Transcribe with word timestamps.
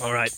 All 0.00 0.12
right. 0.12 0.34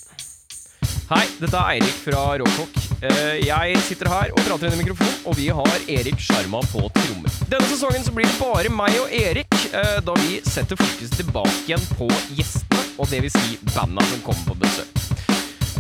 Hei, 1.10 1.26
dette 1.40 1.58
er 1.58 1.74
Eirik 1.74 1.96
fra 2.04 2.22
Råkokk. 2.38 2.76
Eh, 3.02 3.40
Jeg 3.46 3.80
sitter 3.88 4.08
her 4.12 4.30
og 4.32 4.40
prater 4.46 4.68
inn 4.70 4.76
i 4.78 4.82
mikrofon, 4.84 5.16
og 5.26 5.36
vi 5.36 5.48
har 5.50 5.84
Erik 5.90 6.20
Sjarma 6.22 6.62
på 6.70 6.84
trommer. 6.94 7.34
Denne 7.50 7.66
sesongen 7.68 8.04
så 8.06 8.14
blir 8.14 8.28
det 8.30 8.38
bare 8.38 8.70
meg 8.72 8.96
og 9.02 9.10
Erik, 9.12 9.50
eh, 9.74 9.98
da 10.06 10.14
vi 10.22 10.38
setter 10.46 10.78
fokuset 10.80 11.18
tilbake 11.18 11.56
igjen 11.66 11.84
på 11.98 12.08
gjestene, 12.38 12.84
og 12.96 13.10
det 13.10 13.24
vil 13.26 13.34
si 13.34 13.58
banda 13.74 14.06
som 14.12 14.22
kommer 14.28 14.52
på 14.52 14.60
besøk. 14.62 15.09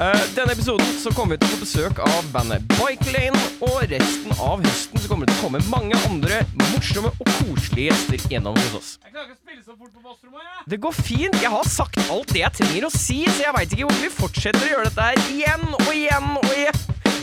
Eh, 0.00 0.20
Denne 0.34 0.52
episoden 0.52 0.86
så 1.02 1.10
kommer 1.12 1.36
vi 1.36 1.42
til 1.42 1.50
å 1.50 1.56
få 1.58 1.64
besøk 1.66 1.98
av 2.00 2.28
bandet 2.32 2.64
Bike 2.78 3.12
Lane, 3.12 3.40
og 3.66 3.82
resten 3.90 4.32
av 4.40 4.62
høsten 4.64 5.02
så 5.02 5.10
kommer 5.10 5.28
det 5.28 5.34
til 5.34 5.42
å 5.42 5.48
komme 5.50 5.60
mange 5.68 5.98
andre 6.08 6.38
morsomme 6.70 7.10
og 7.20 7.32
koselige 7.36 7.90
gjester 7.90 8.24
gjennom 8.32 8.56
hos 8.56 8.78
oss. 8.78 8.88
Jeg 9.04 9.12
klarer 9.12 9.28
ikke 9.28 9.36
å 9.36 9.42
spille 9.42 9.60
så 9.66 9.74
fort 9.76 9.92
på 9.92 10.00
basstromma, 10.06 10.40
jeg. 10.46 10.64
Det 10.72 10.78
går 10.86 10.96
fint. 10.96 11.36
Jeg 11.44 11.52
har 11.52 11.68
sagt 11.68 12.00
alt 12.06 12.32
det 12.32 12.40
jeg 12.46 12.56
trenger 12.62 12.88
å 12.88 12.92
si, 12.94 13.18
så 13.28 13.44
jeg 13.44 13.56
veit 13.58 13.76
ikke 13.76 13.90
hvorfor 13.90 14.06
vi 14.06 14.12
fortsetter 14.16 14.64
å 14.64 14.70
gjøre 14.72 14.88
dette 14.88 15.08
her 15.10 15.22
igjen 15.34 15.66
og 15.76 15.92
igjen 15.92 16.32
og 16.40 16.48
igjen. 16.54 16.80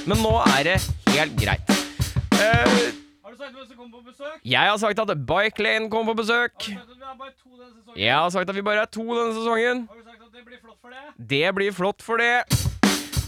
Men 0.08 0.22
nå 0.24 0.36
er 0.46 0.70
det 0.70 0.78
helt 1.16 1.36
greit. 1.42 1.74
Uh, 2.38 2.94
Har 3.26 3.34
du 3.34 3.42
sagt 3.42 3.58
hvem 3.58 3.66
som 3.66 3.74
kommer 3.74 3.98
på 3.98 4.06
besøk? 4.12 4.38
jeg 4.46 4.70
har 4.70 4.78
sagt 4.84 5.02
at 5.02 5.16
Bike 5.34 5.66
Lane 5.66 5.90
kommer 5.90 6.14
på 6.14 6.22
besøk. 6.22 6.70
Har 6.70 6.86
du 6.86 6.94
sagt 6.94 6.94
at 6.94 7.02
vi 7.02 7.02
er 7.02 7.18
bare 7.18 7.34
to 7.42 7.50
denne 7.58 7.74
sesongen? 7.74 7.98
Jeg 8.06 8.14
har 8.22 8.30
sagt 8.38 8.54
at 8.54 8.56
vi 8.62 8.68
bare 8.70 8.86
er 8.86 8.92
to 8.94 9.08
denne 9.18 9.34
sesongen. 9.34 9.88
Har 9.90 9.98
du 9.98 10.07
det 10.38 10.46
blir 10.46 10.60
flott 10.62 10.78
for 10.82 10.94
det? 10.94 11.04
Det 11.18 11.54
blir 11.56 11.72
flott 11.74 12.04
for 12.06 12.22
det. 12.22 12.46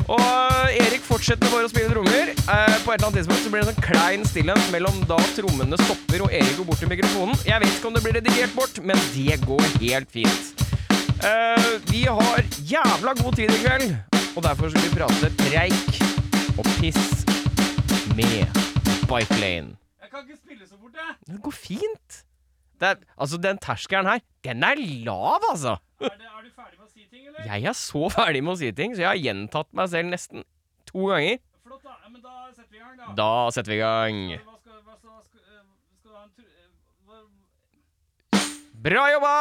Og 0.09 0.73
Erik 0.77 1.01
fortsetter 1.05 1.49
bare 1.49 1.65
å 1.65 1.71
spille 1.71 1.89
trommer. 1.89 2.29
Eh, 2.33 2.75
på 2.83 2.93
et 2.93 2.99
eller 2.99 3.07
annet 3.07 3.17
tidspunkt 3.17 3.45
så 3.45 3.53
blir 3.53 3.63
det 3.63 3.65
en 3.65 3.71
sånn 3.71 3.87
klein 3.87 4.25
stillhet 4.29 4.67
mellom 4.73 4.99
da 5.09 5.17
trommene 5.33 5.79
stopper 5.81 6.25
og 6.25 6.35
Erik 6.37 6.59
går 6.59 6.67
bort 6.69 6.81
til 6.83 6.91
mikrofonen. 6.91 7.41
Jeg 7.49 7.63
vet 7.63 7.73
ikke 7.73 7.89
om 7.89 7.97
det 7.97 8.03
blir 8.05 8.17
redigert 8.19 8.53
bort, 8.57 8.77
men 8.85 9.01
det 9.15 9.39
går 9.47 9.65
helt 9.81 10.13
fint. 10.13 10.63
Eh, 11.25 11.71
vi 11.89 12.05
har 12.05 12.45
jævla 12.75 13.17
god 13.23 13.41
tid 13.41 13.57
i 13.57 13.59
kveld, 13.65 13.89
og 14.35 14.45
derfor 14.45 14.69
skal 14.69 14.85
vi 14.85 14.93
prate 14.93 15.33
preik 15.41 16.01
og 16.61 16.71
piss 16.77 17.25
med 18.13 18.63
Bike 19.09 19.41
Lane. 19.41 19.73
Jeg 19.97 20.13
kan 20.13 20.25
ikke 20.27 20.41
spille 20.43 20.69
så 20.69 20.77
fort, 20.77 20.93
jeg. 20.93 21.17
Det 21.25 21.41
går 21.41 21.57
fint. 21.57 22.23
Det 22.79 22.93
er, 22.93 22.95
altså, 23.17 23.37
den 23.41 23.57
terskelen 23.57 24.07
her, 24.07 24.21
den 24.45 24.63
er 24.63 24.79
lav, 25.05 25.41
altså. 25.49 25.79
Er, 25.99 26.13
det, 26.15 26.27
er 26.31 26.38
ferdig 26.59 26.79
med 26.79 26.85
å 26.85 26.91
si 26.91 27.05
ting, 27.07 27.27
eller? 27.29 27.45
Jeg 27.47 27.69
er 27.71 27.77
så 27.81 28.03
ferdig 28.13 28.41
med 28.45 28.53
å 28.53 28.59
si 28.61 28.71
ting, 28.75 28.95
så 28.95 29.05
jeg 29.05 29.11
har 29.11 29.21
gjentatt 29.23 29.69
meg 29.79 29.91
selv 29.93 30.13
nesten 30.13 30.47
to 30.89 31.01
ganger. 31.11 31.37
Flott, 31.65 31.83
da. 31.85 31.95
Men 32.09 32.21
da 32.25 32.35
setter 32.55 32.71
vi 32.71 32.77
i 32.77 32.83
gang, 32.83 32.95
da. 32.99 33.11
Da 33.19 33.31
setter 33.55 33.75
vi 33.75 33.77
i 33.77 33.83
gang. 33.83 34.15
Hva 34.39 34.57
skal, 34.57 34.81
hva 34.85 34.95
skal, 34.97 35.21
skal, 35.27 35.41
skal 35.99 36.11
du 36.11 36.17
ha 36.17 36.23
en 36.25 36.33
tur... 36.35 36.49
Bra 38.89 39.03
jobba! 39.15 39.35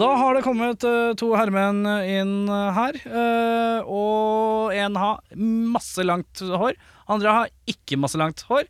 Da 0.00 0.06
har 0.16 0.32
det 0.34 0.40
kommet 0.46 0.84
uh, 0.86 1.12
to 1.18 1.34
herremenn 1.36 1.84
inn 2.08 2.48
uh, 2.48 2.70
her. 2.72 2.96
Uh, 3.04 3.80
og 3.84 4.72
en 4.72 4.96
har 4.96 5.18
masse 5.36 6.04
langt 6.06 6.40
hår. 6.40 6.78
Andre 7.10 7.34
har 7.36 7.50
ikke 7.68 7.98
masse 8.00 8.16
langt 8.20 8.40
hår. 8.46 8.68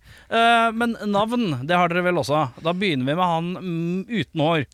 Men 0.72 0.94
navn, 1.12 1.58
det 1.68 1.76
har 1.76 1.92
dere 1.92 2.06
vel 2.06 2.22
også. 2.22 2.38
Da 2.64 2.72
begynner 2.72 3.04
vi 3.04 3.16
med 3.18 3.20
han 3.20 3.50
mm, 3.52 3.98
uten 4.08 4.42
hår. 4.46 4.64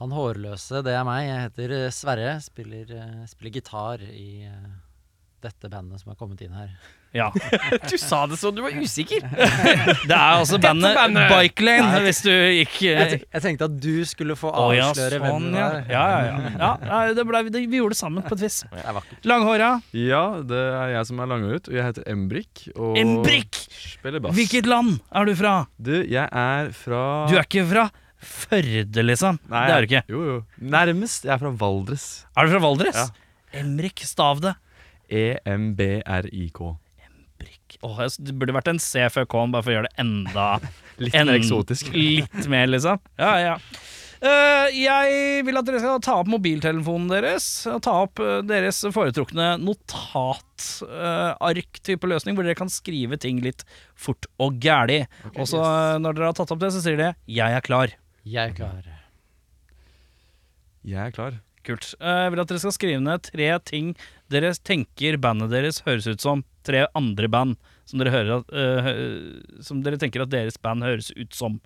Han 0.00 0.16
hårløse, 0.16 0.82
det 0.82 0.96
er 0.98 1.06
meg. 1.06 1.28
Jeg 1.28 1.44
heter 1.44 1.74
Sverre. 1.94 2.32
Spiller, 2.42 2.90
spiller 3.30 3.54
gitar 3.54 4.02
i 4.02 4.50
dette 5.46 5.70
bandet 5.70 6.02
som 6.02 6.10
har 6.10 6.18
kommet 6.18 6.42
inn 6.42 6.58
her. 6.58 6.74
Ja. 7.14 7.30
Du 7.90 7.96
sa 7.98 8.24
det 8.26 8.36
så 8.40 8.50
du 8.50 8.60
var 8.64 8.74
usikker. 8.74 9.22
Det 10.08 10.14
er 10.14 10.40
altså 10.40 10.58
bandet 10.58 10.96
bandet. 10.96 11.28
Bike 11.30 11.64
Lane, 11.64 12.00
hvis 12.04 12.20
du 12.24 12.30
gikk 12.32 12.80
Jeg, 12.82 13.18
eh, 13.20 13.24
jeg 13.36 13.44
tenkte 13.44 13.68
at 13.68 13.76
du 13.80 14.02
skulle 14.08 14.36
få 14.38 14.50
ja, 14.74 14.88
avsløre 14.90 15.20
hvem 15.22 15.34
sånn, 15.36 15.48
det 15.54 15.60
ja. 15.60 15.68
var. 15.70 15.88
Ja, 15.94 16.04
ja, 16.10 16.52
ja. 16.58 16.70
ja, 16.90 17.14
det 17.14 17.26
ble, 17.28 17.42
det, 17.54 17.64
vi 17.70 17.80
gjorde 17.80 17.94
det 17.94 18.00
sammen 18.00 18.26
på 18.26 18.34
et 18.38 18.44
vis. 18.46 18.60
Langhåra. 19.30 19.70
Ja, 19.94 20.24
det 20.42 20.62
er 20.74 20.94
jeg 20.96 21.10
som 21.10 21.22
er 21.22 21.30
langhåret, 21.30 21.70
og 21.70 21.78
jeg 21.78 21.88
heter 21.90 22.08
Embrik. 22.10 22.64
Og 22.74 22.98
Embrik! 22.98 23.62
spiller 23.94 24.22
bass. 24.24 24.34
Hvilket 24.36 24.70
land 24.70 24.96
er 25.14 25.28
du 25.28 25.34
fra? 25.38 25.54
Du, 25.78 25.94
jeg 26.02 26.26
er 26.26 26.72
fra 26.76 27.04
Du 27.30 27.36
er 27.38 27.46
ikke 27.46 27.66
fra 27.70 27.88
Førde, 28.24 29.02
liksom? 29.04 29.36
Nei, 29.52 29.66
det 29.68 29.74
er 29.74 29.84
du 29.84 29.90
ikke. 29.90 30.02
Jo, 30.08 30.20
jo. 30.24 30.36
Nærmest. 30.72 31.26
Jeg 31.28 31.34
er 31.34 31.42
fra 31.42 31.50
Valdres. 31.60 32.06
Er 32.32 32.48
du 32.48 32.54
fra 32.54 32.60
Valdres? 32.64 32.96
Ja. 32.96 33.60
Emrik, 33.60 34.00
stav 34.08 34.40
det. 34.40 34.54
E-M-B-R-I-K. 35.12 36.70
Åh, 37.84 37.98
det 38.18 38.32
burde 38.40 38.54
vært 38.56 38.68
en 38.72 38.78
C 38.80 38.92
før 39.12 39.26
K-en, 39.28 39.52
bare 39.52 39.62
for 39.66 39.72
å 39.72 39.76
gjøre 39.78 39.88
det 39.90 39.98
enda 40.04 40.46
Litt 41.04 41.14
en- 41.18 41.26
mer 41.28 41.36
eksotisk. 41.40 41.84
Litt 41.92 42.44
mer, 42.48 42.66
liksom. 42.72 42.96
Ja, 43.20 43.32
ja. 43.42 43.54
Uh, 44.24 44.66
jeg 44.72 45.42
vil 45.44 45.58
at 45.60 45.66
dere 45.68 45.80
skal 45.82 46.00
ta 46.00 46.14
opp 46.22 46.28
mobiltelefonen 46.32 47.10
deres 47.12 47.44
og 47.68 47.82
ta 47.84 47.92
opp 48.06 48.16
eh, 48.24 48.38
deres 48.48 48.78
foretrukne 48.94 49.50
notatark-type 49.60 52.06
løsning, 52.08 52.32
hvor 52.38 52.44
dere 52.46 52.56
kan 52.56 52.72
skrive 52.72 53.18
ting 53.20 53.42
litt 53.44 53.60
fort 53.92 54.24
og 54.40 54.56
gæli. 54.64 55.02
og 55.34 55.44
så 55.50 55.60
yes. 55.60 56.00
når 56.00 56.16
dere 56.16 56.30
har 56.30 56.36
tatt 56.40 56.52
opp 56.56 56.62
det, 56.62 56.72
så 56.72 56.80
sier 56.86 56.96
de 56.96 57.10
'jeg 57.28 57.52
er 57.52 57.60
klar'. 57.60 57.92
Jeg 58.24 58.48
er 58.48 58.54
klar. 58.56 58.80
Jeg 60.84 61.00
er 61.06 61.10
klar. 61.12 61.32
Kult. 61.64 61.94
Eh, 62.00 62.24
Jeg 62.24 62.30
vil 62.32 62.40
at 62.40 62.48
dere 62.48 62.58
skal 62.60 62.72
skrive 62.72 63.00
ned 63.00 63.22
tre 63.24 63.58
ting 63.64 63.94
dere 64.30 64.52
tenker 64.64 65.16
bandet 65.20 65.50
deres 65.50 65.80
høres 65.84 66.06
ut 66.08 66.20
som. 66.20 66.44
Tre 66.64 66.86
andre 66.96 67.28
band 67.28 67.56
som 67.86 67.98
dere, 68.00 68.10
hører 68.14 68.38
at, 68.40 68.52
uh, 68.52 69.62
som 69.62 69.82
dere 69.84 69.98
tenker 70.00 70.22
at 70.24 70.30
deres 70.32 70.56
band 70.60 70.82
høres 70.86 71.10
ut 71.16 71.34
som. 71.36 71.60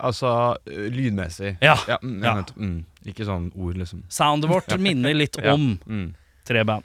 Altså 0.00 0.56
lydmessig. 0.66 1.56
Ja. 1.62 1.74
Ja, 1.88 1.98
mm, 2.02 2.22
Ja. 2.24 2.34
mm, 2.56 2.84
ikke 3.06 3.26
sånn 3.28 3.50
ord, 3.54 3.76
liksom. 3.76 4.02
Soundet 4.08 4.48
vårt 4.50 4.72
minner 4.86 5.14
litt 5.14 5.36
om 5.44 5.78
Mm. 5.86 6.14
tre 6.46 6.64
band. 6.64 6.84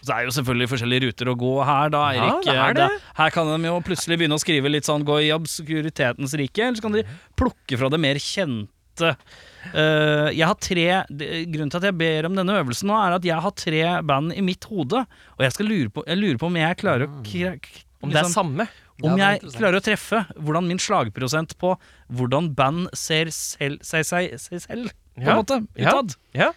Så 0.00 0.14
er 0.16 0.24
jo 0.24 0.30
selvfølgelig 0.32 0.68
forskjellige 0.70 1.02
ruter 1.10 1.28
å 1.28 1.36
gå 1.36 1.48
her, 1.66 1.90
da, 1.92 2.02
Ja, 2.16 2.40
det 2.40 2.54
er 2.56 2.72
det. 2.78 2.88
Her 3.18 3.30
kan 3.34 3.44
de 3.50 3.68
jo 3.68 3.80
plutselig 3.84 4.16
begynne 4.16 4.38
å 4.38 4.40
skrive 4.40 4.70
litt 4.72 4.84
sånn 4.88 5.04
gå 5.04 5.18
i 5.26 5.32
obskuritetens 5.34 6.32
rike, 6.40 6.62
eller 6.64 6.78
så 6.78 6.86
kan 6.86 6.92
de 6.96 7.02
plukke 7.36 7.76
fra 7.76 7.90
det 7.92 8.00
mer 8.00 8.14
kjente. 8.16 8.70
Eh, 9.00 10.28
jeg 10.32 10.46
har 10.48 10.56
tre 10.56 10.84
Grunnen 11.10 11.68
til 11.70 11.76
at 11.80 11.86
jeg 11.90 11.96
ber 12.00 12.26
om 12.30 12.34
denne 12.38 12.54
øvelsen 12.62 12.88
nå, 12.88 12.96
er 12.96 13.16
at 13.18 13.26
jeg 13.28 13.36
har 13.44 13.50
tre 13.52 13.82
band 14.08 14.32
i 14.32 14.40
mitt 14.44 14.64
hode, 14.70 15.02
og 15.36 15.44
jeg 15.44 15.66
lure 15.68 15.90
på, 15.92 16.04
jeg 16.08 16.16
lurer 16.20 16.38
på 16.40 16.46
om 16.48 16.56
jeg 16.56 16.78
klarer 16.80 17.04
å 17.08 17.22
k- 17.22 17.84
Om 18.02 18.08
det 18.10 18.16
er 18.16 18.24
liksom- 18.24 18.32
samme. 18.32 18.68
om 19.02 19.18
Ja, 19.18 19.32
jeg 19.34 19.42
klarer 19.52 19.76
å 19.76 19.84
treffe 19.84 20.26
hvordan 20.40 20.66
min 20.66 20.78
slagprosent 20.78 21.56
på 21.58 21.74
hvordan 22.12 22.54
band 22.54 22.88
ser 22.94 23.26
selv, 23.26 23.80
seg, 23.84 24.04
seg, 24.04 24.38
seg 24.40 24.60
selv, 24.60 24.90
på 25.16 25.20
en 25.20 25.26
Ja, 25.26 25.36
måte, 25.36 25.66
utad. 25.76 26.16
Ja. 26.34 26.52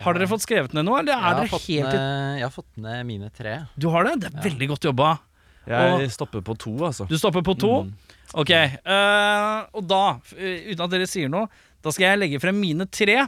Har 0.00 0.14
dere 0.14 0.26
fått 0.26 0.42
skrevet 0.42 0.74
ned 0.74 0.84
noe, 0.86 0.98
eller 0.98 1.12
Jeg 1.12 1.18
er 1.18 1.22
har, 1.22 1.34
dere 1.34 1.48
helt 1.48 1.92
ned, 1.94 2.38
jeg 2.38 2.42
har 2.42 2.50
fått 2.50 2.76
ned 2.76 3.06
mine 3.06 3.30
tre. 3.32 3.66
Du 3.78 3.88
har 3.90 4.02
det? 4.04 4.20
Det 4.20 4.34
er 4.34 4.50
veldig 4.50 4.68
godt 4.68 4.80
jobba. 4.90 5.18
Jeg 5.66 5.92
Og- 5.94 6.10
stopper 6.12 6.42
på 6.44 6.56
to, 6.58 6.72
altså. 6.84 7.06
Du 7.08 7.16
stopper 7.18 7.42
på 7.46 7.54
to. 7.58 7.72
Mm. 7.84 7.92
Ok. 8.34 8.50
Uh, 8.84 9.64
og 9.78 9.86
da, 9.88 10.02
uten 10.34 10.80
at 10.84 10.90
dere 10.92 11.06
sier 11.08 11.28
noe, 11.32 11.46
da 11.84 11.92
skal 11.94 12.10
jeg 12.12 12.18
legge 12.20 12.40
frem 12.42 12.56
mine 12.60 12.86
tre. 12.90 13.22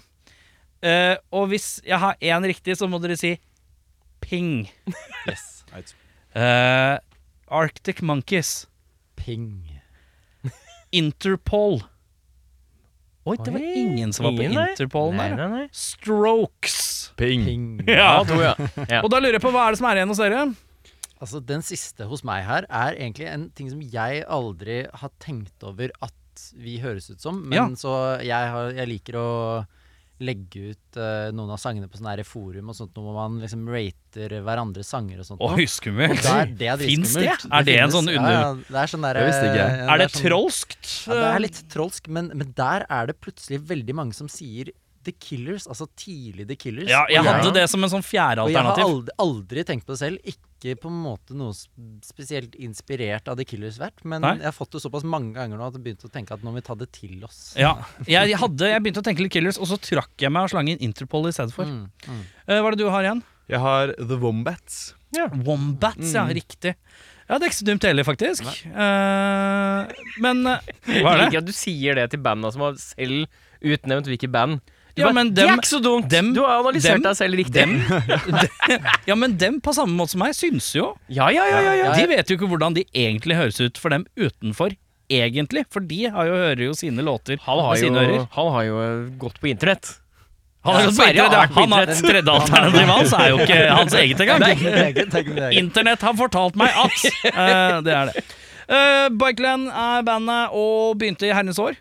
Uh, 0.85 1.17
og 1.33 1.49
hvis 1.53 1.81
jeg 1.87 1.99
har 2.03 2.17
én 2.21 2.45
riktig, 2.45 2.77
så 2.77 2.89
må 2.91 3.01
dere 3.01 3.17
si 3.17 3.37
ping. 4.21 4.67
Yes. 5.27 5.65
uh, 6.37 6.99
Arctic 7.51 8.03
Monkeys. 8.03 8.67
Ping. 9.17 9.63
Interpol. 10.95 11.81
Oi, 13.27 13.35
det 13.43 13.51
var 13.51 13.61
ingen 13.61 14.13
som 14.15 14.29
var 14.29 14.37
på. 14.39 14.45
Interpol 14.47 15.11
Nei, 15.17 15.29
der. 15.33 15.37
nei, 15.41 15.49
nei. 15.65 15.69
Strokes. 15.75 16.77
Ping. 17.19 17.43
Ping. 17.45 17.65
Ja. 17.89 18.21
to, 18.29 18.39
ja. 18.39 18.53
ja. 18.93 19.01
Og 19.03 19.11
da 19.11 19.19
lurer 19.19 19.41
jeg 19.41 19.43
på 19.43 19.51
hva 19.55 19.65
er 19.67 19.75
det 19.75 19.81
som 19.81 19.89
er 19.91 19.99
igjen 19.99 20.13
hos 20.13 20.21
dere? 20.23 20.45
Altså, 21.21 21.41
den 21.41 21.63
siste 21.65 22.05
hos 22.11 22.23
meg 22.29 22.45
her 22.45 22.67
er 22.69 22.97
egentlig 22.99 23.27
en 23.33 23.49
ting 23.57 23.71
som 23.73 23.81
jeg 23.81 24.25
aldri 24.29 24.83
har 24.93 25.11
tenkt 25.23 25.65
over 25.65 25.89
at 26.05 26.13
vi 26.61 26.79
høres 26.83 27.09
ut 27.11 27.21
som. 27.25 27.39
Men 27.49 27.57
Ja. 27.57 27.67
så 27.81 28.21
jeg, 28.21 28.51
har, 28.53 28.73
jeg 28.77 28.89
liker 28.91 29.17
å 29.17 29.29
legge 30.21 30.71
ut 30.73 30.97
uh, 30.97 31.29
noen 31.37 31.51
av 31.53 31.59
sangene 31.61 31.89
på 31.93 31.99
sånne 31.99 32.15
her 32.17 32.23
forum 32.25 32.71
og 32.73 32.77
sånt, 32.79 32.95
hvor 32.97 33.13
man 33.17 33.35
liksom 33.43 33.67
rater 33.69 34.33
hverandres 34.45 34.89
sanger 34.89 35.21
og 35.21 35.27
sånt. 35.29 35.43
Oi, 35.45 35.67
skummelt. 35.69 36.23
Det 36.25 36.31
er, 36.33 36.53
det 36.57 36.69
er 36.73 36.85
Fins 36.85 37.13
det? 37.19 37.27
Er 37.53 37.67
det 37.69 37.75
en 37.83 37.93
sånn 37.93 38.09
under- 38.09 38.33
Ja, 38.33 38.41
ja, 38.47 38.55
det 38.65 38.81
er 38.81 38.93
sånn 38.95 39.05
der, 39.05 39.19
Det 39.21 39.27
visste 39.29 39.45
ikke 39.51 39.61
jeg. 39.61 39.77
ja, 39.77 39.91
Er 39.93 39.99
det 40.01 40.09
sånn- 40.13 40.25
trolskt? 40.25 40.89
Ja, 41.07 41.15
det 41.21 41.29
er 41.35 41.45
litt 41.45 41.61
trolsk, 41.73 42.09
men, 42.09 42.31
men 42.33 42.53
der 42.57 42.87
er 42.89 43.07
det 43.13 43.19
plutselig 43.21 43.61
veldig 43.69 43.95
mange 43.95 44.15
som 44.17 44.29
sier 44.33 44.73
The 45.05 45.13
Killers, 45.13 45.69
altså 45.69 45.87
tidlig 45.95 46.49
The 46.49 46.57
Killers. 46.57 46.89
Ja, 46.91 47.05
jeg 47.13 47.23
hadde 47.23 47.53
det 47.55 47.69
som 47.71 47.85
en 47.85 47.91
sånn 47.93 48.03
fjerde 48.03 48.41
alternativ. 48.43 48.49
Og 48.49 48.57
jeg 48.57 48.85
har 48.85 48.89
aldri, 48.89 49.13
aldri 49.23 49.65
tenkt 49.69 49.85
på 49.87 49.93
det 49.95 50.01
selv. 50.01 50.19
Ikke 50.27 50.46
på 50.81 50.89
en 50.89 50.99
måte 51.05 51.37
noe 51.37 51.55
spesielt 52.05 52.57
inspirert 52.63 53.29
av 53.29 53.37
The 53.39 53.45
Killers 53.49 53.77
vært, 53.81 54.01
men 54.09 54.25
Nei. 54.25 54.35
jeg 54.41 54.49
har 54.49 54.57
fått 54.57 54.73
det 54.77 54.83
såpass 54.83 55.05
mange 55.07 55.35
ganger 55.37 55.61
nå 55.61 55.69
at 55.69 55.77
jeg 55.77 55.85
begynte 55.85 56.09
å 56.09 56.13
tenke 56.13 56.35
at 56.35 56.45
nå 56.45 56.51
må 56.51 56.61
vi 56.61 56.65
ta 56.67 56.77
det 56.79 56.89
til 56.97 57.21
oss. 57.27 57.41
Ja, 57.61 57.75
jeg, 58.09 58.37
hadde, 58.41 58.71
jeg 58.73 58.85
begynte 58.85 59.03
å 59.05 59.07
tenke 59.07 59.25
litt 59.25 59.35
Killers, 59.37 59.61
og 59.61 59.69
så 59.71 59.79
trakk 59.81 60.15
jeg 60.25 60.33
meg 60.33 60.49
og 60.49 60.55
slang 60.55 60.71
inn 60.73 60.81
Interpol 60.85 61.29
i 61.29 61.35
stedet 61.37 61.55
for. 61.55 61.69
Mm, 61.69 61.91
mm. 62.07 62.23
Uh, 62.49 62.57
hva 62.57 62.71
er 62.71 62.77
det 62.77 62.81
du 62.81 62.89
har 62.93 63.09
igjen? 63.09 63.23
Jeg 63.53 63.63
har 63.63 63.93
The 64.01 64.19
Wombats. 64.23 64.81
Wombats, 65.47 66.11
ja. 66.13 66.25
Mm. 66.27 66.35
Riktig. 66.41 66.75
Ja, 67.27 67.39
det 67.39 67.47
er 67.47 67.51
ikke 67.51 67.59
så 67.59 67.67
dumt 67.67 67.87
heller, 67.87 68.07
faktisk. 68.07 68.47
Uh, 68.71 69.91
men 70.23 70.43
uh, 70.47 70.63
Hva 71.03 71.13
er 71.13 71.21
det? 71.21 71.27
liker 71.27 71.43
at 71.43 71.49
du 71.49 71.55
sier 71.57 71.99
det 71.99 72.09
til 72.15 72.23
banda 72.23 72.53
som 72.55 72.65
har 72.69 72.79
selv 72.81 73.27
utnevnt 73.67 74.11
hvilke 74.11 74.31
band. 74.31 74.61
Ja, 74.97 75.11
men 75.13 75.29
dem, 75.35 75.45
det 75.45 75.45
er 75.53 75.59
ikke 75.61 75.69
så 75.69 75.81
dumt! 75.85 76.09
dem- 76.09 76.33
du 76.35 76.41
har 76.41 76.63
analysert 76.63 76.97
dem- 76.97 77.05
deg 77.05 77.17
selv 77.19 77.37
riktig. 77.37 77.67
Ja, 79.11 79.15
men 79.15 79.37
dem 79.39 79.61
på 79.61 79.75
samme 79.77 79.93
måte 79.99 80.15
som 80.15 80.23
meg 80.25 80.33
syns 80.37 80.71
jo. 80.75 80.95
Ja, 81.13 81.29
ja, 81.35 81.45
ja, 81.51 81.61
ja, 81.69 81.75
ja. 81.83 81.93
De 81.95 82.07
vet 82.11 82.31
jo 82.33 82.39
ikke 82.39 82.49
hvordan 82.51 82.75
de 82.79 82.87
egentlig 82.97 83.37
høres 83.37 83.61
ut 83.61 83.79
for 83.79 83.93
dem 83.93 84.07
utenfor. 84.17 84.73
Egentlig, 85.13 85.63
for 85.71 85.85
de 85.87 86.09
har 86.11 86.27
jo, 86.27 86.35
hører 86.35 86.65
jo 86.65 86.73
sine 86.75 87.05
låter 87.07 87.39
Han 87.45 87.61
har 87.63 87.77
med 87.77 87.85
jo, 87.85 87.93
ører. 87.95 88.25
han 88.35 88.49
har 88.57 88.65
jo 88.67 88.81
eh, 88.83 89.05
gått 89.21 89.37
på 89.41 89.53
internett. 89.53 89.93
Han 90.67 90.75
har 90.75 90.83
Ja, 90.83 90.91
Sverre 90.97 91.15
ja. 91.15 91.45
Han 91.55 91.73
har 91.77 91.87
tredje 91.87 92.33
alternativet 92.33 92.91
hans 92.91 93.13
er 93.15 93.29
jo 93.31 93.39
ikke 93.45 93.59
hans 93.71 93.95
eget 93.95 94.21
engang. 94.25 94.43
Er 94.43 95.47
er. 95.47 95.55
Internett 95.61 96.03
har 96.03 96.17
fortalt 96.19 96.59
meg 96.59 96.75
at 96.75 97.05
uh, 97.31 97.79
Det 97.87 97.95
er 97.95 98.11
det. 98.11 98.25
Uh, 98.67 99.07
Bikeland 99.15 99.69
er 99.71 100.03
bandet 100.03 100.57
og 100.59 100.97
begynte 100.99 101.29
i 101.29 101.35
herrens 101.37 101.61
år. 101.63 101.77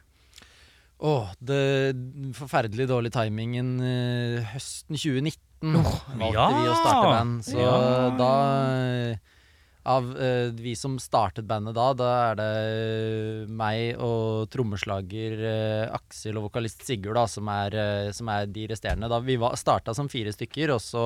Åh, 1.04 1.32
det 1.44 1.96
forferdelig 2.38 2.88
dårlig 2.88 3.12
timingen 3.12 3.76
uh, 3.84 4.44
høsten 4.54 4.96
2019 4.96 5.76
valgte 5.76 6.36
ja. 6.38 6.46
vi 6.56 6.70
å 6.72 6.76
starte 6.80 7.08
band. 7.10 7.40
Så 7.44 7.58
Ja. 7.60 7.80
da 8.16 8.34
eh, 8.76 9.34
Av 9.86 10.08
uh, 10.18 10.50
vi 10.56 10.74
som 10.80 10.96
startet 10.98 11.46
bandet 11.46 11.76
da, 11.78 11.90
da 11.94 12.12
er 12.32 12.40
det 12.40 13.50
meg 13.54 14.00
og 14.02 14.48
trommeslager 14.54 15.36
uh, 15.44 15.98
Aksel 15.98 16.40
og 16.40 16.48
vokalist 16.48 16.86
Sigurd 16.88 17.20
da, 17.20 17.28
som 17.30 17.52
er, 17.52 17.76
som 18.16 18.32
er 18.32 18.48
de 18.48 18.66
resterende. 18.72 19.12
Da 19.12 19.20
vi 19.22 19.36
var, 19.42 19.60
starta 19.60 19.94
som 19.94 20.10
fire 20.10 20.34
stykker, 20.34 20.74
og 20.74 20.82
så 20.82 21.06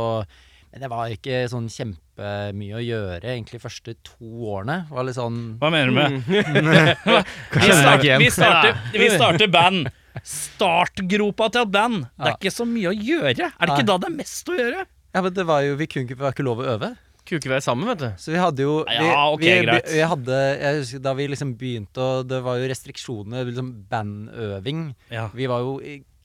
Men 0.70 0.84
det 0.84 0.90
var 0.92 1.10
ikke 1.10 1.40
sånn 1.50 1.66
kjempemye 1.74 2.76
å 2.78 2.82
gjøre 2.84 3.32
egentlig 3.32 3.62
første 3.64 3.96
to 4.06 4.30
årene. 4.54 4.84
Det 4.86 4.98
var 5.00 5.08
litt 5.08 5.18
sånn 5.18 5.40
Hva 5.62 5.72
mener 5.74 5.90
du 5.90 5.98
med 5.98 6.12
Vi 7.64 7.72
starter, 7.74 7.96
ikke 7.96 8.06
igjen. 8.06 8.22
vi 8.22 8.30
starter, 8.36 8.80
vi 8.94 9.10
starter 9.16 9.52
band. 9.54 9.90
Startgropa 10.22 11.50
til 11.54 11.66
et 11.66 11.74
band. 11.74 12.06
Det 12.20 12.32
er 12.32 12.38
ikke 12.38 12.54
så 12.54 12.68
mye 12.70 12.92
å 12.92 12.96
gjøre. 12.96 13.50
Er 13.50 13.70
det 13.70 13.76
ikke 13.76 13.90
da 13.90 14.00
det 14.04 14.10
er 14.12 14.18
mest 14.20 14.50
å 14.52 14.58
gjøre? 14.58 14.88
Ja, 15.10 15.22
men 15.26 15.34
det 15.34 15.46
var 15.50 15.64
jo 15.66 15.78
Vi 15.80 15.88
kunne 15.90 16.06
ikke, 16.06 16.20
var 16.20 16.36
ikke 16.36 16.46
lov 16.46 16.62
å 16.62 16.68
øve. 16.76 16.92
Kunne 17.30 17.42
ikke 17.42 17.52
være 17.52 17.66
sammen, 17.66 17.90
vet 17.90 18.02
du. 18.02 18.08
Så 18.22 18.34
vi 18.34 18.40
hadde 18.42 18.66
jo 18.66 18.76
vi, 18.88 18.96
Ja, 19.06 19.24
ok, 19.34 19.42
vi, 19.44 19.56
greit. 19.66 19.90
Vi 19.94 20.06
hadde, 20.12 20.38
jeg 20.62 20.80
husker 20.80 21.04
Da 21.06 21.14
vi 21.18 21.28
liksom 21.30 21.52
begynte 21.60 22.06
og 22.06 22.30
Det 22.30 22.40
var 22.46 22.58
jo 22.62 22.70
restriksjoner, 22.72 23.50
liksom 23.50 23.74
bandøving. 23.90 24.88
Ja. 25.14 25.28
Vi 25.34 25.50
var 25.50 25.66
jo 25.66 25.76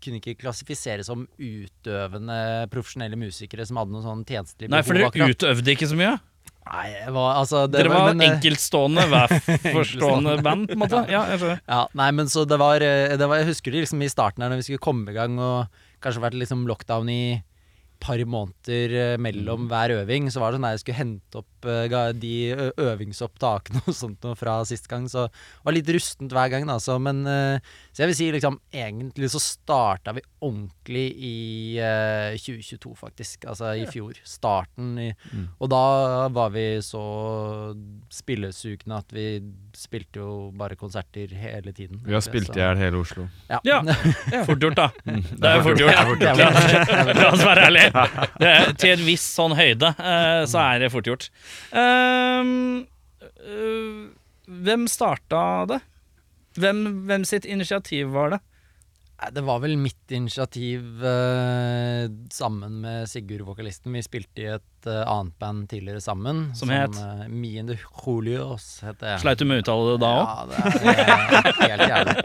kunne 0.04 0.20
ikke 0.20 0.36
klassifiseres 0.44 1.08
som 1.10 1.24
utøvende 1.40 2.38
profesjonelle 2.72 3.18
musikere 3.18 3.66
som 3.68 3.80
hadde 3.80 3.94
noen 3.96 4.04
sånn 4.06 4.22
tjenestelig 4.28 4.70
Nei, 4.72 4.82
for 4.86 4.96
dere 4.98 5.10
akkurat. 5.10 5.34
utøvde 5.34 5.74
ikke 5.74 5.88
så 5.90 5.98
mye. 5.98 6.14
Nei, 6.64 6.84
var, 7.12 7.34
altså, 7.42 7.66
det 7.68 7.82
Dere 7.82 7.90
var 7.92 8.06
men, 8.14 8.22
eh, 8.24 8.30
enkeltstående, 8.38 9.02
hver 9.12 9.34
forstående 9.76 10.38
band, 10.44 10.70
på 10.70 10.76
en 10.78 10.80
måte. 10.80 11.02
Ja, 11.12 11.26
jeg 11.28 11.42
skjønner. 11.42 11.58
Ja, 11.68 11.80
nei, 12.00 12.06
men 12.16 12.30
så 12.32 12.46
det 12.48 12.56
var, 12.62 12.80
eh, 12.80 13.16
det 13.20 13.28
var 13.28 13.42
Jeg 13.42 13.50
husker 13.50 13.74
det 13.74 13.82
liksom 13.84 14.00
i 14.04 14.08
starten 14.08 14.44
her 14.44 14.52
når 14.52 14.62
vi 14.62 14.68
skulle 14.70 14.84
komme 14.86 15.12
i 15.12 15.16
gang 15.16 15.36
og 15.36 15.82
kanskje 16.04 16.22
vært 16.24 16.38
liksom 16.40 16.64
lockdown 16.68 17.10
i 17.12 17.20
par 18.04 18.20
måneder 18.28 18.94
eh, 19.00 19.14
mellom 19.22 19.66
hver 19.70 19.94
øving, 19.96 20.28
så 20.32 20.42
var 20.42 20.52
det 20.52 20.58
sånn 20.58 20.68
at 20.68 20.76
jeg 20.76 20.82
skulle 20.82 21.00
hente 21.00 21.40
opp 21.40 21.68
eh, 21.68 21.96
de 22.20 22.34
øvingsopptakene 22.84 23.80
og 23.88 23.96
sånt 23.96 24.28
fra 24.38 24.58
sist 24.68 24.88
gang, 24.90 25.08
så 25.10 25.26
det 25.30 25.66
var 25.66 25.76
litt 25.78 25.92
rustent 25.96 26.34
hver 26.36 26.52
gang, 26.52 26.68
da. 26.68 26.76
Så, 26.82 26.98
men 27.02 27.24
eh, 27.30 27.72
Så 27.92 28.04
jeg 28.04 28.12
vil 28.12 28.18
si 28.20 28.30
liksom 28.36 28.60
egentlig 28.74 29.32
så 29.32 29.40
starta 29.42 30.14
vi 30.16 30.24
ordentlig 30.44 30.83
i 30.92 31.78
eh, 31.80 32.34
2022, 32.36 32.92
faktisk. 32.98 33.44
Altså 33.48 33.70
i 33.80 33.86
fjor. 33.88 34.18
Starten 34.28 34.98
i 35.00 35.08
Og 35.62 35.70
da 35.72 35.80
var 36.28 36.50
vi 36.52 36.64
så 36.84 37.00
spillesugne 38.12 38.98
at 38.98 39.12
vi 39.14 39.24
spilte 39.76 40.20
jo 40.20 40.50
bare 40.56 40.76
konserter 40.76 41.32
hele 41.38 41.72
tiden. 41.72 42.00
Vi 42.04 42.12
har 42.14 42.20
spilt 42.24 42.52
i 42.56 42.60
hjel 42.60 42.76
hele 42.80 43.00
Oslo. 43.00 43.28
Ja. 43.48 43.60
Ja, 44.34 44.42
fort 44.44 44.60
gjort, 44.62 44.76
da. 44.76 44.88
Mm, 45.06 45.22
Det 45.38 45.48
er 45.48 45.56
jo 45.56 45.62
fort 45.68 45.78
gjort. 45.80 46.22
La 47.18 47.28
oss- 47.30 47.44
være 47.44 47.66
ærlige. 47.68 48.04
Til 48.80 48.92
en 48.94 49.04
viss 49.06 49.24
sånn 49.36 49.54
høyde 49.56 49.90
eh, 49.98 50.42
så 50.50 50.60
er 50.64 50.84
det 50.84 50.90
fort 50.92 51.06
gjort. 51.08 51.28
Um, 51.72 52.84
uh, 53.44 54.06
hvem 54.64 54.86
starta 54.90 55.42
det? 55.70 55.80
Hvem, 56.60 56.84
hvem 57.08 57.24
sitt 57.26 57.44
initiativ 57.50 58.12
var 58.14 58.36
det? 58.36 58.40
Nei, 59.14 59.28
Det 59.30 59.42
var 59.46 59.60
vel 59.62 59.76
mitt 59.78 60.10
initiativ 60.12 61.04
eh, 61.06 62.08
sammen 62.34 62.80
med 62.82 63.08
Sigurd, 63.08 63.44
vokalisten. 63.46 63.94
Vi 63.94 64.02
spilte 64.02 64.42
i 64.42 64.48
et 64.56 64.88
eh, 64.90 65.02
annet 65.08 65.36
band 65.40 65.68
tidligere 65.70 66.02
sammen. 66.02 66.48
Som 66.58 66.72
het? 66.74 66.98
uh, 66.98 67.22
Me 67.30 67.52
and 67.60 67.70
the 67.70 67.76
Julios, 67.78 68.66
heter 68.84 69.12
jeg. 69.14 69.22
Sleit 69.22 69.38
du 69.40 69.46
med 69.48 69.62
å 69.62 69.64
uttale 69.64 69.94
det 69.94 70.02
da 70.02 70.10
òg? 70.18 70.26
Ja, 70.26 70.42
det 70.50 70.58
er 70.58 71.00
eh, 71.04 71.62
helt 71.62 71.86
jævlig. 71.94 72.16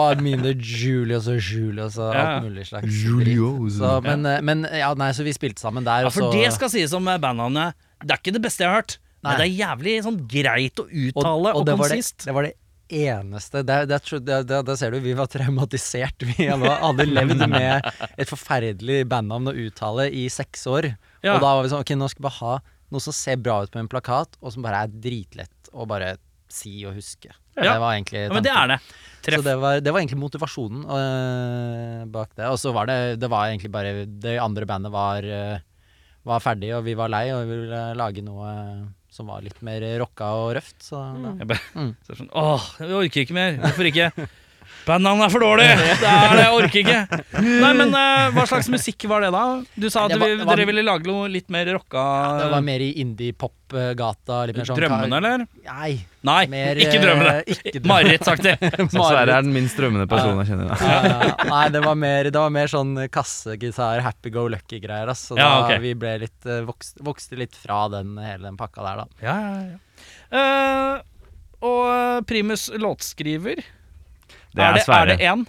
Og 0.00 0.24
Me 0.24 0.34
and 0.38 0.48
the 0.48 0.54
Julios 0.56 1.28
og 1.30 1.38
Julios 1.44 2.00
og 2.00 2.16
alt 2.16 2.48
mulig 2.48 2.66
slags 2.72 2.98
Julios. 3.04 3.76
Så, 3.78 3.94
men, 4.08 4.24
eh, 4.32 4.40
men 4.44 4.64
ja, 4.72 4.90
nei, 4.98 5.12
så 5.14 5.28
vi 5.28 5.36
spilte 5.36 5.60
sammen 5.62 5.84
der. 5.86 6.08
Ja, 6.08 6.14
for 6.14 6.30
så- 6.30 6.34
det 6.34 6.50
skal 6.56 6.72
sies 6.72 6.96
om 6.96 7.04
bandnavnet. 7.12 7.76
Det 8.00 8.16
er 8.16 8.20
ikke 8.24 8.34
det 8.40 8.42
beste 8.48 8.64
jeg 8.64 8.72
har 8.72 8.80
hørt, 8.82 8.98
men 9.24 9.38
det 9.38 9.44
er 9.46 9.54
jævlig 9.60 10.00
sånn 10.08 10.18
greit 10.28 10.80
å 10.82 10.88
uttale 10.88 11.52
og, 11.54 11.62
og, 11.62 11.68
og 11.68 11.84
konsist. 11.84 12.18
det, 12.24 12.32
det 12.32 12.34
var 12.36 12.48
det 12.48 12.56
eneste 12.88 13.62
Der, 13.64 13.86
der, 13.88 14.00
der, 14.20 14.44
der, 14.44 14.76
ser 14.76 14.92
du, 14.92 15.00
vi 15.04 15.14
var 15.16 15.28
traumatisert. 15.30 16.24
Vi 16.34 16.48
hadde 16.48 17.06
levd 17.08 17.46
med 17.48 17.88
et 18.18 18.30
forferdelig 18.30 19.04
bandnavn 19.08 19.52
og 19.52 19.58
uttale 19.66 20.10
i 20.12 20.26
seks 20.32 20.66
år. 20.70 20.92
Ja. 21.24 21.36
Og 21.36 21.42
da 21.42 21.54
var 21.56 21.64
vi 21.64 21.72
sånn 21.72 21.84
Ok, 21.84 21.94
nå 21.96 22.08
skal 22.12 22.22
vi 22.22 22.28
bare 22.28 22.40
ha 22.42 22.54
noe 22.94 23.02
som 23.02 23.16
ser 23.16 23.40
bra 23.42 23.62
ut 23.64 23.72
på 23.72 23.80
en 23.80 23.90
plakat, 23.90 24.36
og 24.40 24.52
som 24.54 24.64
bare 24.64 24.84
er 24.84 24.92
dritlett 24.92 25.72
å 25.74 25.86
bare 25.88 26.14
si 26.52 26.84
og 26.86 26.94
huske. 26.98 27.32
Ja. 27.56 27.74
Det 27.74 27.80
var 27.82 27.94
egentlig 27.94 28.24
Ja, 28.26 28.32
men 28.34 28.44
det 28.44 28.52
er 28.52 28.72
det. 28.74 28.78
Så 29.24 29.40
det 29.46 29.54
var, 29.62 29.78
det 29.80 29.92
var 29.94 30.02
egentlig 30.02 30.20
motivasjonen 30.20 30.82
øh, 30.84 32.02
bak 32.12 32.34
det. 32.36 32.50
Og 32.50 32.58
så 32.60 32.74
var 32.76 32.90
det 32.90 32.98
Det 33.22 33.30
var 33.30 33.48
egentlig 33.48 33.70
bare 33.72 34.04
Det 34.04 34.34
andre 34.42 34.66
bandet 34.68 34.92
var, 34.92 35.24
øh, 35.24 35.62
var 36.28 36.42
ferdig, 36.44 36.74
og 36.76 36.84
vi 36.84 36.96
var 36.98 37.12
lei, 37.12 37.28
og 37.32 37.46
vi 37.48 37.62
ville 37.62 37.82
lage 37.98 38.24
noe 38.26 38.50
som 39.14 39.28
var 39.30 39.44
litt 39.46 39.60
mer 39.66 39.84
rocka 40.02 40.32
og 40.42 40.54
røft. 40.58 40.76
Så 40.82 40.98
mm. 40.98 41.28
Jeg 41.42 41.50
bare, 41.52 41.62
Mm. 41.78 41.92
så 42.06 42.16
sånn, 42.18 42.30
Åh, 42.34 42.70
jeg 42.82 42.96
orker 42.98 43.24
ikke 43.26 43.36
mer. 43.38 43.60
Hvorfor 43.62 43.90
ikke? 43.92 44.10
Bandnavnet 44.84 45.24
er 45.26 45.32
for 45.32 45.40
dårlig! 45.40 45.64
Det 45.72 46.08
er 46.10 46.34
det, 46.36 46.42
jeg 46.44 46.56
orker 46.58 46.78
ikke. 46.82 47.20
Nei, 47.64 47.70
men 47.78 47.94
uh, 47.96 48.26
hva 48.36 48.42
slags 48.50 48.66
musikk 48.72 49.06
var 49.08 49.24
det, 49.24 49.30
da? 49.32 49.44
Du 49.80 49.86
sa 49.88 50.02
at 50.04 50.12
var- 50.20 50.28
vi, 50.34 50.44
dere 50.44 50.66
ville 50.68 50.82
lage 50.84 51.08
noe 51.08 51.28
litt 51.32 51.48
mer 51.54 51.70
rocka 51.72 52.02
ja, 52.02 52.34
Det 52.42 52.48
var 52.52 52.64
mer 52.66 52.84
i 52.84 52.90
indie-pop-gata. 53.00 54.42
Sånn 54.64 54.76
Drømmene, 54.78 55.20
eller? 55.22 55.46
Nei. 55.64 55.94
Nei, 56.24 56.42
Mer, 56.52 56.80
ikke 56.80 57.00
drømmene. 57.02 57.32
eh, 57.40 57.48
ikke 57.54 57.72
drømmene. 57.78 57.92
Marerittsaktig. 57.94 58.54
Sverre 58.94 59.22
er 59.38 59.44
den 59.46 59.54
minst 59.56 59.80
drømmende 59.80 60.06
personen 60.10 60.42
jeg 60.44 60.52
kjenner. 60.52 60.74
Ja, 60.84 60.98
ja. 61.30 61.48
Nei, 61.48 61.62
det 61.74 61.82
var 61.84 61.96
mer, 62.00 62.28
det 62.32 62.42
var 62.44 62.52
mer 62.54 62.70
sånn 62.72 62.92
kassegitar, 63.12 64.02
happy 64.04 64.32
go 64.36 64.46
lucky-greier. 64.52 65.08
Altså, 65.12 65.32
Så 65.34 65.40
Ja, 65.40 65.48
da 65.64 65.64
ok. 65.70 65.80
vi 65.84 65.94
ble 66.04 66.12
litt 66.26 66.44
eh, 66.48 66.60
vokste, 66.68 67.00
vokste 67.08 67.40
litt 67.40 67.56
fra 67.56 67.86
den, 67.92 68.14
hele 68.20 68.44
den 68.50 68.60
pakka 68.60 68.84
der, 68.84 69.04
da. 69.04 69.24
Ja, 69.24 69.36
ja, 69.40 69.56
ja. 69.72 69.80
Uh, 70.34 70.96
og 71.64 72.26
Primus 72.28 72.66
låtskriver, 72.76 73.60
Det 74.54 74.62
er 74.62 74.70
er 74.70 74.74
det, 74.78 74.80
er 74.80 74.86
Sverre. 74.86 75.16
det 75.18 75.28
én? 75.28 75.44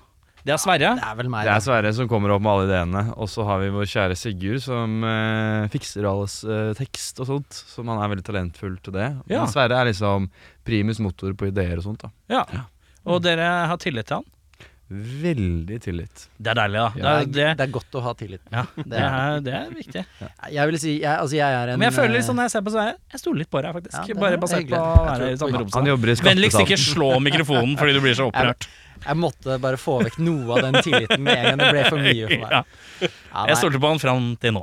Det 0.45 0.53
er 0.53 0.59
Sverre? 0.61 0.91
Det 0.99 1.05
er 1.09 1.15
vel 1.17 1.29
meg, 1.33 1.47
Det 1.47 1.53
er 1.55 1.63
Sverre 1.65 1.93
som 1.97 2.07
kommer 2.09 2.35
opp 2.35 2.43
med 2.45 2.51
alle 2.51 2.67
ideene. 2.69 3.03
Og 3.17 3.29
så 3.29 3.45
har 3.47 3.63
vi 3.63 3.71
vår 3.73 3.87
kjære 3.89 4.17
Sigurd 4.19 4.61
som 4.65 4.99
eh, 5.09 5.65
fikser 5.73 6.05
alles 6.09 6.43
eh, 6.45 6.73
tekst 6.77 7.19
og 7.23 7.29
sånt. 7.31 7.61
Som 7.73 7.89
han 7.89 8.01
er 8.03 8.13
veldig 8.13 8.25
talentfull 8.27 8.77
til 8.85 8.93
det. 8.93 9.09
Ja. 9.29 9.41
Men 9.41 9.49
Sverre 9.49 9.81
er 9.81 9.89
liksom 9.89 10.29
primus 10.65 11.01
motor 11.01 11.33
på 11.33 11.49
ideer 11.49 11.77
og 11.81 11.87
sånt. 11.87 12.05
da 12.05 12.13
Ja. 12.41 12.65
Og 13.05 13.21
dere 13.25 13.49
har 13.69 13.77
tillit 13.81 14.05
til 14.09 14.21
han? 14.21 14.31
Veldig 14.85 15.79
tillit. 15.81 16.27
Det 16.37 16.51
er 16.51 16.57
deilig, 16.59 16.77
da. 16.77 16.89
Det 16.93 17.01
Det 17.01 17.09
er, 17.09 17.25
det, 17.25 17.45
det 17.57 17.63
er 17.65 17.71
godt 17.73 17.95
å 17.97 18.01
ha 18.05 18.13
tillit. 18.13 18.41
ja, 18.53 18.63
Det 18.77 18.99
er, 19.01 19.39
det 19.41 19.53
er 19.57 19.69
viktig. 19.73 20.03
Jeg 20.53 20.69
vil 20.69 20.77
si 20.77 20.91
jeg, 21.01 21.09
altså 21.09 21.35
jeg 21.39 21.57
er 21.57 21.71
en 21.73 21.79
Men 21.81 21.89
jeg 21.89 21.95
føler 21.97 22.13
litt 22.13 22.21
eh, 22.21 22.27
sånn 22.29 22.37
når 22.37 22.45
jeg 22.45 22.53
ser 22.53 22.65
på 22.67 22.73
Sverre, 22.75 22.93
jeg 23.15 23.19
stoler 23.23 23.39
litt 23.41 23.49
på 23.49 23.63
deg, 23.65 23.73
faktisk. 23.79 24.09
Ja, 24.13 24.17
Bare 24.21 24.37
basert 24.37 24.69
på 24.69 24.77
å 24.77 25.05
være 25.09 25.31
i 25.33 25.37
samme 25.41 25.57
rom 25.63 25.71
som 25.73 25.79
Han 25.81 26.03
deg. 26.05 26.21
Vennligst 26.29 26.61
ikke 26.61 26.77
slå 26.77 27.09
mikrofonen 27.17 27.73
fordi 27.81 27.97
du 27.97 28.01
blir 28.05 28.13
så 28.13 28.27
opprørt. 28.29 28.69
Jeg 29.05 29.17
måtte 29.19 29.57
bare 29.61 29.77
få 29.81 29.97
vekk 30.05 30.17
noe 30.23 30.55
av 30.55 30.63
den 30.65 30.79
tilliten 30.85 31.21
med 31.25 31.35
en 31.35 31.45
gang 31.51 31.59
det 31.61 31.71
ble 31.75 31.83
for 31.91 32.01
mye 32.01 32.29
for 32.31 32.45
meg. 32.45 32.51
Ja. 32.95 33.09
Ja, 33.35 33.41
Jeg 33.49 33.57
stolte 33.59 33.79
på 33.83 33.89
han 33.91 33.97
fram 33.99 34.27
til 34.39 34.53
nå. 34.55 34.61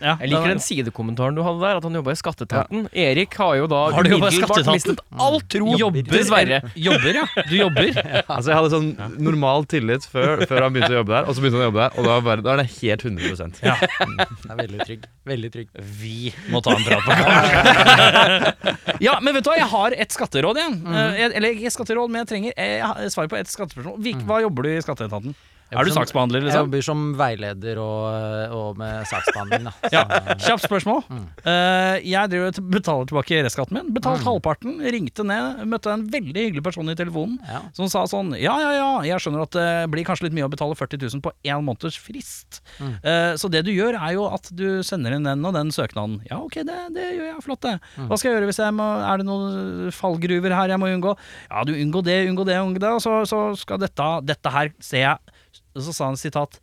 Ja, 0.00 0.14
Jeg 0.22 0.30
liker 0.32 0.48
den 0.54 0.60
sidekommentaren 0.64 1.36
du 1.36 1.42
hadde 1.44 1.60
der, 1.60 1.76
at 1.76 1.84
han 1.84 1.98
jobba 1.98 2.14
i 2.14 2.16
Skatteetaten. 2.16 2.86
Erik 2.96 3.34
har 3.36 3.58
jo 3.58 3.66
da 3.68 3.80
Har 3.92 4.06
du 4.06 4.14
umiddelbart 4.14 4.70
mistet 4.72 5.02
all 5.20 5.36
tro, 5.52 5.74
Jobber, 5.76 6.06
dessverre. 6.08 6.62
Jobber, 6.86 7.18
ja. 7.20 7.26
Du 7.50 7.52
jobber. 7.58 7.90
Altså 8.34 8.54
Jeg 8.54 8.56
hadde 8.56 8.70
sånn 8.72 8.88
normal 9.20 9.68
tillit 9.68 10.06
før, 10.08 10.46
før 10.48 10.64
han 10.64 10.72
begynte 10.72 10.94
å 10.96 11.02
jobbe 11.02 11.12
der, 11.12 11.28
og 11.28 11.36
så 11.36 11.44
begynte 11.44 11.60
han 11.60 11.66
å 11.66 11.68
jobbe 11.68 11.82
der, 11.82 11.92
og 12.00 12.08
da, 12.08 12.14
var 12.16 12.24
bare, 12.30 12.46
da 12.46 12.54
er 12.54 12.62
det 12.62 12.66
helt 12.78 13.04
100% 13.04 13.60
Ja. 13.68 13.76
Det 13.84 14.48
er 14.48 14.58
veldig 14.62 14.80
trygg. 14.88 15.04
Veldig 15.28 15.52
trygg. 15.58 15.68
Vi 16.00 16.16
må 16.54 16.64
ta 16.64 16.78
en 16.78 16.88
prat 16.88 17.04
på 17.04 17.18
kamera. 17.20 18.74
ja, 19.04 19.18
men 19.20 19.36
vet 19.36 19.44
du 19.44 19.52
hva, 19.52 19.58
jeg 19.60 19.68
har 19.74 19.98
et 20.06 20.16
skatteråd 20.16 20.60
igjen. 20.62 20.80
Mm. 20.88 20.96
Eller 21.28 21.52
ikke 21.52 21.72
skatteråd, 21.76 22.08
men 22.12 22.22
jeg 22.24 22.30
trenger 22.32 22.56
jeg 22.56 22.80
har 22.84 23.12
svar 23.12 23.28
på 23.28 23.36
et 23.38 23.48
skattespørsmål. 23.52 23.73
Hvil- 23.74 24.24
Hva 24.26 24.40
jobber 24.42 24.62
du 24.62 24.68
i 24.70 24.80
Skatteetaten? 24.82 25.34
Er 25.74 25.84
du 25.84 25.90
som- 25.90 26.02
saksbehandler, 26.02 26.40
Jeg 26.40 26.48
liksom? 26.48 26.66
jobber 26.66 26.82
som 26.86 27.02
veileder 27.18 27.80
og, 27.82 28.54
og 28.54 28.78
med 28.78 29.06
saksbehandling, 29.10 29.68
da. 29.68 29.72
Ja, 29.94 30.04
Kjapt 30.40 30.64
spørsmål. 30.66 31.02
Eh, 31.44 32.00
jeg 32.08 32.30
driver 32.32 32.50
og 32.50 32.70
betaler 32.72 33.10
tilbake 33.10 33.40
restskatten 33.46 33.78
min. 33.78 33.92
Betalt 33.94 34.24
halvparten, 34.26 34.78
ringte 34.94 35.26
ned, 35.26 35.62
møtte 35.70 35.92
en 35.92 36.06
veldig 36.10 36.46
hyggelig 36.48 36.64
person 36.64 36.88
i 36.90 36.96
telefonen 36.98 37.38
ja. 37.48 37.62
som 37.76 37.88
sa 37.92 38.04
sånn 38.10 38.34
Ja, 38.40 38.54
ja, 38.62 38.72
ja, 38.78 38.88
jeg 39.10 39.22
skjønner 39.22 39.44
at 39.46 39.54
det 39.54 39.68
blir 39.92 40.06
kanskje 40.06 40.28
litt 40.28 40.36
mye 40.36 40.48
å 40.48 40.52
betale 40.52 40.76
40 40.78 41.04
000 41.06 41.24
på 41.24 41.32
én 41.44 41.62
måneders 41.64 41.98
frist. 42.00 42.60
Mm. 42.78 42.94
Uh, 43.04 43.32
så 43.40 43.50
det 43.52 43.64
du 43.66 43.72
gjør, 43.74 43.98
er 43.98 44.16
jo 44.16 44.26
at 44.32 44.48
du 44.54 44.82
sender 44.86 45.16
inn 45.16 45.26
den 45.26 45.44
og 45.44 45.54
den 45.56 45.72
søknaden. 45.74 46.20
Ja, 46.30 46.40
ok, 46.42 46.60
det, 46.66 46.78
det 46.96 47.08
gjør 47.16 47.28
jeg. 47.30 47.42
Flott, 47.44 47.62
det. 47.66 47.76
Mm. 47.96 48.08
Hva 48.10 48.18
skal 48.18 48.30
jeg 48.30 48.38
gjøre 48.38 48.50
hvis 48.50 48.60
jeg 48.62 48.74
må 48.76 48.86
Er 49.04 49.20
det 49.20 49.26
noen 49.28 49.92
fallgruver 49.94 50.54
her 50.56 50.72
jeg 50.74 50.80
må 50.80 50.90
unngå? 50.92 51.14
Ja, 51.50 51.64
du 51.66 51.74
unngå 51.74 52.02
det, 52.06 52.18
unngå 52.30 52.46
det, 52.48 52.58
unngå 52.62 52.82
det, 52.82 52.92
og 52.96 53.02
så, 53.04 53.20
så 53.28 53.44
skal 53.58 53.80
dette 53.82 54.10
Dette 54.24 54.52
her 54.54 54.72
ser 54.82 55.04
jeg 55.04 55.33
så 55.82 55.94
sa 55.94 56.10
han 56.10 56.18
sitat 56.20 56.60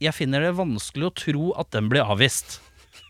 Jeg 0.00 0.14
finner 0.16 0.42
det 0.42 0.56
vanskelig 0.58 1.10
å 1.10 1.14
tro 1.14 1.50
at 1.60 1.70
den 1.74 1.90
blir 1.92 2.02
avvist. 2.02 2.58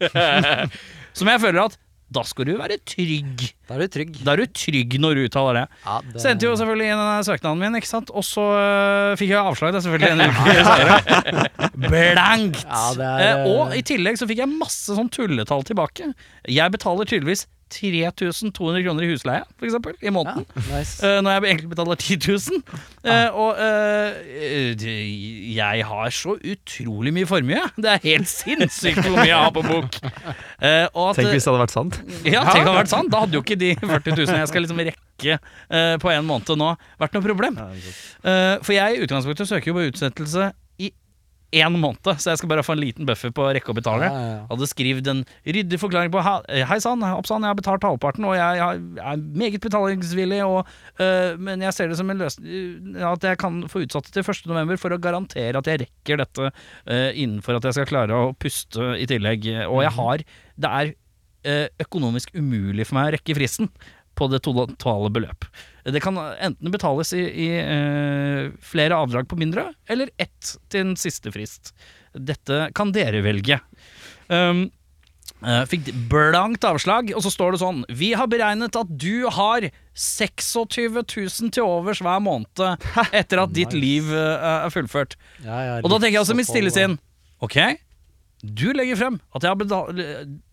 Som 1.17 1.31
jeg 1.31 1.41
føler 1.43 1.65
at 1.65 1.79
da 2.11 2.25
skal 2.27 2.49
du 2.49 2.57
være 2.59 2.81
trygg. 2.83 3.45
Da 3.69 3.77
er 3.77 3.85
du 3.85 3.93
trygg. 3.95 4.17
Da 4.27 4.33
er 4.33 4.43
du 4.43 4.51
trygg 4.51 4.97
når 4.99 5.15
du 5.15 5.21
uttaler 5.29 5.61
det. 5.61 5.63
Ja, 5.85 5.99
det, 6.03 6.23
Sendte 6.25 6.49
jo 6.49 6.57
selvfølgelig 6.59 6.89
inn 6.91 6.99
denne 6.99 7.27
søknaden 7.29 7.63
min, 7.63 7.77
ikke 7.79 7.91
sant. 7.91 8.11
Og 8.11 8.27
så 8.27 8.47
øh, 8.51 9.13
fikk 9.21 9.31
jeg 9.31 9.39
avslag, 9.39 9.71
det 9.71 9.79
er 9.79 9.85
selvfølgelig 9.87 10.11
en 10.11 10.25
uke 10.27 10.57
senere. 10.67 11.45
Blankt! 11.87 12.65
Ja, 12.67 12.83
er, 12.99 13.23
eh, 13.29 13.47
og 13.53 13.77
i 13.79 13.85
tillegg 13.87 14.19
så 14.19 14.27
fikk 14.27 14.43
jeg 14.43 14.51
masse 14.51 14.99
sånn 14.99 15.13
tulletall 15.15 15.63
tilbake. 15.71 16.11
Jeg 16.51 16.75
betaler 16.75 17.07
tydeligvis 17.07 17.47
3200 17.71 18.83
kroner 18.85 19.07
i 19.07 19.11
husleie, 19.13 19.45
for 19.59 19.69
eksempel, 19.69 19.97
i 20.01 20.09
ja, 20.09 20.13
måneden. 20.15 20.47
nice. 20.71 20.99
uh, 21.03 21.21
når 21.25 21.37
jeg 21.37 21.45
egentlig 21.51 21.71
betaler 21.73 22.01
10 22.01 22.19
000. 22.27 22.63
Eh, 23.01 23.29
og 23.33 23.57
uh, 23.57 24.85
jeg 25.57 25.87
har 25.91 26.15
så 26.15 26.37
utrolig 26.37 27.15
mye 27.17 27.29
formue. 27.31 27.63
Det 27.83 27.93
er 27.95 28.03
helt 28.05 28.31
sinnssykt 28.31 29.01
hvor 29.03 29.17
mye 29.17 29.29
jeg 29.31 29.39
har 29.39 29.55
på 29.55 29.65
bok. 29.67 30.01
Eh, 30.61 30.87
og 30.93 31.11
at, 31.11 31.21
Tenk 31.21 31.31
hvis 31.33 31.47
det 31.47 31.53
hadde 31.53 31.63
vært 31.63 31.77
sant. 31.77 32.01
ja, 32.27 32.43
tenk 32.45 32.67
om 32.67 32.67
det 32.67 32.67
hadde 32.67 32.79
vært 32.83 32.93
sant. 32.93 33.13
Da 33.13 33.23
hadde 33.25 33.39
jo 33.39 33.45
ikke 33.45 33.61
de 33.61 33.73
40 33.81 34.19
000 34.19 34.41
jeg 34.43 34.51
skal 34.51 34.67
liksom 34.67 34.83
rekke 34.91 35.39
på 36.01 36.09
en 36.09 36.25
måned 36.25 36.57
nå, 36.57 36.71
vært 37.01 37.17
noe 37.17 37.25
problem. 37.25 37.59
Eh, 37.61 38.57
for 38.65 38.75
jeg 38.77 38.97
i 38.97 39.05
utgangspunktet 39.05 39.49
søker 39.49 39.73
jo 39.73 39.79
på 39.79 39.87
utsettelse 39.91 40.51
én 41.53 41.75
måned, 41.83 41.99
så 42.23 42.31
jeg 42.31 42.39
skal 42.39 42.49
bare 42.53 42.63
få 42.63 42.77
en 42.77 42.81
liten 42.83 43.07
buffer 43.09 43.33
på 43.35 43.43
å 43.43 43.51
rekke 43.57 43.73
å 43.73 43.75
betale. 43.75 44.07
Ja, 44.07 44.19
ja, 44.23 44.29
ja. 44.37 44.43
Hadde 44.53 44.69
skrevet 44.71 45.09
en 45.11 45.25
ryddig 45.47 45.81
forklaring 45.83 46.13
på 46.15 46.23
«Ha- 46.23 46.45
Hei 46.71 46.79
sann, 46.83 47.03
opp 47.03 47.27
sann, 47.27 47.43
jeg 47.43 47.51
har 47.51 47.59
betalt 47.59 47.83
halvparten, 47.89 48.25
og 48.29 48.37
jeg, 48.39 48.61
jeg 48.61 49.03
er 49.03 49.25
meget 49.43 49.61
betalingsvillig, 49.65 50.41
og, 50.47 50.71
øh, 51.03 51.35
men 51.43 51.61
jeg 51.67 51.75
ser 51.75 51.91
det 51.91 51.99
som 51.99 52.11
en 52.15 52.23
løsning 52.23 52.97
at 53.11 53.27
jeg 53.27 53.41
kan 53.43 53.63
få 53.73 53.83
utsatt 53.87 54.07
det 54.07 54.15
til 54.21 54.31
1. 54.31 54.47
november 54.53 54.79
for 54.79 54.95
å 54.95 55.01
garantere 55.03 55.59
at 55.59 55.67
jeg 55.73 55.83
rekker 55.87 56.23
dette 56.23 56.51
øh, 56.53 57.11
innenfor 57.19 57.59
at 57.59 57.67
jeg 57.67 57.79
skal 57.81 57.91
klare 57.91 58.15
å 58.15 58.33
puste 58.39 58.93
i 59.03 59.07
tillegg. 59.11 59.51
Og 59.67 59.83
jeg 59.85 59.95
har 59.99 60.23
Det 60.61 60.71
er 60.71 60.93
øh, 61.51 61.67
økonomisk 61.83 62.31
umulig 62.37 62.87
for 62.87 62.99
meg 63.01 63.11
å 63.11 63.17
rekke 63.19 63.35
fristen 63.39 63.71
på 64.21 64.29
det 64.31 64.43
totale 64.45 65.11
beløp. 65.13 65.47
Det 65.89 66.03
kan 66.05 66.19
enten 66.21 66.73
betales 66.73 67.15
i, 67.17 67.23
i 67.25 67.49
uh, 67.61 68.51
flere 68.63 68.99
avdrag 68.99 69.29
på 69.31 69.39
mindre, 69.41 69.71
eller 69.91 70.13
ett 70.21 70.57
til 70.71 70.91
en 70.91 70.99
siste 71.01 71.33
frist. 71.35 71.73
Dette 72.13 72.69
kan 72.77 72.93
dere 72.95 73.23
velge. 73.25 73.61
Um, 74.29 74.67
uh, 75.43 75.65
fikk 75.71 75.89
blankt 76.11 76.67
avslag, 76.69 77.13
og 77.17 77.25
så 77.25 77.33
står 77.33 77.55
det 77.55 77.63
sånn 77.63 77.85
Vi 77.99 78.13
har 78.19 78.31
beregnet 78.31 78.77
at 78.79 78.91
du 78.91 79.27
har 79.33 79.71
26 79.97 81.01
000 81.01 81.55
til 81.55 81.65
overs 81.67 82.03
hver 82.05 82.21
måned 82.23 82.65
etter 83.23 83.45
at 83.45 83.55
ditt 83.57 83.77
liv 83.77 84.11
uh, 84.13 84.67
er 84.67 84.75
fullført. 84.75 85.17
Ja, 85.45 85.63
ja, 85.65 85.79
Og 85.81 85.89
da 85.91 85.99
tenker 85.99 86.19
jeg 86.19 86.25
også 86.27 86.37
i 86.37 86.43
mitt 86.43 86.51
stille 86.51 86.75
sinn 86.75 87.01
Ok, 87.41 87.57
du 88.41 88.71
legger 88.73 88.97
frem 88.97 89.19
at 89.37 89.45
jeg, 89.45 89.69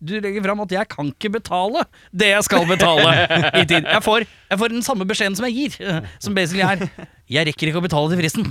du 0.04 0.14
legger 0.20 0.44
frem 0.44 0.62
at 0.64 0.72
jeg 0.76 0.88
kan 0.92 1.08
ikke 1.08 1.30
betale 1.38 1.84
det 2.12 2.30
jeg 2.34 2.44
skal 2.44 2.66
betale 2.68 3.14
i 3.56 3.64
tid. 3.64 3.86
Jeg 3.88 4.04
får, 4.04 4.26
jeg 4.28 4.60
får 4.60 4.74
den 4.74 4.84
samme 4.84 5.08
beskjeden 5.08 5.38
som 5.38 5.48
jeg 5.48 5.56
gir, 5.56 5.78
eh, 5.80 6.08
som 6.20 6.36
basically 6.36 6.66
er 6.66 7.06
Jeg 7.28 7.48
rekker 7.48 7.70
ikke 7.70 7.80
å 7.80 7.84
betale 7.84 8.12
til 8.12 8.20
fristen. 8.20 8.46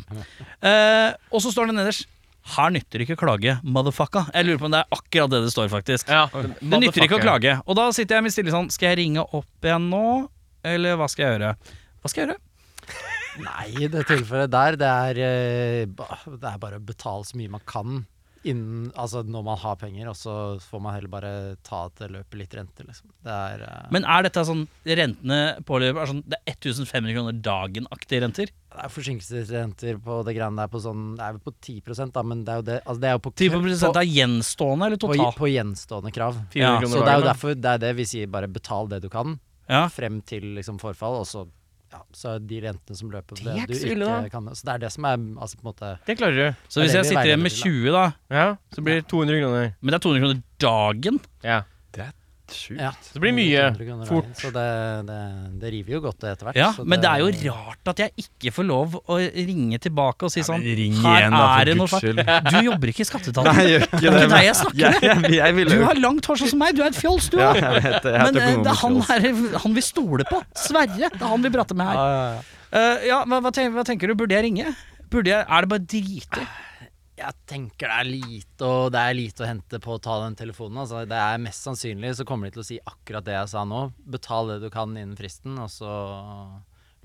Uh, 0.61 1.13
og 1.33 1.41
så 1.41 1.53
står 1.53 1.69
det 1.69 1.77
nederst 1.79 2.09
her 2.55 2.71
nytter 2.71 3.01
det 3.01 3.07
ikke 3.07 3.17
å 3.17 3.23
klage, 3.25 3.57
motherfucka. 3.67 4.27
Jeg 4.31 4.47
lurer 4.47 4.59
på 4.61 4.67
om 4.69 4.71
det 4.71 4.79
er 4.79 4.95
akkurat 4.95 5.31
det 5.33 5.41
det 5.43 5.51
står, 5.51 5.67
faktisk. 5.67 6.07
Ja, 6.07 6.29
Det 6.31 6.79
nytter 6.79 7.03
ikke 7.03 7.17
å 7.19 7.23
klage. 7.23 7.57
Og 7.67 7.75
da 7.75 7.89
sitter 7.91 8.17
jeg 8.17 8.23
med 8.23 8.31
stille 8.31 8.53
sånn 8.53 8.69
Skal 8.71 8.93
jeg 8.93 9.01
ringe 9.01 9.25
opp 9.25 9.67
igjen 9.67 9.89
nå, 9.91 10.03
eller 10.63 10.95
hva 10.99 11.09
skal 11.11 11.25
jeg 11.25 11.35
gjøre? 11.35 11.49
Hva 11.99 12.11
skal 12.11 12.23
jeg 12.23 12.29
gjøre? 12.29 12.43
Nei, 13.43 13.65
i 13.83 13.89
det 13.91 14.05
tilfellet 14.09 14.53
der, 14.53 14.77
det 14.79 14.87
er, 14.87 15.19
eh, 15.27 16.29
det 16.39 16.47
er 16.47 16.61
bare 16.61 16.79
å 16.79 16.87
betale 16.87 17.27
så 17.27 17.37
mye 17.37 17.51
man 17.53 17.65
kan 17.67 17.99
innen, 18.43 18.91
altså 18.99 19.23
når 19.25 19.43
man 19.45 19.57
har 19.61 19.77
penger, 19.81 20.09
og 20.11 20.17
så 20.17 20.33
får 20.61 20.81
man 20.83 20.95
heller 20.95 21.11
bare 21.11 21.31
ta 21.65 21.85
det 21.99 22.09
løpet 22.13 22.39
litt 22.39 22.55
rente, 22.57 22.85
liksom. 22.85 23.09
Det 23.25 23.33
er 23.33 23.63
uh... 23.65 23.89
Men 23.93 24.05
er 24.05 24.27
dette 24.27 24.43
sånn 24.47 24.65
rentene 24.85 25.39
påløper 25.67 26.03
er 26.03 26.11
sånn, 26.11 26.23
Det 26.27 26.39
er 26.39 26.55
1500 26.55 27.15
kroner 27.15 27.41
dagen-aktige 27.47 28.23
renter? 28.23 28.53
Det 28.77 28.85
er 28.85 28.93
forsinkelsesrenter 28.93 29.99
på 30.03 30.19
det 30.27 30.35
greiene 30.37 30.59
der 30.59 30.69
på 30.69 30.81
sånn 30.83 31.03
Det 31.17 31.23
er 31.25 31.37
vel 31.37 31.43
på 31.47 31.53
10 31.55 32.11
da, 32.13 32.23
men 32.27 32.43
det 32.45 32.53
er 32.53 32.61
jo 32.61 32.65
det 32.67 32.79
altså 32.83 33.01
det 33.01 33.09
er 33.09 33.15
jo 33.17 33.23
på, 33.25 33.33
10% 33.33 34.01
av 34.03 34.15
gjenstående 34.17 34.89
eller 34.91 35.01
på, 35.01 35.11
total? 35.13 35.35
på 35.37 35.51
gjenstående 35.53 36.13
krav. 36.13 36.41
Ja, 36.57 36.75
Så 36.83 37.01
det 37.01 37.13
er 37.13 37.21
jo 37.21 37.29
derfor 37.31 37.55
det 37.57 37.73
er 37.73 37.85
det 37.87 37.93
vi 37.97 38.07
sier, 38.09 38.29
bare 38.31 38.51
betal 38.51 38.91
det 38.91 39.01
du 39.05 39.09
kan, 39.13 39.39
Ja. 39.67 39.87
frem 39.91 40.21
til 40.21 40.53
liksom 40.55 40.77
forfall, 40.79 41.21
og 41.23 41.27
så 41.27 41.47
ja, 41.93 42.01
så 42.13 42.33
de 42.43 42.57
rentene 42.63 42.97
som 42.99 43.11
løper 43.13 43.37
Det 43.39 43.45
er 43.47 43.53
det, 43.53 43.61
ikke 43.63 43.67
du 43.67 43.79
så 43.79 43.87
ille, 43.93 44.07
ikke 44.07 44.23
da. 44.27 44.29
kan. 44.33 44.49
Så 44.55 44.67
det 44.67 44.73
er 44.73 44.81
det 44.83 44.91
som 44.91 45.05
er 45.07 45.15
altså 45.41 45.57
på 45.59 45.63
en 45.63 45.69
måte 45.71 45.91
Det 46.07 46.17
klarer 46.19 46.35
du. 46.35 46.67
Så 46.67 46.81
hvis 46.83 46.93
jeg 46.97 47.05
sitter 47.09 47.29
igjen 47.31 47.43
med 47.45 47.55
20, 47.55 47.91
da 47.95 48.03
Ja, 48.33 48.47
så 48.75 48.83
blir 48.83 48.99
det 49.01 49.07
200 49.07 49.41
kroner. 49.43 49.73
Men 49.81 49.93
det 49.93 49.99
er 49.99 50.05
200 50.07 50.23
kroner 50.25 50.41
dagen? 50.67 51.19
Ja. 51.47 51.61
Sjukt. 52.53 52.79
ja, 52.79 52.91
Det 53.13 53.19
blir 53.21 53.33
mye 53.35 53.63
fort. 54.07 54.29
Så 54.39 54.51
det, 54.55 54.65
det, 55.07 55.17
det 55.61 55.71
river 55.73 55.97
jo 55.97 56.01
godt 56.05 56.23
etter 56.23 56.47
hvert. 56.47 56.59
Ja, 56.59 56.69
så 56.75 56.85
men 56.87 57.01
det 57.03 57.09
er 57.11 57.23
jo 57.23 57.51
rart 57.51 57.91
at 57.91 58.01
jeg 58.05 58.13
ikke 58.23 58.53
får 58.55 58.67
lov 58.69 58.95
å 59.03 59.17
ringe 59.19 59.79
tilbake 59.83 60.27
og 60.27 60.33
si 60.33 60.43
sånn 60.47 60.63
ring 60.63 60.95
Her 61.03 61.21
igjen, 61.23 61.35
da, 61.35 61.43
er 61.43 61.57
for 61.57 61.69
det 61.69 61.75
noe 61.77 61.87
guds 61.87 62.05
skyld. 62.05 62.21
Du 62.47 62.57
jobber 62.69 62.93
ikke 62.93 63.03
i 63.03 63.09
Skatteetaten. 63.11 63.51
Nei, 63.51 63.65
jeg 63.65 63.73
gjør 63.73 63.87
ikke 63.87 64.01
Det 64.01 64.11
er 64.11 64.19
ikke 64.19 64.33
deg 64.33 64.47
jeg 64.47 64.59
snakker 64.61 64.99
Jeg, 65.07 65.23
jeg, 65.37 65.41
jeg 65.41 65.69
Du 65.73 65.85
har 65.89 66.01
langt 66.03 66.29
hår 66.31 66.41
sånn 66.43 66.53
som 66.53 66.61
meg, 66.63 66.77
du 66.77 66.83
er 66.83 66.91
et 66.91 66.99
fjols, 66.99 67.31
du 67.33 67.39
ja, 67.41 67.51
vet 67.55 68.07
Men 68.11 68.41
eh, 68.41 68.53
det 68.63 68.71
er 68.73 68.79
han 68.83 69.01
her 69.09 69.27
han 69.67 69.75
vi 69.77 69.83
stoler 69.83 70.27
på. 70.27 70.39
Sverre. 70.57 71.09
Det 71.11 71.19
er 71.19 71.27
han 71.27 71.43
vi 71.43 71.51
prater 71.53 71.77
med 71.77 71.89
her. 71.91 71.97
Ja, 71.97 72.07
ja, 72.13 72.29
ja. 72.37 72.45
Eh, 72.77 73.07
ja, 73.09 73.19
hva, 73.27 73.41
hva, 73.43 73.51
tenker, 73.55 73.75
hva 73.77 73.85
tenker 73.87 74.11
du? 74.11 74.15
Burde 74.19 74.35
jeg 74.35 74.47
ringe? 74.47 74.71
Burde 75.11 75.31
jeg, 75.31 75.43
er 75.43 75.63
det 75.63 75.71
bare 75.71 75.85
drite? 75.87 76.47
Jeg 77.17 77.33
tenker 77.49 77.89
det 77.89 77.97
er 77.97 78.09
lite 78.11 78.67
og 78.67 78.91
det 78.93 79.01
er 79.01 79.15
lite 79.17 79.41
å 79.41 79.49
hente 79.49 79.79
på 79.81 79.95
å 79.95 80.01
ta 80.01 80.19
den 80.21 80.35
telefonen. 80.37 80.83
Altså, 80.83 81.01
det 81.09 81.17
er 81.17 81.41
Mest 81.41 81.65
sannsynlig 81.65 82.13
så 82.19 82.25
kommer 82.29 82.47
de 82.47 82.57
til 82.57 82.63
å 82.63 82.67
si 82.67 82.77
akkurat 82.77 83.25
det 83.25 83.33
jeg 83.33 83.53
sa 83.55 83.63
nå. 83.65 83.87
Betal 84.05 84.53
det 84.53 84.59
du 84.61 84.69
kan 84.73 84.93
innen 84.93 85.17
fristen, 85.17 85.57
og 85.57 85.71
så 85.73 85.93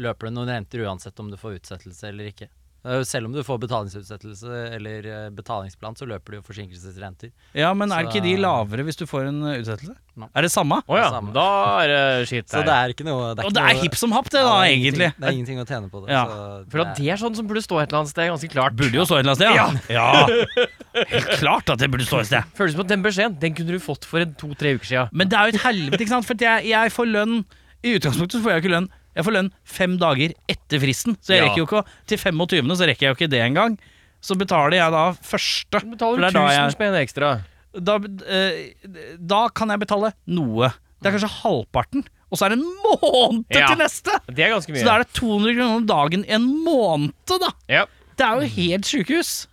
løper 0.02 0.28
det 0.28 0.34
noen 0.36 0.52
renter 0.52 0.84
uansett 0.84 1.20
om 1.22 1.30
du 1.32 1.38
får 1.40 1.62
utsettelse 1.62 2.10
eller 2.10 2.28
ikke. 2.32 2.50
Eh, 2.84 3.02
Selv 3.06 3.28
om 3.28 3.32
du 3.32 3.38
får 3.46 3.60
betalingsutsettelse 3.62 4.74
eller 4.74 5.04
eh, 5.06 5.26
betalingsplan, 5.30 5.94
så 5.94 6.02
løper 6.10 6.34
du 6.34 6.36
jo 6.40 6.42
forsinkelsesrenter. 6.48 7.30
Ja, 7.54 7.68
men 7.78 7.92
er 7.94 8.02
Så- 8.02 8.08
ikke 8.10 8.22
de 8.24 8.32
lavere 8.42 8.82
hvis 8.88 8.96
du 8.98 9.04
får 9.06 9.28
en 9.28 9.38
eh, 9.46 9.60
utsettelse? 9.62 9.94
No. 10.18 10.26
Er 10.36 10.42
det 10.42 10.50
samme? 10.52 10.82
Å 10.90 10.96
ja, 10.98 11.06
Samme. 11.14 11.30
da 11.32 11.44
er 11.80 11.88
det 11.88 12.26
skitt 12.28 12.50
Så 12.52 12.60
det 12.66 12.68
er 12.74 12.90
ikke 12.92 13.06
noe 13.06 13.30
Det 13.32 13.40
er, 13.40 13.46
Og 13.48 13.54
det 13.56 13.62
er 13.62 13.78
hipp 13.80 13.94
som 13.96 14.12
happ, 14.12 14.26
det 14.28 14.42
da, 14.42 14.50
det 14.60 14.66
er 14.66 14.74
egentlig. 14.74 15.08
Det 15.16 15.24
er 15.24 15.32
ingenting 15.38 15.60
å 15.62 15.64
tjene 15.64 15.88
på 15.88 16.02
det. 16.04 16.10
Ja. 16.12 16.24
så 16.26 16.70
For 16.74 16.82
er, 16.82 16.90
det 16.98 17.06
er 17.14 17.16
sånn 17.22 17.38
som 17.38 17.46
burde 17.48 17.62
stå 17.64 17.78
et 17.80 17.88
eller 17.88 18.00
annet 18.02 18.10
sted, 18.12 18.28
ganske 18.28 18.50
klart. 18.52 18.76
Burde 18.76 18.92
jo 18.98 19.06
stå 19.08 19.16
et 19.16 19.24
eller 19.24 19.32
annet 19.32 19.40
sted, 19.40 19.54
ja. 19.56 19.96
ja. 19.96 21.06
Helt 21.14 21.30
klart 21.40 21.70
at 21.72 21.78
det 21.80 21.88
burde 21.94 22.04
stå 22.04 22.20
et 22.20 22.28
sted. 22.28 22.50
Føles 22.58 22.74
som 22.76 22.84
at 22.84 22.90
den 22.92 23.02
beskjeden 23.06 23.38
den 23.40 23.54
kunne 23.56 23.72
du 23.72 23.80
fått 23.80 24.04
for 24.04 24.20
en 24.26 24.34
to-tre 24.36 24.74
uker 24.76 24.90
siden. 24.90 25.08
Men 25.16 25.30
det 25.32 25.38
er 25.38 25.48
jo 25.48 25.56
et 25.56 25.62
helvete, 25.64 26.02
ikke 26.04 26.12
sant? 26.18 26.28
For 26.28 26.36
jeg, 26.44 26.66
jeg 26.74 26.92
får 26.92 27.08
lønn 27.14 27.38
I 27.82 27.96
utgangspunktet 27.96 28.36
så 28.36 28.42
får 28.44 28.52
jeg 28.52 28.60
jo 28.60 28.64
ikke 28.66 28.74
lønn. 28.76 28.90
Jeg 29.14 29.24
får 29.26 29.34
lønn 29.36 29.50
fem 29.64 29.96
dager 30.00 30.32
etter 30.48 30.80
fristen, 30.80 31.16
så 31.20 31.34
jeg 31.34 31.42
Ja. 31.42 31.48
rekker 31.48 31.60
jo 31.62 31.66
ikke 31.66 31.82
å 31.82 31.86
Til 32.06 32.18
25. 32.18 32.76
så 32.76 32.86
rekker 32.88 33.00
jeg 33.06 33.10
jo 33.12 33.16
ikke 33.18 33.30
det 33.30 33.40
engang. 33.44 33.78
Så 34.22 34.36
betaler 34.38 34.78
jeg 34.78 34.90
da 34.92 35.12
første. 35.12 35.80
Du 35.82 35.90
betaler 35.96 36.16
For 36.16 36.30
det 36.30 36.34
er 36.36 36.68
1000 36.68 36.76
spenn 36.76 36.94
ekstra. 37.02 37.30
Da, 37.74 37.96
eh, 38.28 38.72
da 39.18 39.48
kan 39.48 39.68
jeg 39.68 39.80
betale 39.80 40.12
noe. 40.28 40.72
Det 41.02 41.08
er 41.10 41.18
kanskje 41.18 41.42
halvparten, 41.42 42.04
og 42.30 42.38
så 42.38 42.46
er 42.46 42.48
det 42.50 42.58
en 42.60 42.76
måned 42.84 43.44
Ja. 43.50 43.66
til 43.66 43.76
neste! 43.80 44.12
Det 44.28 44.38
er 44.44 44.52
ganske 44.54 44.70
mye. 44.72 44.80
Så 44.80 44.84
da 44.84 44.94
er 44.94 44.98
det 45.04 45.12
200 45.14 45.54
kroner 45.56 45.76
om 45.76 45.86
dagen 45.86 46.24
en 46.28 46.64
måned, 46.64 47.12
da! 47.26 47.50
Ja. 47.68 47.86
Det 48.16 48.24
er 48.26 48.40
jo 48.40 48.46
helt 48.48 48.84
sjukehus. 48.84 49.46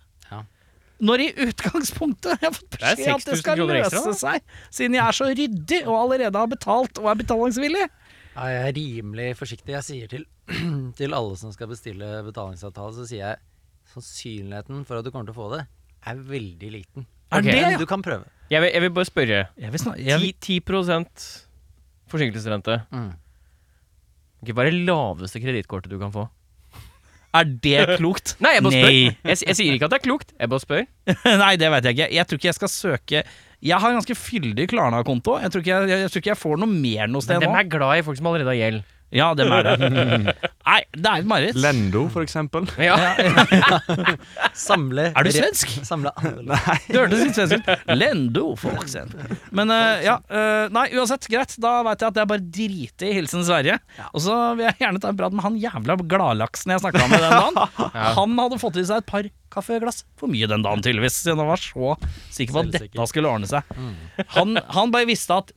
Når 1.00 1.18
i 1.24 1.32
utgangspunktet 1.48 2.36
jeg 2.42 2.44
har 2.44 2.52
fått 2.52 2.74
beskjed 2.76 3.14
at 3.14 3.24
det 3.24 3.38
skal 3.40 3.56
løse 3.56 3.88
ekstra, 3.88 4.12
seg, 4.20 4.42
siden 4.70 4.96
jeg 4.98 5.00
er 5.06 5.16
så 5.16 5.28
ryddig 5.32 5.78
og 5.88 5.94
allerede 5.96 6.36
har 6.36 6.46
betalt 6.50 6.98
og 7.00 7.06
er 7.08 7.14
betalingsvillig. 7.22 7.86
Ja, 8.34 8.46
jeg 8.46 8.60
er 8.68 8.76
rimelig 8.76 9.28
forsiktig. 9.38 9.74
Jeg 9.74 9.86
sier 9.86 10.10
til, 10.10 10.26
til 10.98 11.16
alle 11.16 11.38
som 11.40 11.54
skal 11.54 11.70
bestille 11.70 12.10
betalingsavtale, 12.26 12.94
så 12.96 13.06
sier 13.08 13.24
jeg 13.24 13.40
sannsynligheten 13.90 14.84
for 14.86 15.00
at 15.00 15.06
du 15.06 15.10
kommer 15.10 15.30
til 15.30 15.34
å 15.34 15.40
få 15.40 15.48
det, 15.56 15.64
er 16.06 16.20
veldig 16.30 16.70
liten. 16.76 17.06
Er 17.30 17.42
okay. 17.42 17.54
det, 17.54 17.62
Men 17.66 17.80
du 17.82 17.86
kan 17.90 18.02
prøve. 18.02 18.26
Jeg 18.50 18.62
vil, 18.64 18.72
jeg 18.74 18.82
vil 18.82 18.92
bare 18.94 19.06
spørre. 19.06 19.40
Jeg 19.62 19.72
vil 19.72 19.82
snak- 19.82 19.98
jeg 20.02 20.20
vil, 20.20 20.34
10, 20.34 20.60
10 20.60 21.40
forsinkelsesrente. 22.10 22.80
Mm. 22.90 23.10
Okay, 24.42 24.54
Hva 24.56 24.64
er 24.64 24.70
det 24.70 24.86
laveste 24.88 25.42
kredittkortet 25.42 25.92
du 25.92 25.98
kan 26.00 26.14
få? 26.14 26.28
er 27.30 27.44
det 27.62 27.98
klokt? 28.00 28.34
Nei, 28.42 28.56
jeg 28.56 28.64
bare 28.66 28.74
spør. 28.74 28.90
Jeg, 28.90 29.38
jeg 29.46 29.56
sier 29.58 29.76
ikke 29.76 29.86
at 29.86 29.92
det 29.92 30.00
er 30.00 30.06
klokt, 30.06 30.32
jeg 30.34 30.50
bare 30.50 30.64
spør. 30.64 30.82
Nei, 31.44 31.52
det 31.60 31.70
vet 31.70 31.86
jeg 31.86 31.98
ikke. 31.98 32.08
Jeg 32.16 32.26
tror 32.26 32.40
ikke 32.40 32.50
jeg 32.50 32.58
skal 32.58 32.72
søke 32.74 33.22
Jeg 33.60 33.76
har 33.76 33.92
en 33.92 33.98
ganske 34.00 34.16
fyldig 34.16 34.68
Klarna-konto. 34.72 35.36
Jeg, 35.42 35.52
tror 35.52 35.64
ikke 35.64 35.74
jeg, 35.74 35.90
jeg, 35.92 36.06
jeg 36.06 36.12
tror 36.14 36.22
ikke 36.24 36.32
jeg 36.32 36.40
får 36.40 36.62
noe 36.62 36.70
mer 36.70 37.04
noe 37.10 37.20
Men 37.20 37.26
sted 37.26 37.44
dem 37.44 37.52
nå. 37.52 37.58
er 37.60 37.68
glad 37.76 38.00
i 38.00 38.06
folk 38.06 38.20
som 38.20 38.30
allerede 38.30 38.54
har 38.54 38.60
gjeld. 38.60 38.80
Ja, 39.10 39.32
dem 39.34 39.50
er 39.50 39.66
det. 39.66 39.88
Nei, 40.70 40.76
det 40.94 41.08
er 41.10 41.22
et 41.24 41.26
mareritt. 41.26 41.56
Lendo, 41.58 42.04
for 42.14 42.22
eksempel. 42.22 42.68
Ja. 42.80 42.94
Samle 44.56 45.08
Er 45.10 45.26
du 45.26 45.30
svensk? 45.34 45.72
Samle 45.86 46.12
Nei. 46.46 46.76
Du 46.86 47.00
hørtes 47.00 47.24
litt 47.24 47.36
svensk 47.38 47.58
ut. 47.58 47.70
Lendo, 47.90 48.44
for 48.60 48.78
eksempel. 48.80 49.34
Men 49.50 49.74
uh, 49.74 49.98
ja, 50.04 50.18
Uh, 50.30 50.68
nei, 50.70 50.84
uansett, 50.94 51.26
greit. 51.30 51.56
Da 51.60 51.80
veit 51.82 52.00
jeg 52.02 52.12
at 52.12 52.16
det 52.16 52.22
er 52.22 52.28
bare 52.30 52.44
drite 52.54 53.08
i 53.08 53.14
hilsen 53.16 53.42
Sverige. 53.46 53.80
Og 54.14 54.22
så 54.22 54.36
vil 54.54 54.68
jeg 54.68 54.78
gjerne 54.84 55.02
ta 55.02 55.10
en 55.10 55.18
prat 55.18 55.34
med 55.34 55.44
han 55.44 55.58
jævla 55.58 55.96
gladlaksen 56.00 56.74
jeg 56.76 56.82
snakka 56.84 57.02
med 57.10 57.24
den 57.24 57.34
dagen. 57.34 57.90
Han 58.20 58.38
hadde 58.38 58.60
fått 58.62 58.78
i 58.78 58.86
seg 58.86 59.02
et 59.02 59.08
par 59.10 59.26
kaffeglass 59.52 60.04
for 60.20 60.30
mye 60.32 60.48
den 60.50 60.64
dagen, 60.66 60.82
tydeligvis. 60.84 61.20
Siden 61.24 61.42
han 61.42 61.50
var 61.50 61.62
så 61.62 61.94
sikker 62.32 62.56
på 62.56 62.62
at 62.64 62.72
dette 62.76 63.06
skulle 63.10 63.30
ordne 63.30 63.50
seg. 63.50 63.66
Han, 64.36 64.58
han 64.76 64.94
bare 64.94 65.08
visste 65.08 65.36
at 65.42 65.52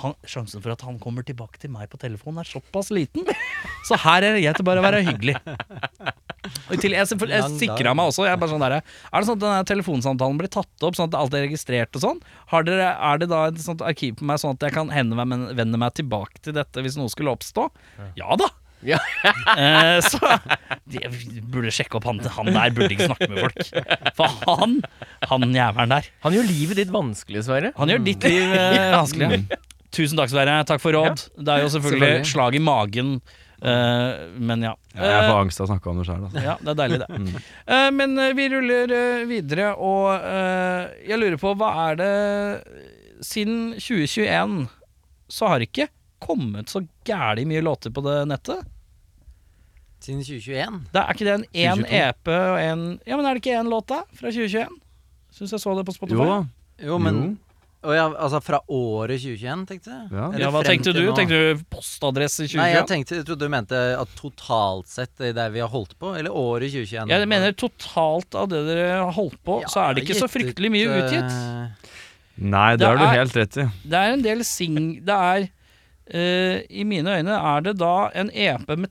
han, 0.00 0.16
sjansen 0.28 0.62
for 0.62 0.74
at 0.74 0.84
han 0.86 0.98
kommer 1.02 1.26
tilbake 1.26 1.60
til 1.62 1.72
meg 1.74 1.90
på 1.92 2.00
telefonen, 2.00 2.42
er 2.42 2.48
såpass 2.48 2.92
liten. 2.94 3.28
Så 3.88 3.98
her 4.00 4.24
er 4.24 4.36
det 4.36 4.44
greit 4.44 4.62
å 4.62 4.66
bare 4.66 4.84
være 4.84 5.04
hyggelig. 5.08 5.36
Og 6.70 6.76
i 6.76 6.90
jeg, 6.94 7.18
jeg 7.28 7.48
sikra 7.60 7.92
meg 7.96 8.10
også. 8.10 8.24
Jeg 8.28 8.40
bare 8.40 8.52
sånn 8.52 8.64
der, 8.64 8.76
er 8.80 9.16
det 9.16 9.28
sånn 9.28 9.38
at 9.38 9.44
denne 9.44 9.66
telefonsamtalen 9.68 10.40
blir 10.40 10.50
tatt 10.52 10.86
opp, 10.86 10.96
sånn 10.96 11.10
at 11.10 11.18
alt 11.18 11.36
er 11.36 11.44
registrert 11.46 11.98
og 11.98 12.04
sånn? 12.04 12.22
Har 12.52 12.64
dere, 12.66 12.94
er 12.96 13.20
det 13.20 13.30
da 13.32 13.42
et 13.50 13.60
sånt 13.62 13.84
arkiv 13.84 14.16
på 14.20 14.28
meg, 14.28 14.40
sånn 14.42 14.56
at 14.56 14.68
jeg 14.68 14.76
kan 14.76 14.92
henvende 14.94 15.52
meg, 15.52 15.76
meg 15.76 15.98
tilbake 15.98 16.40
til 16.44 16.56
dette 16.56 16.84
hvis 16.84 16.98
noe 17.00 17.12
skulle 17.12 17.34
oppstå? 17.36 17.68
Ja 18.20 18.38
da! 18.40 18.48
Ja. 18.86 18.98
Eh, 19.60 19.98
så 20.04 20.18
de 20.88 21.00
burde 21.50 21.72
sjekke 21.74 21.98
opp 21.98 22.06
han, 22.08 22.20
han 22.36 22.48
der 22.54 22.70
burde 22.76 22.94
ikke 22.94 23.08
snakke 23.10 23.26
med 23.28 23.40
folk. 23.42 24.14
For 24.16 24.36
han, 24.46 24.76
han 25.28 25.44
jævelen 25.56 25.92
der, 25.92 26.06
Han 26.24 26.36
gjør 26.36 26.46
livet 26.48 26.78
ditt 26.80 26.92
vanskelig, 26.94 27.42
Sverre. 27.48 27.72
han 27.76 27.92
gjør 27.92 28.04
ditt 28.06 28.24
liv 28.24 28.54
eh, 28.60 28.92
vanskelig. 28.94 29.42
Tusen 29.92 30.20
takk, 30.20 30.30
Sverre. 30.32 30.54
Takk 30.70 30.80
for 30.82 30.94
råd. 30.96 31.26
Det 31.36 31.52
er 31.56 31.64
jo 31.66 31.70
selvfølgelig 31.74 32.30
slag 32.30 32.56
i 32.56 32.62
magen, 32.62 33.12
eh, 33.58 34.24
men 34.38 34.64
ja. 34.68 34.72
Ja, 34.94 35.04
jeg 35.16 35.28
får 35.28 35.40
angst 35.42 35.60
av 35.60 35.66
å 35.66 35.70
snakke 35.74 35.90
om 35.92 36.00
det 36.00 36.06
sjøl. 36.08 36.24
Altså. 36.28 36.44
Ja, 36.46 36.56
det 36.62 36.72
er 36.72 36.80
deilig, 36.80 37.00
det. 37.02 37.44
Eh, 37.74 37.88
men 37.98 38.16
eh, 38.22 38.32
vi 38.38 38.48
ruller 38.54 38.96
eh, 39.02 39.24
videre, 39.30 39.72
og 39.76 40.12
eh, 40.14 41.06
jeg 41.10 41.20
lurer 41.20 41.38
på 41.42 41.52
hva 41.60 41.72
er 41.90 42.00
det 42.00 42.12
Siden 43.26 43.74
2021 43.76 44.60
så 45.30 45.50
har 45.52 45.60
ikke 45.66 45.90
kommet 46.20 46.70
så 46.72 46.82
gæli 47.08 47.44
mye 47.48 47.62
låter 47.64 47.92
på 47.94 48.04
det 48.04 48.18
nettet. 48.30 48.64
Siden 50.00 50.22
2021. 50.24 50.80
Det 50.94 51.00
er 51.02 51.12
ikke 51.12 51.26
det 51.28 51.34
en 51.34 51.44
én 51.52 51.84
EP 51.92 52.30
og 52.32 52.56
en 52.62 52.84
Ja, 53.06 53.16
men 53.18 53.26
er 53.28 53.36
det 53.36 53.42
ikke 53.44 53.58
én 53.60 53.68
låt, 53.68 53.86
da? 53.90 54.02
Fra 54.16 54.30
2021? 54.32 54.72
Syns 55.36 55.52
jeg 55.52 55.60
så 55.60 55.74
det 55.76 55.84
på 55.86 55.92
Spotify. 55.96 56.24
Jo. 56.24 56.42
Jo, 56.80 56.98
men 57.02 57.20
Jo. 57.22 57.30
Å 57.80 57.94
ja, 57.96 58.02
altså 58.12 58.42
fra 58.44 58.58
året 58.68 59.22
2021, 59.22 59.60
tenkte 59.70 59.88
jeg? 59.88 60.08
Ja. 60.12 60.24
Ja, 60.36 60.48
hva 60.52 60.60
tenkte 60.66 60.92
du? 60.92 60.98
nå? 61.06 61.14
Tenkte 61.16 61.36
du 61.56 61.62
postadresse 61.72 62.44
2021? 62.44 62.58
Nei, 62.60 62.66
jeg 62.74 62.88
tenkte, 62.90 63.14
jeg 63.16 63.24
trodde 63.24 63.46
du 63.48 63.52
mente 63.54 63.78
at 63.96 64.10
totalt 64.18 64.90
sett 64.92 65.14
det 65.16 65.46
vi 65.54 65.62
har 65.64 65.70
holdt 65.72 65.94
på, 65.96 66.10
eller 66.18 66.28
året 66.36 66.68
2021? 66.74 67.08
Jeg 67.08 67.28
mener 67.32 67.54
totalt 67.56 68.36
av 68.36 68.50
det 68.52 68.60
dere 68.68 68.98
har 69.00 69.14
holdt 69.16 69.38
på, 69.48 69.62
så 69.72 69.86
er 69.86 69.96
det 69.96 70.04
ikke 70.04 70.18
så 70.20 70.28
fryktelig 70.28 70.68
mye 70.76 70.90
utgitt. 70.98 71.32
eh, 71.32 71.96
Nei, 72.36 72.76
det 72.76 72.84
Det 72.84 72.86
har 72.90 73.00
du 73.00 73.04
er- 73.06 73.16
helt 73.16 73.36
rett 73.40 73.56
i. 73.56 73.66
Det 73.88 73.96
er 74.02 74.12
en 74.12 74.22
del 74.28 74.44
sing... 74.44 74.76
Det 75.04 75.16
er 75.16 75.48
I 76.10 76.82
mine 76.88 77.12
øyne 77.20 77.36
er 77.38 77.60
det 77.62 77.76
da 77.78 78.10
en 78.18 78.32
EP 78.34 78.66
med 78.74 78.90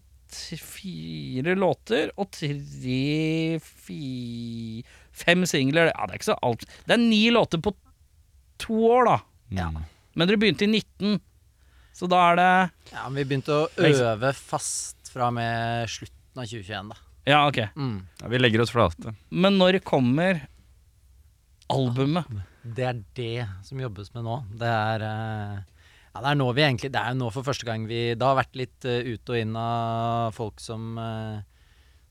fire 0.62 1.56
låter 1.58 2.12
og 2.15 2.30
tre 2.32 2.54
fi, 3.60 4.84
Fem 5.20 5.46
singler. 5.50 5.89
Ja, 5.91 6.06
det 6.06 6.13
er 6.13 6.20
ikke 6.22 6.30
så 6.30 6.38
alt 6.46 6.63
Det 6.86 6.96
er 6.96 7.02
ni 7.02 7.26
låter 7.34 7.60
på 7.60 7.74
to 8.62 8.78
år, 8.91 9.10
da. 9.10 9.17
Ja. 9.56 9.67
Mm. 9.74 9.84
Men 10.15 10.30
dere 10.30 10.39
begynte 10.39 10.67
i 10.67 10.72
19, 10.72 11.20
så 11.96 12.08
da 12.12 12.22
er 12.32 12.39
det 12.39 12.52
Ja, 12.93 13.06
men 13.08 13.22
vi 13.22 13.28
begynte 13.32 13.56
å 13.56 13.67
øve 13.89 14.34
fast 14.36 15.12
fra 15.13 15.30
og 15.30 15.38
med 15.38 15.89
slutten 15.91 16.41
av 16.43 16.48
2021, 16.50 16.91
da. 16.93 17.00
Ja, 17.30 17.39
ok. 17.48 17.60
Mm. 17.76 17.98
Ja, 18.22 18.30
vi 18.32 18.39
legger 18.39 18.63
oss 18.63 18.74
flate. 18.74 19.13
Men 19.30 19.60
når 19.60 19.80
kommer 19.86 20.46
albumet? 21.70 22.30
Det 22.63 22.86
er 22.86 23.02
det 23.15 23.48
som 23.65 23.80
jobbes 23.82 24.12
med 24.15 24.26
nå. 24.28 24.39
Det 24.60 24.70
er 24.70 25.06
eh, 25.08 25.60
Ja, 26.15 26.22
det 26.26 26.32
er 26.32 26.38
nå 26.39 26.48
vi 26.58 26.63
egentlig 26.65 26.89
Det 26.91 27.00
er 27.00 27.13
jo 27.13 27.19
nå 27.19 27.28
for 27.32 27.45
første 27.45 27.67
gang 27.67 27.84
vi 27.88 28.00
Det 28.17 28.26
har 28.26 28.36
vært 28.39 28.56
litt 28.58 28.86
uh, 28.89 28.98
ut 29.13 29.30
og 29.30 29.38
inn 29.38 29.56
av 29.62 30.34
folk 30.34 30.60
som 30.63 30.98
uh, 30.98 31.39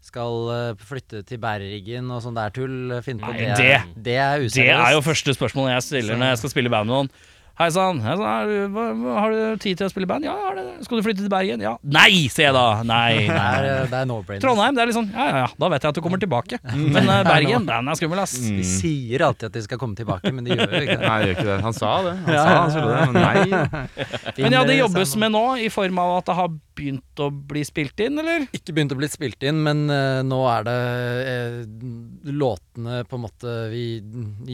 skal 0.09 0.37
eh, 0.55 0.85
flytte 0.89 1.25
til 1.27 1.41
Bæreriggen 1.43 2.07
og 2.15 2.21
sånn 2.23 2.37
der 2.39 2.53
tull. 2.55 2.95
Finne 3.05 3.21
på 3.27 3.33
Nei, 3.35 3.41
det. 3.43 3.57
det- 3.59 3.73
er- 3.75 3.89
det 4.07 4.15
er 4.17 4.45
useriøst. 4.45 4.55
Det 4.55 4.69
er 4.79 4.93
jo 4.95 5.01
første 5.05 5.35
spørsmål 5.35 5.67
jeg 5.75 5.83
stiller 5.85 6.17
når 6.17 6.31
jeg 6.31 6.39
skal 6.39 6.53
spille 6.55 6.71
band 6.73 6.87
med 6.89 6.95
noen. 6.95 7.11
Hei 7.59 7.73
sann, 7.75 7.99
har 8.07 9.33
du 9.35 9.39
tid 9.59 9.81
til 9.81 9.89
å 9.89 9.91
spille 9.91 10.07
i 10.07 10.09
band? 10.09 10.23
Ja, 10.23 10.37
jeg 10.39 10.47
har 10.47 10.59
det. 10.61 10.85
Skal 10.87 11.01
du 11.01 11.03
flytte 11.03 11.25
til 11.25 11.31
Bergen? 11.33 11.63
Ja. 11.65 11.73
Nei, 11.83 12.29
sier 12.31 12.53
jeg 12.53 12.55
da. 12.55 12.85
Nei, 12.87 13.25
Det 13.27 13.35
er, 13.35 13.67
eh, 13.67 13.89
det 13.91 13.99
er 13.99 14.07
no-brainer. 14.07 14.45
Trondheim, 14.45 14.77
det 14.77 14.85
er 14.85 14.91
litt 14.93 14.95
sånn 14.95 15.09
Ja, 15.11 15.27
ja, 15.27 15.41
ja, 15.43 15.49
da 15.59 15.71
vet 15.73 15.83
jeg 15.83 15.91
at 15.91 15.99
du 15.99 16.03
kommer 16.05 16.23
tilbake. 16.23 16.61
Men 16.63 17.11
eh, 17.11 17.25
Bergen, 17.33 17.67
den 17.67 17.91
er 17.91 17.99
skummel, 17.99 18.23
ass. 18.23 18.37
De 18.39 18.63
sier 18.63 19.27
alltid 19.27 19.49
at 19.51 19.59
de 19.59 19.65
skal 19.67 19.83
komme 19.83 19.99
tilbake, 19.99 20.31
men 20.31 20.47
de 20.47 20.55
gjør 20.55 20.71
jo 20.71 20.85
ikke 20.87 21.01
det. 21.01 21.11
Nei, 21.11 21.19
de 21.19 21.33
gjør 21.33 21.35
ikke 21.35 21.49
det. 21.51 21.59
Han 21.67 21.79
sa 21.81 21.93
det. 22.07 22.15
Han 22.29 22.39
sa 22.39 22.47
han 22.55 22.73
skulle 22.77 22.95
det, 22.95 23.11
men 23.11 23.27
nei. 23.27 23.93
Men 24.47 24.55
ja, 24.55 24.63
det 24.63 24.79
jobbes 24.79 25.19
med 25.19 25.35
nå, 25.35 25.45
i 25.59 25.69
form 25.73 25.99
av 25.99 26.15
at 26.21 26.31
det 26.31 26.39
har 26.39 26.57
begynt 26.79 27.27
å 27.27 27.33
bli 27.51 27.67
spilt 27.67 28.07
inn, 28.07 28.23
eller? 28.23 28.47
Ikke 28.55 28.71
begynt 28.77 28.95
å 28.95 29.03
bli 29.03 29.11
spilt 29.11 29.43
inn, 29.43 29.65
men 29.67 29.89
uh, 29.91 30.23
nå 30.23 30.45
er 30.53 30.67
det 30.69 30.81
uh, 31.27 32.31
låtene 32.31 33.03
på 33.09 33.19
en 33.19 33.25
måte 33.27 33.55
vi 33.73 33.87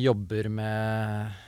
jobber 0.06 0.48
med 0.48 1.43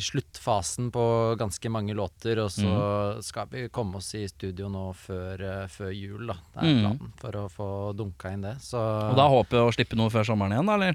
sluttfasen 0.00 0.90
på 0.94 1.02
ganske 1.38 1.70
mange 1.70 1.94
låter, 1.94 2.38
og 2.42 2.50
så 2.50 3.22
skal 3.24 3.46
vi 3.52 3.66
komme 3.72 3.96
oss 4.00 4.12
i 4.18 4.24
studio 4.30 4.68
nå 4.72 4.88
før, 4.96 5.40
eh, 5.40 5.66
før 5.70 5.92
jul, 5.94 6.26
da. 6.26 6.34
Det 6.54 6.62
er 6.62 6.74
Mhm. 6.74 6.82
planen 6.82 7.12
for 7.20 7.30
å 7.32 7.48
få 7.50 7.68
dunka 7.96 8.32
inn 8.32 8.42
det. 8.42 8.56
Så, 8.60 8.78
Og 9.10 9.16
da 9.16 9.28
håper 9.28 9.50
jeg 9.50 9.66
å 9.68 9.74
slippe 9.74 9.96
noe 9.96 10.10
før 10.10 10.24
sommeren 10.24 10.52
igjen, 10.52 10.66
da, 10.66 10.74
eller? 10.74 10.94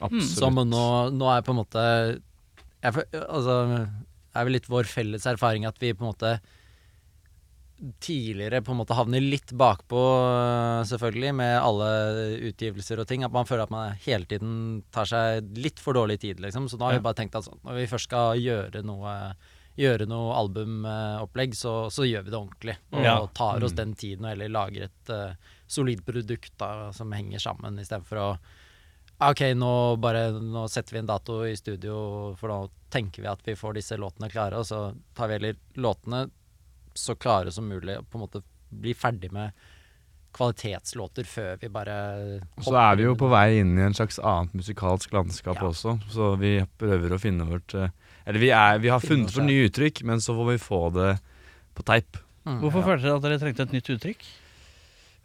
Absolutt. 0.00 0.38
så 0.38 0.50
nå, 0.50 1.12
nå 1.12 1.36
er 1.38 1.42
på 1.42 1.50
en 1.50 1.64
måte 1.64 2.20
jeg, 2.82 2.92
Altså, 3.12 3.88
er 4.34 4.44
vel 4.44 4.52
litt 4.54 4.66
vår 4.66 4.84
felles 4.84 5.24
erfaring 5.26 5.66
at 5.66 5.78
vi 5.78 5.92
på 5.92 6.02
en 6.02 6.12
måte 6.14 6.40
tidligere 8.02 8.60
på 8.62 8.72
en 8.74 8.78
måte 8.78 8.94
havner 8.94 9.20
litt 9.24 9.50
bakpå, 9.58 9.98
øh, 9.98 10.82
selvfølgelig, 10.86 11.32
med 11.34 11.54
alle 11.58 11.88
utgivelser 12.52 13.02
og 13.02 13.08
ting. 13.10 13.24
At 13.26 13.34
man 13.34 13.48
føler 13.48 13.64
at 13.66 13.72
man 13.74 13.96
hele 14.04 14.28
tiden 14.30 14.84
tar 14.94 15.08
seg 15.10 15.48
litt 15.58 15.82
for 15.82 15.98
dårlig 15.98 16.20
tid, 16.22 16.40
liksom. 16.44 16.68
Så 16.70 16.78
nå 16.78 16.86
har 16.86 16.94
vi 16.98 17.02
bare 17.04 17.18
tenkt 17.18 17.34
at 17.38 17.48
sånn, 17.48 17.58
når 17.66 17.80
vi 17.80 17.88
først 17.90 18.10
skal 18.10 18.38
gjøre 18.42 18.84
noe 18.86 19.16
Gjøre 19.72 20.04
noe 20.04 20.34
albumopplegg, 20.36 21.54
så, 21.56 21.86
så 21.88 22.04
gjør 22.04 22.26
vi 22.26 22.30
det 22.34 22.36
ordentlig. 22.36 22.74
Og 22.92 23.04
Ja. 23.06 23.14
tar 23.32 23.64
oss 23.64 23.72
den 23.72 23.94
tiden 23.96 24.26
og 24.26 24.34
heller 24.34 24.50
lager 24.52 24.82
et 24.84 25.08
uh, 25.08 25.32
solid 25.66 26.02
produkt 26.04 26.52
da, 26.60 26.90
som 26.92 27.08
henger 27.16 27.40
sammen, 27.40 27.78
istedenfor 27.80 28.20
å 28.20 28.26
«Ah, 29.16 29.30
Ok, 29.30 29.40
nå, 29.56 29.96
bare, 29.96 30.26
nå 30.44 30.66
setter 30.68 30.92
vi 30.92 30.98
en 31.00 31.08
dato 31.08 31.38
i 31.48 31.56
studio, 31.56 32.34
for 32.36 32.52
nå 32.52 32.58
tenker 32.92 33.22
vi 33.24 33.28
at 33.32 33.40
vi 33.48 33.54
får 33.56 33.78
disse 33.78 33.96
låtene 33.96 34.28
klare, 34.28 34.60
og 34.60 34.66
så 34.68 34.92
tar 35.16 35.28
vi 35.32 35.38
heller 35.38 35.56
låtene 35.80 36.26
så 36.98 37.14
klare 37.18 37.52
som 37.54 37.68
mulig, 37.68 37.98
og 37.98 38.08
på 38.10 38.18
en 38.18 38.24
måte 38.26 38.42
bli 38.72 38.94
ferdig 38.96 39.30
med 39.34 39.52
kvalitetslåter 40.32 41.26
før 41.28 41.58
vi 41.60 41.68
bare 41.68 41.94
Så 42.64 42.72
er 42.80 42.96
vi 42.96 43.04
jo 43.04 43.14
på 43.20 43.28
vei 43.28 43.58
inn 43.60 43.74
i 43.76 43.84
en 43.84 43.96
slags 43.96 44.16
annet 44.18 44.54
musikalsk 44.56 45.12
landskap 45.12 45.60
Ja. 45.60 45.68
også, 45.68 45.98
så 46.08 46.30
vi 46.40 46.54
prøver 46.80 47.12
å 47.12 47.20
finne 47.20 47.44
vårt 47.44 47.74
eh, 47.76 47.92
Eller 48.24 48.40
vi, 48.40 48.48
er, 48.48 48.78
vi 48.80 48.88
har 48.88 49.02
funnet 49.02 49.34
vårt 49.34 49.44
nye 49.44 49.66
uttrykk, 49.68 50.02
men 50.08 50.20
så 50.24 50.32
får 50.36 50.48
vi 50.52 50.58
få 50.62 50.80
det 50.94 51.10
på 51.74 51.82
teip. 51.82 52.16
Mm. 52.46 52.60
Hvorfor 52.62 52.84
følte 52.86 53.06
dere 53.06 53.16
at 53.18 53.24
dere 53.26 53.38
trengte 53.42 53.62
et 53.66 53.72
nytt 53.74 53.90
uttrykk? 53.90 54.24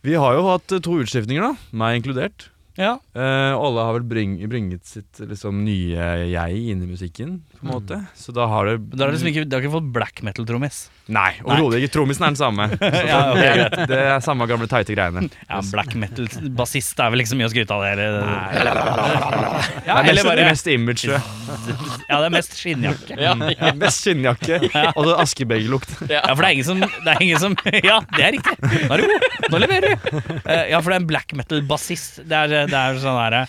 Vi 0.07 0.13
har 0.17 0.33
jo 0.33 0.45
hatt 0.49 0.71
eh, 0.71 0.81
to 0.83 0.97
utskiftninger, 1.03 1.43
da, 1.45 1.53
meg 1.77 1.99
inkludert. 2.01 2.49
Ja. 2.77 2.93
Eh, 3.17 3.53
alle 3.57 3.81
har 3.87 3.95
vel 3.97 4.03
bring, 4.05 4.35
bringet 4.49 4.85
sitt 4.85 5.17
liksom, 5.23 5.63
nye 5.65 6.09
jeg 6.29 6.59
inn 6.73 6.83
i 6.85 6.89
musikken, 6.91 7.39
på 7.57 7.65
en 7.65 7.71
måte. 7.73 7.97
Så 8.13 8.33
da 8.37 8.45
har 8.51 8.69
det 8.69 8.75
Da 8.93 9.05
har 9.05 9.11
du 9.11 9.17
liksom 9.17 9.31
ikke, 9.31 9.45
du 9.49 9.55
har 9.57 9.63
ikke 9.65 9.73
fått 9.79 9.87
black 9.95 10.21
metal-trommis. 10.27 10.83
Nei, 11.09 11.31
overhodet 11.41 11.79
ikke. 11.81 11.93
Trommisen 11.95 12.25
er 12.27 12.33
den 12.35 12.39
samme. 12.39 12.67
Så 12.77 13.01
Ja, 13.07 13.19
ok, 13.31 13.39
det, 13.39 13.51
greit. 13.57 13.77
det 13.89 13.99
er 14.11 14.19
samme 14.25 14.45
gamle 14.49 14.67
teite 14.69 14.93
greiene. 14.93 15.25
Ja, 15.47 15.61
black 15.71 15.95
metal-bassist 15.97 16.99
er 17.01 17.13
vel 17.13 17.23
ikke 17.23 17.31
så 17.33 17.39
mye 17.39 17.47
å 17.49 17.53
skryte 17.53 17.73
av, 17.77 17.85
det? 17.87 17.91
eller? 17.97 18.77
Det 18.77 19.87
Ja, 19.87 19.97
er 19.97 20.09
mest, 20.11 20.27
bare 20.29 20.47
mest 20.51 20.71
image. 20.73 21.07
Ja, 22.07 22.19
det 22.21 22.27
er 22.27 22.33
mest 22.33 22.53
skinnjakke. 22.59 23.15
Ja, 23.19 23.33
Ja, 23.57 23.71
mest 23.79 24.03
skinnjakke 24.05 24.57
og 24.93 25.01
så 25.07 25.15
askebegerlukt. 25.23 25.89
Ja, 26.11 26.21
for 26.29 26.43
det 26.43 26.49
er 26.49 26.55
ingen 26.57 26.67
som, 26.67 26.81
det 26.83 27.13
er 27.13 27.23
ingen 27.23 27.39
som 27.41 27.55
Ja, 27.83 27.97
det 28.15 28.23
er 28.27 28.35
riktig. 28.35 28.55
Nå 28.87 28.95
er 28.95 29.01
du 29.03 29.07
god. 29.11 29.25
Nå 29.53 29.61
leverer 29.63 29.87
du. 29.87 30.07
Eh, 30.43 30.63
ja, 30.73 30.79
for 30.83 30.91
det 30.91 30.97
er 30.97 31.01
en 31.01 31.07
black 31.09 31.33
metal-bassist. 31.39 32.21
Det 32.27 32.37
er, 32.43 32.66
det 32.67 32.77
er 32.77 33.01
sånn 33.01 33.17
herre 33.17 33.47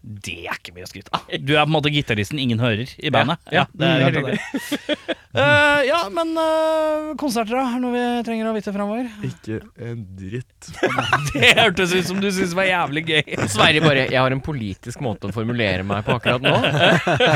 Det 0.00 0.36
er 0.48 0.56
ikke 0.56 0.72
mye 0.72 0.86
å 0.86 0.88
skryte 0.88 1.12
av. 1.12 1.26
Du 1.28 1.52
er 1.54 1.60
på 1.60 1.68
en 1.68 1.74
måte 1.74 1.90
gitaristen 1.92 2.38
ingen 2.40 2.60
hører 2.62 2.88
i 2.96 3.10
bandet. 3.12 3.42
Ja, 3.52 3.66
det 3.76 3.88
er 3.88 4.04
helt 4.06 4.16
riktig. 4.16 4.96
uh, 5.36 5.80
ja, 5.90 5.98
men 6.14 6.32
uh, 6.40 7.10
konserter, 7.20 7.58
da? 7.58 7.66
Er 7.68 7.76
det 7.76 7.82
noe 7.84 7.92
vi 7.92 8.24
trenger 8.24 8.48
å 8.48 8.54
vite 8.56 8.72
framover? 8.72 9.10
Ikke 9.28 9.60
en 9.76 10.00
dritt. 10.16 10.70
Det 11.34 11.52
hørtes 11.58 11.92
ut 11.92 12.08
som 12.08 12.22
du 12.22 12.30
syntes 12.30 12.56
var 12.56 12.70
jævlig 12.70 13.04
gøy. 13.10 13.36
Sverre 13.52 13.84
bare 13.84 14.06
Jeg 14.06 14.18
har 14.18 14.34
en 14.34 14.42
politisk 14.44 15.04
måte 15.04 15.28
å 15.28 15.36
formulere 15.36 15.84
meg 15.86 16.08
på 16.08 16.16
akkurat 16.16 16.42
nå. 16.42 16.56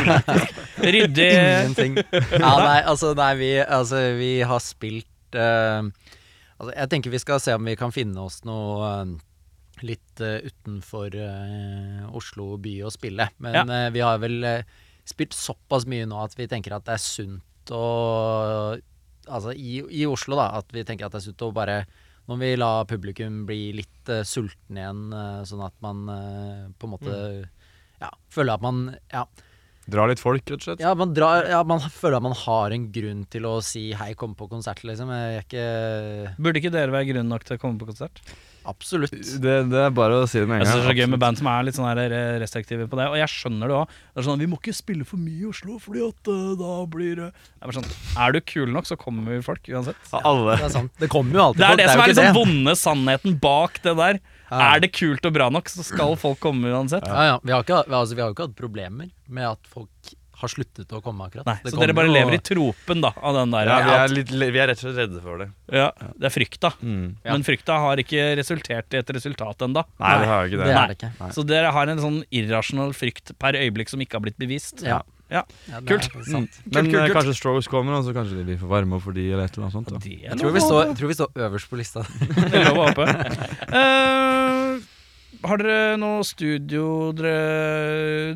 Ryddig 0.96 1.31
Ingenting. 1.37 2.00
Ja, 2.00 2.57
nei, 2.64 2.81
altså, 2.81 3.12
nei, 3.18 3.31
vi, 3.38 3.53
altså, 3.61 4.00
vi 4.18 4.33
har 4.40 4.64
spilt 4.64 5.38
uh, 5.38 5.85
Altså, 6.55 6.72
jeg 6.79 6.90
tenker 6.92 7.12
vi 7.12 7.20
skal 7.20 7.40
se 7.42 7.55
om 7.59 7.66
vi 7.66 7.77
kan 7.79 7.92
finne 7.92 8.24
oss 8.24 8.40
noe 8.46 8.90
litt 9.85 10.23
eh, 10.25 10.47
utenfor 10.49 11.14
eh, 11.18 12.03
Oslo 12.16 12.55
by 12.62 12.79
å 12.88 12.92
spille. 12.94 13.29
Men 13.44 13.61
Ja. 13.61 13.64
eh, 13.64 13.90
vi 13.94 14.03
har 14.05 14.18
vel 14.23 14.40
spilt 15.05 15.37
såpass 15.37 15.85
mye 15.90 16.07
nå 16.09 16.16
at 16.25 16.35
vi 16.38 16.49
tenker 16.49 16.77
at 16.77 16.87
det 16.88 16.97
er 16.97 17.05
sunt 17.05 17.73
å 17.75 18.81
Altså 19.25 19.55
i, 19.57 19.79
i 19.88 20.03
Oslo, 20.05 20.37
da, 20.37 20.51
at 20.59 20.68
vi 20.68 20.83
tenker 20.85 21.07
at 21.07 21.14
det 21.14 21.23
er 21.23 21.25
sunt 21.31 21.40
å 21.47 21.53
bare 21.57 21.87
Nå 22.27 22.35
må 22.35 22.42
vi 22.42 22.57
la 22.61 22.85
publikum 22.88 23.47
bli 23.49 23.70
litt 23.77 24.11
uh, 24.12 24.20
sulten 24.25 24.77
igjen, 24.77 25.01
uh, 25.12 25.40
sånn 25.49 25.62
at 25.64 25.75
man 25.85 26.03
uh, 26.09 26.68
på 26.77 26.88
en 26.88 26.92
måte 26.92 27.16
ja, 28.01 28.11
føler 28.33 28.57
at 28.57 28.64
man 28.64 28.83
ja, 29.12 29.25
Dra 29.88 30.07
litt 30.09 30.20
folk, 30.20 30.44
rett 30.44 30.57
og 30.57 30.64
slett. 30.64 30.81
ja, 30.85 30.92
man, 30.97 31.12
drar, 31.16 31.44
ja, 31.49 31.61
man 31.68 31.81
føler 32.01 32.16
at 32.16 32.25
man 32.25 32.37
har 32.37 32.73
en 32.77 32.87
grunn 32.92 33.25
til 33.33 33.49
å 33.49 33.59
si 33.64 33.90
'hei, 33.92 34.14
kom 34.16 34.33
på 34.37 34.49
konsert', 34.49 34.85
liksom. 34.85 35.12
Jeg 35.12 35.37
er 35.37 35.44
ikke 35.44 36.37
Burde 36.40 36.61
ikke 36.61 36.73
dere 36.73 36.92
være 36.92 37.11
grunn 37.12 37.29
nok 37.29 37.44
til 37.44 37.57
å 37.57 37.61
komme 37.61 37.81
på 37.81 37.88
konsert? 37.92 38.20
Absolutt. 38.64 39.12
Det, 39.12 39.55
det 39.68 39.81
er 39.87 39.90
bare 39.94 40.22
å 40.22 40.29
si 40.31 40.40
det 40.40 40.48
med 40.48 40.62
Jeg 40.62 40.70
synes 40.70 40.81
det 40.81 40.85
er 40.85 40.94
så 40.94 40.96
gøy 41.03 41.11
med 41.12 41.20
band 41.20 41.40
som 41.40 41.48
er 41.53 41.66
litt 41.66 41.77
sånn 41.77 41.88
her 41.88 42.14
restriktive 42.40 42.87
på 42.88 42.98
det. 43.00 43.09
Og 43.12 43.18
jeg 43.20 43.33
skjønner 43.33 43.70
det 43.70 43.77
òg. 43.77 43.92
Det 44.14 44.22
er 44.22 44.27
sånn, 44.29 44.40
vi 44.40 44.48
må 44.50 44.59
ikke 44.61 44.77
spille 44.77 45.09
for 45.09 45.20
mye 45.20 45.37
i 45.42 45.48
Oslo, 45.50 45.77
Fordi 45.83 46.05
at 46.07 46.31
uh, 46.33 46.55
da 46.61 46.77
blir 46.90 47.20
det 47.20 47.29
Det 47.35 47.68
er 47.68 47.77
sånn, 47.79 47.90
er 48.24 48.37
du 48.37 48.40
kul 48.55 48.72
nok, 48.72 48.88
så 48.88 48.98
kommer 49.00 49.44
folk 49.44 49.68
uansett. 49.68 50.00
Ja, 50.11 50.22
Alle. 50.33 50.57
Det 50.57 50.68
er 50.70 50.74
sant. 50.79 50.94
Det 51.03 51.11
kommer 51.12 51.38
jo 51.38 51.46
alltid 51.48 51.64
Det 51.64 51.68
er 51.68 51.74
folk, 51.74 51.85
det 51.85 51.90
som 51.92 52.05
er 52.05 52.12
liksom 52.14 52.40
vonde 52.40 52.77
sannheten 52.81 53.38
bak 53.44 53.81
det 53.85 53.96
der. 54.00 54.20
Ja. 54.48 54.59
Er 54.70 54.85
det 54.85 54.92
kult 54.94 55.24
og 55.27 55.35
bra 55.35 55.48
nok, 55.53 55.70
så 55.72 55.85
skal 55.85 56.16
folk 56.20 56.40
komme 56.42 56.72
uansett. 56.72 57.07
Ja, 57.09 57.35
ja. 57.35 57.38
Vi, 57.42 57.53
har 57.55 57.64
ikke, 57.64 57.85
altså, 57.88 58.16
vi 58.16 58.22
har 58.22 58.31
jo 58.31 58.37
ikke 58.37 58.48
hatt 58.48 58.59
problemer 58.59 59.09
med 59.29 59.48
at 59.55 59.72
folk 59.72 60.14
har 60.40 60.49
sluttet 60.51 60.90
å 60.92 61.01
komme, 61.05 61.29
akkurat. 61.29 61.47
Nei, 61.47 61.57
så 61.70 61.79
dere 61.81 61.94
bare 61.97 62.09
jo- 62.11 62.16
lever 62.16 62.35
i 62.35 62.40
tropen 62.44 63.01
da 63.05 63.12
av 63.23 63.35
den 63.38 63.51
der. 63.55 63.66
Ja, 63.70 63.79
vi 63.87 63.94
er, 63.99 64.09
litt, 64.18 64.31
vi 64.35 64.59
er 64.61 64.68
rett 64.73 64.81
og 64.83 64.85
slett 64.88 64.99
redde 65.05 65.23
for 65.23 65.38
det. 65.38 65.49
ja, 65.73 65.88
det 66.18 66.29
er 66.31 66.35
frykta. 66.35 66.73
Mm. 66.83 67.16
Ja. 67.25 67.33
Men 67.33 67.42
frykta 67.47 67.79
har 67.87 67.97
ikke 68.03 68.29
resultert 68.40 68.92
i 68.94 69.01
et 69.01 69.14
resultat 69.16 69.59
ennå. 69.68 69.85
Nei, 70.01 70.14
det 70.20 70.29
har 70.33 70.47
ikke 70.51 70.59
Det 70.59 70.66
det. 70.66 70.87
det 70.88 70.99
ikke. 71.01 71.33
Så 71.38 71.47
dere 71.47 71.73
har 71.73 71.87
en 71.88 71.99
sånn 71.99 72.23
irrasjonal 72.31 72.92
frykt 72.94 73.33
per 73.38 73.53
øyeblikk 73.59 73.88
som 73.88 74.01
ikke 74.01 74.18
har 74.18 74.20
blitt 74.27 74.38
bevist. 74.38 74.83
Ja. 74.85 75.03
Ja. 75.33 75.40
Ja, 75.70 75.79
Kult. 75.81 76.05
er. 76.14 76.27
Men 76.29 76.47
kult, 76.47 76.77
eh, 76.77 77.07
kult. 77.09 77.14
kanskje 77.16 77.33
Strokes 77.35 77.66
kommer, 77.66 77.94
og 77.97 78.05
så 78.05 78.12
kanskje 78.14 78.37
de 78.37 78.44
blir 78.44 78.59
for 78.61 78.68
varme 78.68 79.01
for 79.03 79.11
de, 79.16 79.25
eller 79.33 79.44
et 79.49 79.57
eller 79.57 79.66
annet 79.70 79.73
sånt. 79.73 79.88
Da. 79.90 79.99
Jeg 80.05 80.37
tror, 80.38 80.53
vi 80.53 80.61
står, 80.61 80.81
jeg 80.90 80.97
tror 81.01 81.09
vi 81.09 81.16
står 81.16 81.31
øverst 81.49 81.70
på 81.73 81.79
lista. 81.81 82.03
Det 82.53 82.55
er 82.61 82.68
lov 82.68 82.83
å 82.83 82.88
håpe. 82.92 83.07
Eh, 83.75 84.43
har 85.44 85.61
dere 85.62 85.96
noe 86.00 86.22
studio 86.26 87.12
dere 87.16 88.35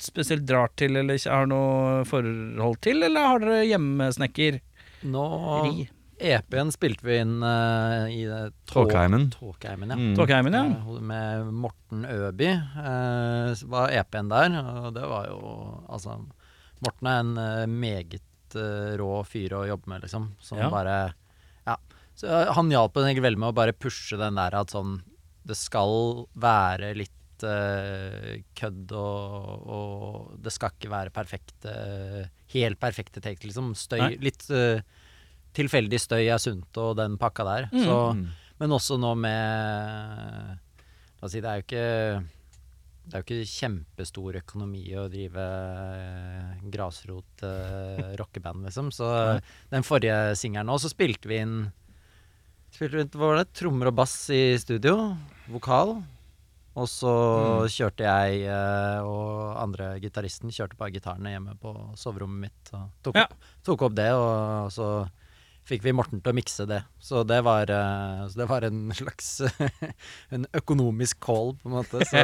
spesielt 0.00 0.44
drar 0.48 0.70
til, 0.78 0.96
eller 1.00 1.18
ikke 1.18 1.32
har 1.34 1.48
noe 1.50 2.02
forhold 2.08 2.80
til, 2.84 3.02
eller 3.06 3.30
har 3.32 3.42
dere 3.44 3.64
hjemmesnekker? 3.68 4.60
Nå 5.10 5.24
Ri. 5.66 5.88
EP-en 6.20 6.68
spilte 6.74 7.06
vi 7.06 7.16
inn 7.22 7.38
uh, 7.40 8.04
i 8.12 8.26
det 8.28 8.40
Tåkeheimen. 8.68 9.30
Tåkeheimen, 9.32 9.94
ja. 9.94 9.96
Mm. 9.96 10.10
Tåkeheimen, 10.18 10.56
ja. 10.58 10.64
Eh, 10.68 10.98
Med 11.00 11.46
Morten 11.62 12.04
Øby 12.04 12.50
uh, 12.52 13.54
var 13.72 13.94
EP-en 13.96 14.28
der, 14.28 14.58
og 14.84 14.90
det 14.98 15.06
var 15.08 15.30
jo 15.30 15.40
Altså, 15.88 16.18
Morten 16.84 17.08
er 17.08 17.22
en 17.24 17.32
uh, 17.40 17.64
meget 17.72 18.20
eh, 18.56 18.96
rå 19.00 19.22
fyr 19.28 19.52
å 19.56 19.64
jobbe 19.68 19.88
med, 19.92 20.04
liksom. 20.04 20.30
Som 20.40 20.58
Ja. 20.58 20.68
bare 20.72 21.14
Ja. 21.66 21.76
Så 22.16 22.26
eh, 22.26 22.52
han 22.52 22.70
hjalp 22.70 22.96
veldig 22.96 23.38
med 23.38 23.48
å 23.48 23.56
bare 23.56 23.72
pushe 23.72 24.18
den 24.20 24.34
der 24.36 24.54
at 24.60 24.70
sånn 24.70 25.00
Det 25.46 25.56
skal 25.56 26.26
være 26.40 26.92
litt 26.98 27.44
uh, 27.46 28.34
kødd, 28.58 28.92
og, 28.92 29.68
og 29.76 30.34
det 30.44 30.52
skal 30.52 30.74
ikke 30.76 30.90
være 30.92 31.14
perfekte 31.14 31.74
Helt 32.50 32.80
perfekte 32.82 33.22
take, 33.22 33.46
liksom. 33.46 33.72
Støy. 33.78 34.18
Litt 34.20 34.44
uh, 34.50 34.82
tilfeldig 35.56 36.00
støy 36.02 36.26
er 36.26 36.38
sunt, 36.42 36.68
og 36.82 36.96
den 36.98 37.16
pakka 37.20 37.46
der. 37.46 37.70
Mm. 37.72 37.84
Så 37.86 37.98
Mm. 38.14 38.26
men 38.60 38.70
også 38.76 38.98
nå 39.00 39.14
med 39.16 40.58
La 41.20 41.26
oss 41.28 41.32
si, 41.32 41.40
det 41.40 41.48
er 41.50 41.60
jo 41.60 41.64
ikke 41.66 42.26
det 43.10 43.16
er 43.16 43.22
jo 43.22 43.26
ikke 43.26 43.50
kjempestor 43.50 44.36
økonomi 44.38 44.84
å 44.94 45.08
drive 45.10 45.42
eh, 45.42 46.60
grasrot 46.70 47.42
eh, 47.42 48.12
rockeband, 48.20 48.62
liksom. 48.68 48.92
Så 48.94 49.08
den 49.72 49.82
forrige 49.82 50.36
singelen 50.38 50.70
òg, 50.70 50.78
så 50.84 50.90
spilte 50.92 51.26
vi 51.30 51.40
inn 51.42 51.56
Spilte 52.70 52.96
rundt 53.00 53.16
Hva 53.18 53.28
var 53.32 53.40
det? 53.40 53.50
Trommer 53.58 53.90
og 53.90 53.96
bass 53.98 54.14
i 54.34 54.42
studio. 54.62 54.96
Vokal. 55.50 55.96
Og 56.78 56.86
så 56.88 57.12
kjørte 57.68 58.06
jeg 58.06 58.44
eh, 58.46 59.00
og 59.02 59.56
andre 59.58 59.96
gitaristen 60.00 60.52
kjørte 60.54 60.78
bare 60.78 60.94
gitarene 60.94 61.32
hjemme 61.34 61.56
på 61.60 61.72
soverommet 61.98 62.46
mitt. 62.46 62.70
Og 62.76 62.84
tok, 63.04 63.18
Ja. 63.18 63.24
opp, 63.26 63.48
tok 63.66 63.82
opp 63.88 63.96
det, 63.98 64.06
og 64.14 64.70
så 64.72 64.86
fikk 65.66 65.82
vi 65.84 65.92
Morten 65.92 66.22
til 66.22 66.30
å 66.32 66.36
mikse 66.38 66.64
det. 66.70 66.78
Så 67.02 67.24
det 67.26 67.40
var, 67.44 67.68
eh, 67.74 68.22
så 68.30 68.38
det 68.44 68.48
var 68.48 68.64
en 68.68 68.94
slags 68.96 69.32
En 70.34 70.46
økonomisk 70.56 71.18
call, 71.26 71.56
på 71.60 71.68
en 71.68 71.76
måte. 71.80 72.06
Så 72.06 72.22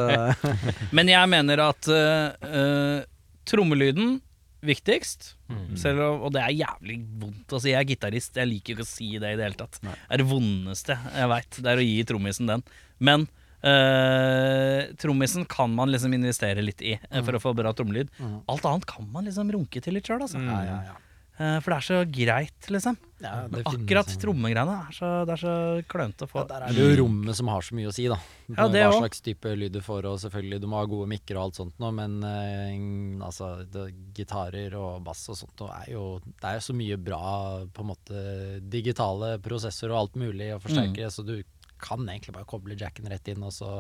Men 0.97 1.11
jeg 1.11 1.33
mener 1.35 1.65
at 1.67 1.91
uh, 1.91 3.03
trommelyden 3.51 4.21
viktigst. 4.69 5.33
Selv 5.79 6.03
om, 6.05 6.27
og 6.27 6.35
det 6.35 6.43
er 6.43 6.55
jævlig 6.59 6.99
vondt 7.21 7.55
å 7.55 7.61
si. 7.63 7.73
Jeg 7.73 7.81
er 7.81 7.91
gitarist, 7.91 8.37
jeg 8.39 8.51
liker 8.51 8.75
ikke 8.75 8.87
å 8.87 8.91
si 8.91 9.11
det 9.17 9.33
i 9.35 9.39
det 9.39 9.47
hele 9.47 9.59
tatt. 9.59 9.81
Det 9.83 9.95
er 9.95 10.23
det 10.23 10.29
vondeste 10.31 10.99
jeg 11.15 11.33
veit. 11.33 11.59
Det 11.59 11.73
er 11.73 11.83
å 11.83 11.87
gi 11.87 11.97
trommisen 12.09 12.51
den. 12.51 12.65
Men 12.99 13.27
eh, 13.63 14.93
trommisen 15.01 15.47
kan 15.51 15.73
man 15.75 15.93
liksom 15.93 16.15
investere 16.17 16.65
litt 16.65 16.83
i 16.83 16.97
mm. 16.99 17.23
for 17.23 17.39
å 17.39 17.43
få 17.49 17.55
bra 17.59 17.73
trommelyd. 17.77 18.13
Mm. 18.19 18.39
Alt 18.53 18.69
annet 18.69 18.89
kan 18.91 19.09
man 19.13 19.29
liksom 19.29 19.53
runke 19.55 19.83
til 19.83 19.99
litt 19.99 20.09
sjøl, 20.09 20.23
altså. 20.27 20.43
Mm. 20.43 20.53
ja, 20.53 20.63
ja, 20.71 20.79
ja. 20.93 21.03
Eh, 21.37 21.59
for 21.61 21.73
det 21.73 21.77
er 21.77 21.85
så 21.85 21.99
greit, 22.09 22.69
liksom. 22.73 22.97
Ja, 23.21 23.33
det 23.45 23.53
Men 23.53 23.67
akkurat 23.69 24.13
trommegreiene 24.21 24.77
er 24.89 24.95
så, 24.97 25.09
det 25.29 25.35
er 25.35 25.41
så 25.43 25.55
klønete 25.89 26.25
å 26.25 26.31
få. 26.31 26.43
Ja, 26.43 26.49
der 26.49 26.65
er 26.67 26.77
det 26.77 26.87
jo 26.87 26.97
rommet 27.03 27.37
som 27.37 27.51
har 27.53 27.65
så 27.65 27.77
mye 27.77 27.91
å 27.91 27.95
si, 27.97 28.07
da. 28.09 28.17
Ja, 28.49 28.67
det 28.73 28.85
Hva 28.87 29.03
slags 29.03 29.21
type 29.25 29.53
lyd 29.57 29.77
du 29.77 29.83
får, 29.85 30.09
og 30.09 30.21
selvfølgelig 30.23 30.61
du 30.65 30.69
må 30.73 30.81
ha 30.81 30.89
gode 30.89 31.09
mikker 31.13 31.37
og 31.37 31.45
alt 31.45 31.61
sånt 31.61 31.83
nå, 31.83 31.93
men 31.97 32.17
eh, 32.25 32.79
altså 33.25 33.51
det, 33.69 33.89
gitarer 34.17 34.77
og 34.81 35.05
bass 35.05 35.27
og 35.33 35.41
sånt 35.43 35.65
nå 35.65 35.69
er 35.77 35.93
jo 35.93 36.05
Det 36.25 36.49
er 36.49 36.59
jo 36.59 36.67
så 36.69 36.77
mye 36.77 37.01
bra 37.01 37.25
på 37.69 37.85
en 37.85 37.91
måte 37.93 38.25
digitale 38.73 39.37
prosessorer 39.45 39.97
og 39.97 40.03
alt 40.05 40.21
mulig 40.21 40.55
og 40.57 40.65
forsterkere, 40.65 41.13
så 41.13 41.25
du 41.27 41.37
kan 41.77 42.01
egentlig 42.09 42.33
bare 42.33 42.49
koble 42.49 42.79
jacken 42.81 43.09
rett 43.13 43.29
inn 43.29 43.45
og 43.45 43.53
så 43.53 43.71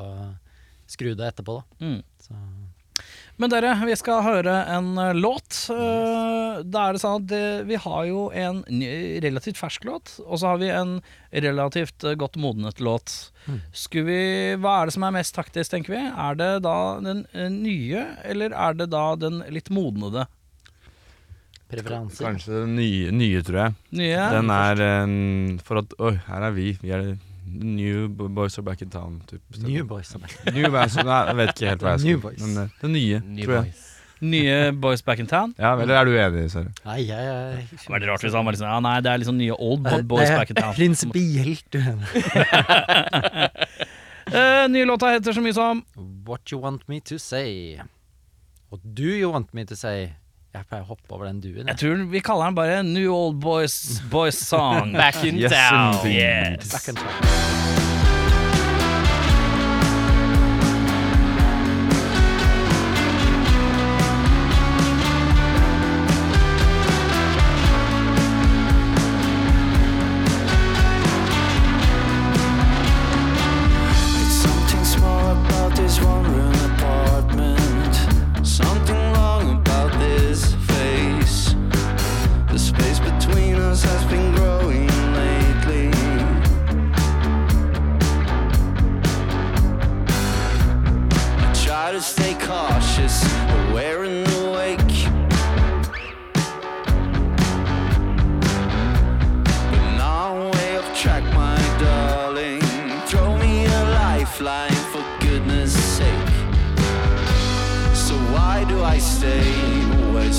skru 0.86 1.14
det 1.16 1.32
etterpå, 1.32 1.56
da. 1.56 1.86
Mm. 1.86 2.02
Så. 2.20 2.36
Men 3.36 3.52
dere, 3.52 3.74
vi 3.84 3.96
skal 4.00 4.22
høre 4.24 4.52
en 4.72 4.94
eh, 4.96 5.12
låt. 5.16 5.50
Yes. 5.68 6.62
Da 6.72 6.86
er 6.86 6.96
det 6.96 7.02
sånn 7.02 7.26
at 7.26 7.34
eh, 7.36 7.64
vi 7.68 7.76
har 7.84 8.06
jo 8.08 8.22
en 8.32 8.62
relativt 9.24 9.60
fersk 9.60 9.84
låt, 9.88 10.14
og 10.24 10.40
så 10.40 10.54
har 10.54 10.62
vi 10.62 10.70
en 10.72 10.94
relativt 11.44 12.06
eh, 12.06 12.16
godt 12.16 12.38
modnet 12.40 12.80
låt. 12.80 13.12
Mm. 13.44 13.60
Skulle 13.76 14.08
vi, 14.08 14.22
hva 14.62 14.78
er 14.80 14.88
det 14.88 14.96
som 14.96 15.04
er 15.04 15.16
mest 15.18 15.36
taktisk, 15.36 15.74
tenker 15.74 15.98
vi? 15.98 16.00
Er 16.08 16.40
det 16.40 16.50
da 16.64 16.78
den 17.04 17.26
eh, 17.36 17.52
nye, 17.52 18.06
eller 18.24 18.56
er 18.56 18.80
det 18.80 18.88
da 18.94 19.04
den 19.20 19.42
litt 19.52 19.68
modnede? 19.74 20.24
Preferanser. 21.68 22.30
Kanskje 22.30 22.62
den 22.62 22.76
nye, 22.78 23.12
nye, 23.12 23.44
tror 23.44 23.64
jeg. 23.66 23.78
Nye? 24.00 24.26
Den 24.32 24.52
er 24.54 24.82
en 24.86 25.16
For 25.66 25.82
at 25.82 25.96
Oi, 25.98 26.12
her 26.28 26.44
er 26.46 26.54
vi. 26.54 26.68
Vi 26.78 26.92
er 26.94 27.08
New 27.46 28.08
Boys 28.08 28.58
Are 28.58 28.62
Back 28.66 28.82
in 28.82 28.90
Town. 28.90 29.22
Typ, 29.30 29.40
New 29.62 29.84
Boys. 29.84 30.14
Are 30.14 30.20
Back 30.20 30.54
New 30.54 30.70
Boys, 30.70 30.96
nei, 30.96 31.18
jeg 31.30 31.36
vet 31.36 31.52
ikke 31.54 31.68
helt 31.70 31.82
hva 31.86 31.92
jeg 31.96 32.04
New 32.06 32.18
skal 32.18 32.30
Boys. 32.30 32.40
Men 32.42 32.62
eh, 32.64 32.68
det 32.82 32.90
nye, 32.90 33.20
New 33.24 33.44
tror 33.44 33.54
jeg. 33.54 33.62
Boys. 33.70 33.82
Nye 34.20 34.72
Boys 34.72 35.02
Back 35.04 35.18
in 35.20 35.26
Town? 35.28 35.50
Ja, 35.60 35.74
Eller 35.76 35.94
er 36.00 36.04
du 36.08 36.14
enig, 36.16 36.46
Sverre? 36.50 36.70
Nei, 36.86 37.02
jeg 37.04 37.20
er 37.20 37.58
Det 37.60 37.82
var 37.84 37.98
veldig 37.98 38.08
rart 38.08 38.22
hvis 38.24 38.32
han 38.38 38.46
var 38.48 38.52
liksom 38.56 38.70
Ja, 38.70 38.78
nei, 38.80 38.94
det 39.04 39.10
er 39.12 39.18
liksom 39.20 39.36
nye 39.36 39.52
Old 39.60 39.84
Det- 39.84 40.06
Boys 40.08 40.24
det 40.24 40.30
er 40.32 40.38
Back 40.40 40.50
in 40.50 40.56
Town. 40.56 40.74
Prinsipielt 40.74 41.76
uenig. 41.76 42.06
Eh, 44.26 44.68
nye 44.68 44.84
låta 44.84 45.06
heter 45.12 45.32
så 45.32 45.40
mye 45.40 45.54
som 45.54 45.84
What 46.26 46.50
you 46.50 46.58
want 46.60 46.88
me 46.90 46.98
to 47.00 47.14
say. 47.18 47.76
What 48.72 48.80
do 48.82 49.04
you 49.04 49.30
want 49.30 49.52
me 49.54 49.62
to 49.64 49.76
say? 49.76 50.08
Jeg 50.56 50.64
pleier 50.70 50.86
å 50.86 50.88
hoppe 50.94 51.12
over 51.12 51.26
den 51.28 51.40
duen. 51.44 51.68
Jeg 51.68 51.76
tror 51.82 52.04
vi 52.10 52.20
kaller 52.24 52.48
den 52.48 52.56
bare 52.56 52.78
New 52.86 53.12
Old 53.12 53.40
Boys 53.44 54.00
Boys 54.10 54.38
Song. 54.40 54.92
Back 54.96 55.22
in 55.24 55.36
Yes, 55.36 55.52
town. 55.52 55.98
indeed. 56.00 56.16
Yes. 56.16 56.72
Back 56.72 56.88
in 56.88 56.96
forth. 56.96 57.65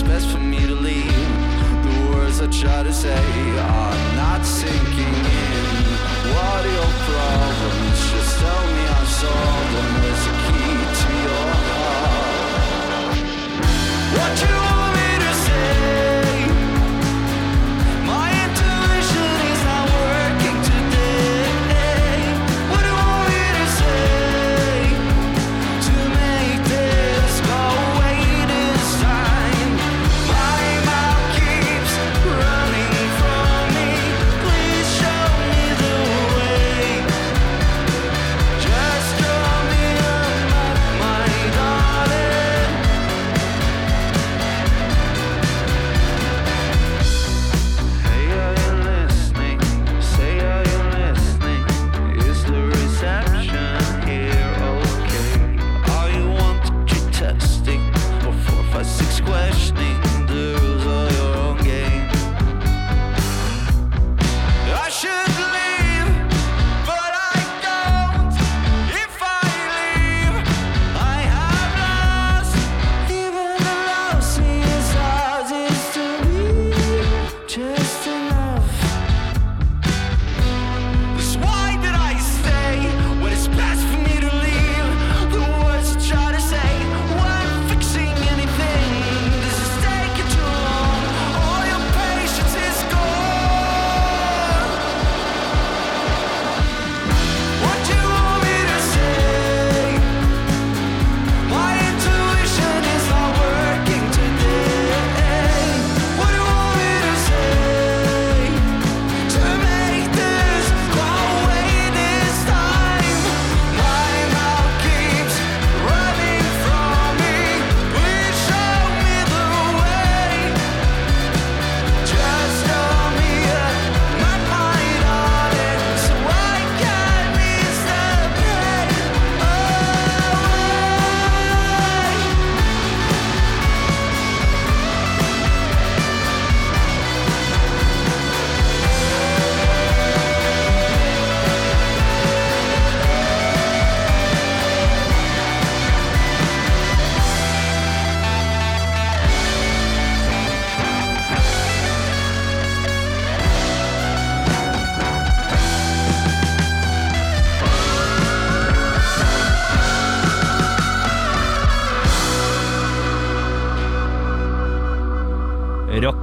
Best 0.08 0.30
for 0.30 0.39
me 0.39 0.65
to 0.65 0.74
leave. 0.74 1.28
The 1.84 2.10
words 2.12 2.39
I 2.39 2.48
try 2.48 2.84
to 2.84 2.93
say 2.93 3.24
are 3.60 4.15
not 4.15 4.46
sinking 4.46 5.17
in. 5.43 5.65
What 6.34 6.65
are 6.65 6.74
your 6.80 6.93
problems? 7.08 8.00
Just 8.12 8.39
tell 8.39 8.65
me 8.76 8.84
I'll 8.96 9.06
solve 9.06 9.57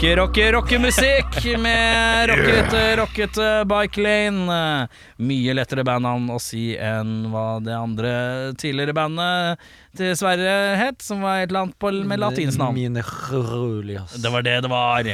Rocke, 0.05 0.17
rocke, 0.17 0.53
rockemusikk 0.53 1.59
med 1.59 2.29
rockete, 2.31 2.97
rockete 2.97 3.47
Bike 3.65 4.03
Lane. 4.05 4.57
Mye 5.17 5.55
lettere 5.57 5.81
bandnavn 5.81 6.27
å 6.29 6.37
si 6.45 6.75
enn 6.77 7.31
hva 7.33 7.57
det 7.65 7.73
andre 7.73 8.11
tidligere 8.61 8.93
bandet 8.93 9.65
til 9.97 10.13
Sverre 10.21 10.77
het, 10.77 11.01
som 11.01 11.25
var 11.25 11.41
et 11.41 11.49
eller 11.49 11.63
annet 11.63 11.79
på, 11.81 11.95
med 12.05 12.21
latinsk 12.21 12.61
navn. 12.61 12.77
Mine 12.77 13.01
Julius. 13.01 14.19
Det 14.21 14.35
var 14.35 14.45
det 14.45 14.59
det 14.67 14.73
var. 14.75 15.09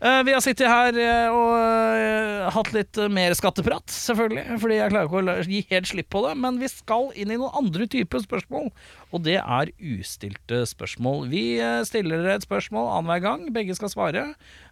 Eh, 0.00 0.22
vi 0.26 0.32
har 0.34 0.42
sittet 0.44 0.68
her 0.68 0.96
eh, 1.00 1.32
og 1.32 1.52
eh, 1.56 2.48
hatt 2.52 2.72
litt 2.76 2.98
mer 3.12 3.32
skatteprat, 3.36 3.88
selvfølgelig. 3.92 4.58
Fordi 4.60 4.78
jeg 4.78 4.92
klarer 4.92 5.08
ikke 5.08 5.22
å 5.22 5.46
gi 5.48 5.62
helt 5.70 5.90
slipp 5.90 6.10
på 6.12 6.22
det. 6.26 6.34
Men 6.42 6.60
vi 6.60 6.68
skal 6.70 7.08
inn 7.16 7.32
i 7.32 7.38
noen 7.40 7.56
andre 7.56 7.88
typer 7.90 8.20
spørsmål, 8.24 8.68
og 9.10 9.24
det 9.24 9.38
er 9.40 9.72
ustilte 9.80 10.62
spørsmål. 10.68 11.26
Vi 11.32 11.44
stiller 11.88 12.20
dere 12.20 12.36
et 12.40 12.46
spørsmål 12.46 12.90
annenhver 12.98 13.24
gang. 13.24 13.48
Begge 13.54 13.76
skal 13.78 13.92
svare. 13.92 14.26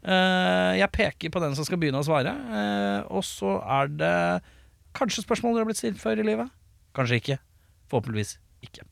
Jeg 0.05 0.91
peker 0.93 1.33
på 1.33 1.43
den 1.43 1.57
som 1.57 1.67
skal 1.67 1.81
begynne 1.81 2.03
å 2.03 2.07
svare, 2.07 2.35
og 3.09 3.25
så 3.25 3.57
er 3.79 3.93
det 3.95 4.15
kanskje 4.99 5.25
spørsmål 5.25 5.57
dere 5.57 5.65
har 5.65 5.71
blitt 5.71 5.81
stilt 5.81 6.03
før 6.03 6.21
i 6.21 6.27
livet. 6.27 6.53
Kanskje 6.95 7.21
ikke. 7.23 7.39
Forhåpentligvis 7.91 8.37
ikke. 8.67 8.87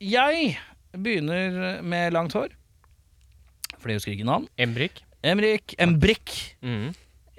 Jeg 0.00 0.56
begynner 0.92 1.82
med 1.86 2.16
langt 2.16 2.36
hår. 2.36 2.59
For 3.80 3.92
jeg 3.92 4.00
husker 4.00 4.14
ikke 4.14 4.28
navn. 4.28 4.46
Embrik. 4.60 5.02
Emrik 5.24 5.74
Embrik. 5.80 6.34
Mm. 6.64 6.90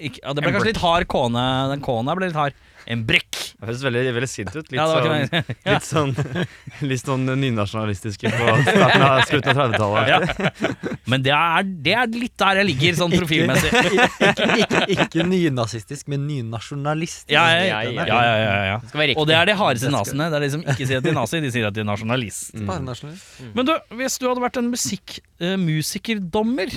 Ikke, 0.02 0.22
ja, 0.24 0.34
det 0.34 0.42
ble 0.44 0.54
kanskje 0.56 0.72
litt 0.72 0.82
hard 0.82 1.08
kåne. 1.12 1.46
Den 1.72 1.84
kåna 1.86 2.16
ble 2.18 2.32
litt 2.32 2.38
hard. 2.38 2.58
Embrik. 2.90 3.51
Det 3.62 3.67
høres 3.69 3.82
veldig, 3.86 4.02
veldig 4.15 4.28
sint 4.30 4.56
ut. 4.56 4.71
Litt, 4.74 4.78
Ja, 4.80 4.86
det 4.89 5.02
sånn, 5.06 5.34
ikke 5.38 5.74
litt 5.76 5.86
sånn 5.86 6.13
Litt 6.89 7.02
sånn 7.06 7.28
nynasjonalistiske 7.43 8.32
på 8.34 8.56
starten 8.65 9.04
av, 9.06 9.19
slutten 9.30 9.60
av 9.62 9.76
30-tallet. 9.76 11.04
Men 11.13 11.26
det 11.28 11.34
er, 11.38 11.67
det 11.86 11.93
er 11.93 12.10
litt 12.10 12.34
der 12.41 12.62
jeg 12.63 12.67
ligger, 12.71 12.97
sånn 12.97 13.13
profilmessig. 13.13 13.69
ikke, 14.32 14.47
ikke, 14.63 14.82
ikke 14.95 15.28
nynazistisk, 15.30 16.10
men 16.10 16.26
nynasjonalistisk. 16.26 17.30
Ja, 17.36 17.43
ja, 17.54 17.67
ja. 17.69 17.91
Ja, 17.91 18.08
ja, 18.08 18.08
ja. 18.08 18.24
ja, 18.32 18.39
ja, 18.39 18.56
ja. 18.71 18.80
Riktig. 18.82 19.19
Og 19.21 19.30
det 19.30 19.38
er 19.38 19.52
de 19.52 19.56
hardeste 19.62 19.93
nazene. 19.93 20.32
Det 20.34 20.39
er 20.39 20.47
de 20.47 20.50
som 20.56 20.65
ikke 20.65 20.89
sier 20.89 21.04
at 21.04 21.06
de 21.06 21.13
er 21.13 21.19
nazi, 21.19 21.43
de 21.45 21.54
sier 21.54 21.69
at 21.69 21.78
de 21.78 21.86
er 21.86 21.89
nasjonalist. 21.91 22.58
Mm. 22.58 22.74
nasjonalist. 22.88 23.45
Men 23.60 23.69
du, 23.69 23.76
hvis 24.02 24.17
du 24.17 24.26
hadde 24.32 24.45
vært 24.47 24.58
en 24.63 24.71
musikk, 24.74 25.19
uh, 25.38 25.54
musikerdommer 25.62 26.74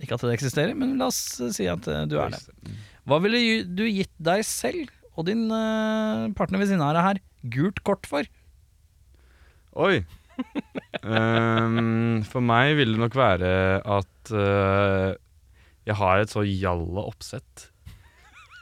Ikke 0.00 0.16
at 0.16 0.24
det 0.24 0.32
eksisterer, 0.38 0.72
men 0.72 0.96
la 0.96 1.12
oss 1.12 1.20
si 1.52 1.68
at 1.68 1.92
uh, 1.92 2.06
du 2.08 2.16
er 2.24 2.32
det. 2.32 2.42
Hva 3.04 3.20
ville 3.20 3.44
du 3.68 3.84
gitt 3.84 4.14
deg 4.16 4.48
selv 4.48 4.88
og 5.16 5.28
din 5.28 5.44
eh, 5.52 6.30
partner 6.36 6.62
ved 6.62 6.70
siden 6.70 6.84
av 6.84 6.94
deg 6.96 7.06
her 7.08 7.20
gult 7.52 7.82
kort 7.86 8.08
for? 8.08 8.28
Oi. 9.82 10.02
um, 11.02 12.22
for 12.30 12.44
meg 12.44 12.76
vil 12.78 12.94
det 12.94 13.02
nok 13.02 13.16
være 13.18 13.52
at 13.80 14.32
uh, 14.32 15.12
jeg 15.88 15.98
har 15.98 16.22
et 16.22 16.32
så 16.32 16.44
jalla 16.46 17.04
oppsett. 17.04 17.68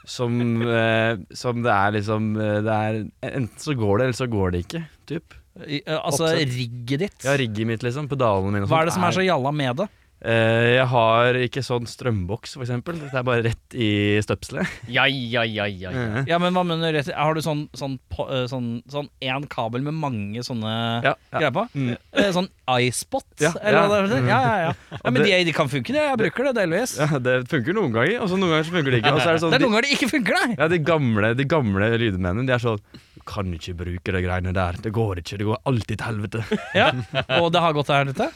Som, 0.09 0.33
uh, 0.65 1.21
som 1.37 1.61
det 1.63 1.71
er 1.71 1.93
liksom 1.93 2.31
det 2.35 2.73
er, 2.73 3.03
Enten 3.21 3.61
så 3.61 3.75
går 3.77 3.99
det, 4.01 4.09
eller 4.09 4.17
så 4.17 4.27
går 4.31 4.55
det 4.55 4.65
ikke. 4.65 4.83
Typ. 5.11 5.37
I, 5.61 5.81
uh, 5.85 5.99
altså 5.99 6.29
Oppsett. 6.31 6.55
rigget 6.57 7.05
ditt. 7.05 7.25
Ja, 7.27 7.35
rigget 7.39 7.67
mitt, 7.69 7.83
liksom. 7.85 8.07
Pedalene 8.11 8.55
mine. 8.55 8.67
Hva 8.71 8.81
er 8.81 8.89
det 8.89 8.95
som 8.97 9.05
er 9.07 9.15
så 9.15 9.23
jalla 9.23 9.51
med 9.55 9.83
det? 9.83 9.89
Eh, 10.21 10.75
Jeg 10.77 10.85
har 10.91 11.33
ikke 11.41 11.63
sånn 11.65 11.87
strømboks, 11.89 12.53
eksempel. 12.61 12.99
Det 13.01 13.15
er 13.17 13.23
bare 13.25 13.41
rett 13.47 13.73
i 13.73 14.19
støpselet. 14.21 14.69
Ja, 14.87 15.07
ja, 15.09 15.41
ja, 15.41 15.65
ja, 15.65 15.89
ja. 15.91 16.23
Ja, 16.29 16.37
men 16.37 16.53
hva 16.53 16.61
mener 16.67 16.93
du 16.93 17.11
Har 17.15 17.33
du 17.33 17.41
sånn 17.41 17.63
sånn 17.73 17.97
på- 18.13 18.27
eh, 18.29 18.45
sånn, 18.51 18.83
sånn 18.87 19.09
én 19.21 19.47
kabel 19.49 19.81
med 19.81 19.93
mange 19.97 20.43
sånne 20.45 21.01
Ja, 21.03 21.15
ja. 21.33 21.39
greier 21.39 21.51
på? 21.51 21.63
Mm. 21.73 21.97
Eh, 22.13 22.29
Sånn 22.31 22.49
iSpot? 22.69 23.25
Ja, 23.41 23.51
eller 23.63 24.05
ja. 24.07 24.19
Ja, 24.21 24.21
ja, 24.21 24.57
ja. 24.69 24.73
ja 24.91 25.09
men 25.09 25.23
det- 25.23 25.25
de, 25.31 25.43
de 25.45 25.53
kan 25.57 25.67
funke, 25.67 25.87
det. 25.91 26.05
Jeg 26.05 26.17
bruker 26.21 26.43
det 26.51 26.55
delvis. 26.61 26.97
Ja, 27.01 27.17
det 27.17 27.47
funker 27.49 27.73
noen 27.73 27.91
ganger, 27.91 28.21
og 28.21 28.29
så 28.29 28.37
noen 28.37 28.53
ganger 28.53 28.69
så 28.69 28.75
funker 28.77 28.91
det 28.91 29.01
ikke. 29.01 29.13
Og 29.15 29.21
så 29.21 29.29
er 29.29 29.33
det 29.33 29.41
sånn 29.41 29.51
Det 29.51 29.59
er 29.61 29.65
noen 29.65 29.73
ganger 29.73 29.89
det 29.89 29.97
ikke 29.97 30.11
funker, 30.13 30.37
nei! 30.37 30.55
Ja, 30.59 30.67
de 30.67 30.77
gamle, 30.79 31.33
de 31.35 31.45
gamle 31.49 31.89
lydmennene, 31.97 32.45
de 32.45 32.53
er 32.53 32.61
sånn 32.61 32.79
Du 33.17 33.25
kan 33.25 33.49
ikke 33.53 33.73
bruke 33.77 34.13
de 34.13 34.21
greiene 34.21 34.53
der. 34.53 34.73
Det 34.81 34.91
går 34.93 35.19
ikke. 35.21 35.37
Det 35.37 35.45
går 35.49 35.59
alltid 35.65 35.97
til 35.97 36.07
helvete. 36.07 36.45
Ja. 36.73 36.91
Og 37.41 37.51
det 37.53 37.59
har 37.61 37.73
gått 37.73 37.87
her 37.93 38.05
ute? 38.09 38.29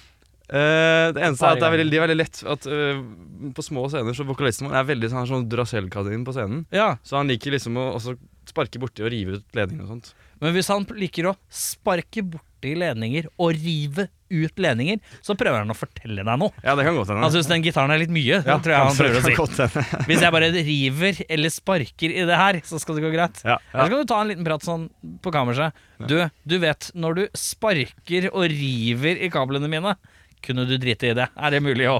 Eh, 0.45 1.07
det 1.15 1.23
eneste 1.25 1.47
er 1.47 1.55
at 1.55 1.63
det 1.63 1.67
er 1.67 1.73
veldig, 1.73 1.91
de 1.91 1.97
er 1.97 2.03
veldig 2.05 2.17
lett 2.19 2.41
at 2.53 2.67
uh, 2.69 2.99
På 3.57 3.63
små 3.65 3.87
scener 3.89 4.13
så 4.13 4.27
vokalisten 4.29 4.67
vår 4.67 4.77
er 4.77 4.89
veldig 4.91 5.09
sånn, 5.09 5.29
sånn 5.29 5.47
Duracell-kanin 5.49 6.25
på 6.27 6.35
scenen. 6.37 6.65
Ja. 6.75 6.95
Så 7.05 7.17
han 7.17 7.31
liker 7.31 7.55
liksom 7.55 7.79
å 7.81 7.89
også 7.95 8.17
sparke 8.45 8.81
borti 8.81 9.01
og 9.01 9.09
rive 9.13 9.39
ut 9.39 9.57
ledninger 9.57 9.87
og 9.87 9.95
sånt. 9.95 10.11
Men 10.43 10.53
hvis 10.53 10.69
han 10.69 10.85
liker 10.99 11.31
å 11.31 11.37
sparke 11.49 12.21
borti 12.21 12.75
ledninger 12.77 13.29
og 13.41 13.55
rive 13.57 14.07
ut 14.33 14.59
ledninger, 14.59 14.99
så 15.23 15.35
prøver 15.37 15.61
han 15.61 15.71
å 15.71 15.77
fortelle 15.77 16.25
deg 16.25 16.39
noe. 16.41 16.53
Ja, 16.65 16.73
det 16.77 16.85
kan 16.87 16.97
godt 16.97 17.11
hende. 17.11 17.23
Han 17.23 17.33
syns 17.33 17.49
den 17.49 17.63
gitaren 17.65 17.93
er 17.93 18.01
litt 18.01 18.13
mye, 18.13 18.41
ja, 18.41 18.57
tror 18.61 18.73
jeg 18.73 18.87
han 18.89 18.97
prøver 18.97 19.19
å 19.21 19.47
si. 19.49 19.83
Hvis 20.09 20.23
jeg 20.25 20.35
bare 20.35 20.49
river 20.55 21.21
eller 21.37 21.53
sparker 21.53 22.15
i 22.15 22.25
det 22.27 22.39
her, 22.41 22.59
så 22.65 22.81
skal 22.81 22.99
det 22.99 23.05
gå 23.05 23.13
greit. 23.13 23.41
Ja, 23.45 23.59
Eller 23.71 23.87
så 23.87 23.93
kan 23.93 24.01
du 24.01 24.11
ta 24.11 24.19
en 24.21 24.33
liten 24.33 24.47
prat 24.47 24.65
sånn 24.65 24.89
på 25.23 25.33
kammerset. 25.35 25.85
Du, 26.09 26.17
du 26.43 26.57
vet, 26.61 26.89
når 26.97 27.19
du 27.19 27.23
sparker 27.37 28.29
og 28.33 28.49
river 28.51 29.21
i 29.21 29.31
kablene 29.33 29.71
mine, 29.71 29.95
kunne 30.45 30.65
du 30.69 30.75
drite 30.81 31.11
i 31.11 31.15
det? 31.17 31.27
Er 31.35 31.55
det 31.55 31.61
mulig 31.65 31.89
å 31.91 31.99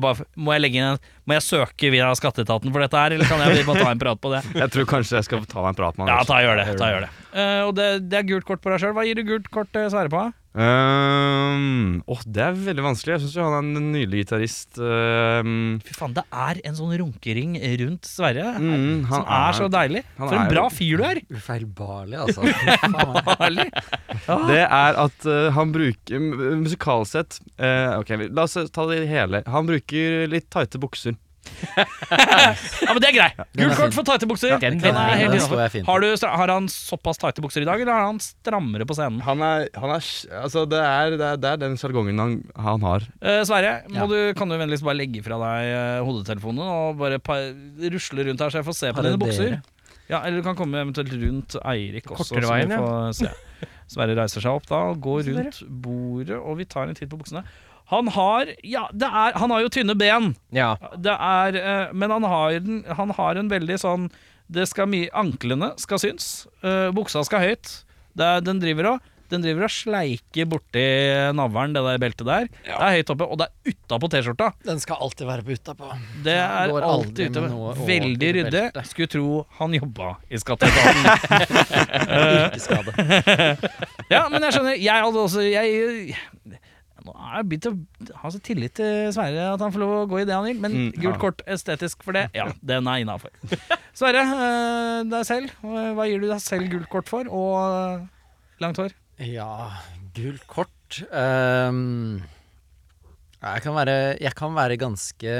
bare, 0.00 0.26
Må 0.36 0.54
jeg 0.56 0.64
legge 0.64 0.80
inn 0.80 0.88
en 0.94 1.00
Må 1.28 1.36
jeg 1.36 1.46
søke 1.46 1.92
via 1.92 2.10
skatteetaten 2.16 2.72
for 2.72 2.84
dette 2.84 2.98
her, 2.98 3.16
eller 3.16 3.28
kan 3.30 3.42
jeg 3.44 3.66
bare 3.68 3.84
ta 3.84 3.94
en 3.94 4.02
prat 4.02 4.20
på 4.20 4.34
det? 4.34 4.42
Jeg 4.62 4.74
tror 4.74 4.88
kanskje 4.90 5.20
jeg 5.20 5.26
skal 5.28 5.44
ta 5.48 5.62
en 5.68 5.76
prat 5.76 5.96
med 5.98 6.08
han. 6.08 6.12
Ja, 6.16 6.26
ta 6.26 6.40
gjør 6.42 6.58
det. 6.60 6.66
Ta 6.80 6.90
gjør 6.90 7.06
det. 7.06 7.10
Uh, 7.30 7.62
og 7.68 7.72
det, 7.78 7.88
det 8.10 8.18
er 8.18 8.28
gult 8.28 8.46
kort 8.48 8.62
på 8.64 8.72
deg 8.72 8.82
sjøl. 8.82 8.94
Hva 8.96 9.04
gir 9.06 9.18
du 9.18 9.24
gult 9.28 9.48
kort 9.54 9.70
til 9.74 9.86
Sverre 9.92 10.12
på? 10.12 10.24
Ehm, 10.58 12.00
åh, 12.10 12.20
det 12.26 12.42
er 12.42 12.56
veldig 12.58 12.82
vanskelig. 12.84 13.14
Jeg 13.16 13.22
syns 13.22 13.36
han 13.38 13.54
er 13.54 13.78
en 13.80 13.90
nydelig 13.94 14.24
gitarist. 14.24 14.80
Ehm, 14.82 15.78
Fy 15.86 15.94
faen, 15.94 16.14
det 16.16 16.24
er 16.26 16.60
en 16.66 16.74
sånn 16.78 16.94
runkering 16.98 17.54
rundt 17.84 18.08
Sverre 18.10 18.48
Mm, 18.58 19.04
han 19.06 19.14
som 19.14 19.22
er, 19.22 19.46
er- 19.46 19.58
så 19.60 19.68
deilig. 19.70 20.02
han 20.18 20.28
For 20.28 20.36
en 20.40 20.50
bra 20.50 20.64
fyr 20.74 20.96
du 20.98 21.04
er! 21.06 21.20
Ufeilbarlig, 21.38 22.18
altså. 22.26 22.42
Ufeilbarlig. 22.42 23.68
Det 24.50 24.60
er 24.66 24.98
at 25.00 25.24
uh, 25.26 25.48
han 25.56 25.70
bruker 25.72 26.20
Musikalsett 26.60 27.38
uh, 27.58 27.96
Ok, 27.98 28.10
la 28.30 28.44
oss 28.44 28.58
ta 28.74 28.84
det 28.90 29.06
hele. 29.08 29.40
Han 29.48 29.66
bruker 29.70 30.26
litt 30.30 30.50
tighte 30.52 30.78
bukser. 30.82 31.16
Ja, 32.10 32.92
men 32.94 33.00
det 33.02 33.08
er 33.10 33.14
grei. 33.14 33.28
Gult 33.58 33.76
kort 33.78 33.94
for 33.96 34.06
tighte 34.06 34.26
bukser. 34.30 34.54
Den- 34.62 34.78
Den 34.82 34.96
er 34.96 35.16
helt 35.20 35.34
innenfor. 35.36 35.84
Har, 35.86 36.00
du, 36.04 36.26
har 36.26 36.52
han 36.54 36.68
såpass 36.72 37.18
tighte 37.22 37.42
bukser 37.44 37.62
i 37.62 37.68
dag, 37.68 37.80
eller 37.80 37.92
har 37.92 38.06
han 38.08 38.20
strammere 38.22 38.86
på 38.88 38.96
scenen? 38.98 39.20
Han 39.26 39.42
er, 39.46 39.68
han 39.78 39.94
er 39.96 40.00
Altså, 40.42 40.64
det 40.70 40.80
er, 40.80 41.16
det 41.20 41.26
er, 41.32 41.36
det 41.40 41.50
er 41.52 41.60
den 41.62 41.76
sjargongen 41.80 42.18
han, 42.22 42.38
han 42.56 42.86
har. 42.86 43.04
Eh, 43.22 43.42
Sverre, 43.48 43.74
må 43.90 44.02
Ja. 44.04 44.06
du, 44.10 44.34
kan 44.38 44.48
du 44.50 44.56
vennligst 44.60 44.84
bare 44.86 44.98
legge 44.98 45.22
fra 45.26 45.38
deg 45.42 45.70
eh, 45.74 46.00
hodetelefonen 46.06 46.64
og 46.64 46.98
bare 47.00 47.18
pa 47.22 47.38
rusle 47.94 48.26
rundt 48.28 48.40
her, 48.40 48.50
så 48.50 48.60
jeg 48.62 48.68
får 48.70 48.78
se 48.80 48.92
på 48.96 49.04
dine 49.06 49.20
bukser? 49.20 49.60
Ja, 50.10 50.24
Eller 50.26 50.40
du 50.40 50.46
kan 50.48 50.56
komme 50.58 50.80
eventuelt 50.82 51.12
rundt 51.14 51.54
Eirik 51.62 52.08
også, 52.10 52.32
Kortere 52.34 52.42
så 52.48 52.54
veien, 52.56 52.72
vi 52.72 52.74
ja. 52.74 52.82
får 52.82 53.12
se. 53.20 53.30
Sverre 53.94 54.14
reiser 54.18 54.42
seg 54.42 54.54
opp 54.58 54.66
da 54.70 54.80
og 54.90 54.98
går 55.02 55.28
rundt 55.28 55.60
bordet, 55.82 56.38
og 56.38 56.56
vi 56.58 56.66
tar 56.70 56.88
en 56.90 56.94
titt 56.98 57.10
på 57.10 57.18
buksene. 57.20 57.44
Han 57.90 58.08
har 58.14 58.50
Ja, 58.66 58.86
det 58.92 59.08
er 59.10 59.38
Han 59.38 59.50
har 59.50 59.64
jo 59.64 59.70
tynne 59.72 59.96
ben. 59.98 60.32
Ja. 60.54 60.76
Det 60.96 61.14
er, 61.14 61.60
eh, 61.60 61.92
men 61.92 62.10
han 62.14 62.26
har, 62.26 62.58
den, 62.62 62.82
han 62.86 63.10
har 63.18 63.40
en 63.40 63.50
veldig 63.50 63.78
sånn 63.82 64.10
Det 64.50 64.66
skal 64.70 64.90
mye 64.90 65.10
Anklene 65.14 65.72
skal 65.78 65.98
synes. 66.02 66.46
eh, 66.62 66.90
buksa 66.94 67.22
skal 67.26 67.44
høyt. 67.44 67.80
Det 68.18 68.26
er, 68.26 68.40
den 68.42 68.58
driver 68.62 68.94
og 68.96 69.08
den 69.30 69.44
driver 69.44 69.68
og 69.68 69.70
sleiker 69.70 70.46
borti 70.50 70.82
navlen, 71.38 71.70
det 71.76 71.82
der 71.86 72.00
beltet 72.02 72.26
der. 72.26 72.48
Det 72.66 72.74
er 72.74 72.96
høyt 72.96 73.12
oppe, 73.14 73.28
og 73.30 73.38
det 73.38 73.46
er 73.46 73.70
utapå 73.76 74.08
T-skjorta. 74.10 74.48
Den 74.66 74.80
skal 74.82 74.98
alltid 75.06 75.28
være 75.28 75.44
på 75.46 75.54
utapå. 75.54 75.90
Det 76.26 76.34
er 76.34 76.72
Går 76.72 76.86
alltid 76.88 77.38
over 77.38 77.78
Veldig 77.86 78.32
ryddig. 78.40 78.64
Skulle 78.90 79.12
tro 79.12 79.44
han 79.60 79.76
jobba 79.78 80.16
i 80.26 80.40
skatteetaten. 80.42 81.06
Yrkesskade. 82.10 82.90
ja, 84.14 84.24
men 84.32 84.42
jeg 84.48 84.56
skjønner. 84.56 84.82
Jeg 84.82 85.06
hadde 85.06 85.24
også 85.28 85.46
jeg, 85.46 86.18
Nå 87.10 87.26
har 87.26 87.40
jeg 87.42 87.48
begynt 87.50 87.68
å 87.70 87.72
ha 88.22 88.30
så 88.32 88.40
tillit 88.46 88.74
til 88.78 89.10
Sverre 89.14 89.48
at 89.54 89.60
han 89.64 89.72
får 89.74 89.82
lov 89.82 89.92
å 89.98 90.06
gå 90.10 90.20
i 90.22 90.26
det 90.28 90.34
han 90.36 90.46
vil, 90.46 90.60
men 90.62 90.72
Mm, 90.76 90.88
ja. 90.94 91.00
gult 91.04 91.18
kort 91.22 91.42
estetisk 91.50 92.02
for 92.06 92.12
det, 92.16 92.26
ja, 92.36 92.46
den 92.62 92.86
er 92.88 93.02
innafor. 93.02 93.30
Sverre, 93.96 94.22
eh, 94.24 94.98
deg 95.10 95.26
selv. 95.28 95.52
Hva 95.64 96.06
gir 96.08 96.20
du 96.22 96.28
deg 96.30 96.40
selv 96.44 96.70
gult 96.72 96.88
kort 96.92 97.08
for? 97.10 97.26
Og 97.28 97.54
eh, 97.60 98.06
langt 98.62 98.78
hår? 98.80 98.94
Ja, 99.26 99.50
gult 100.16 100.46
kort 100.48 101.00
um, 101.12 102.20
jeg, 103.40 103.62
kan 103.64 103.74
være, 103.76 103.96
jeg 104.20 104.34
kan 104.36 104.54
være 104.56 104.76
ganske 104.80 105.34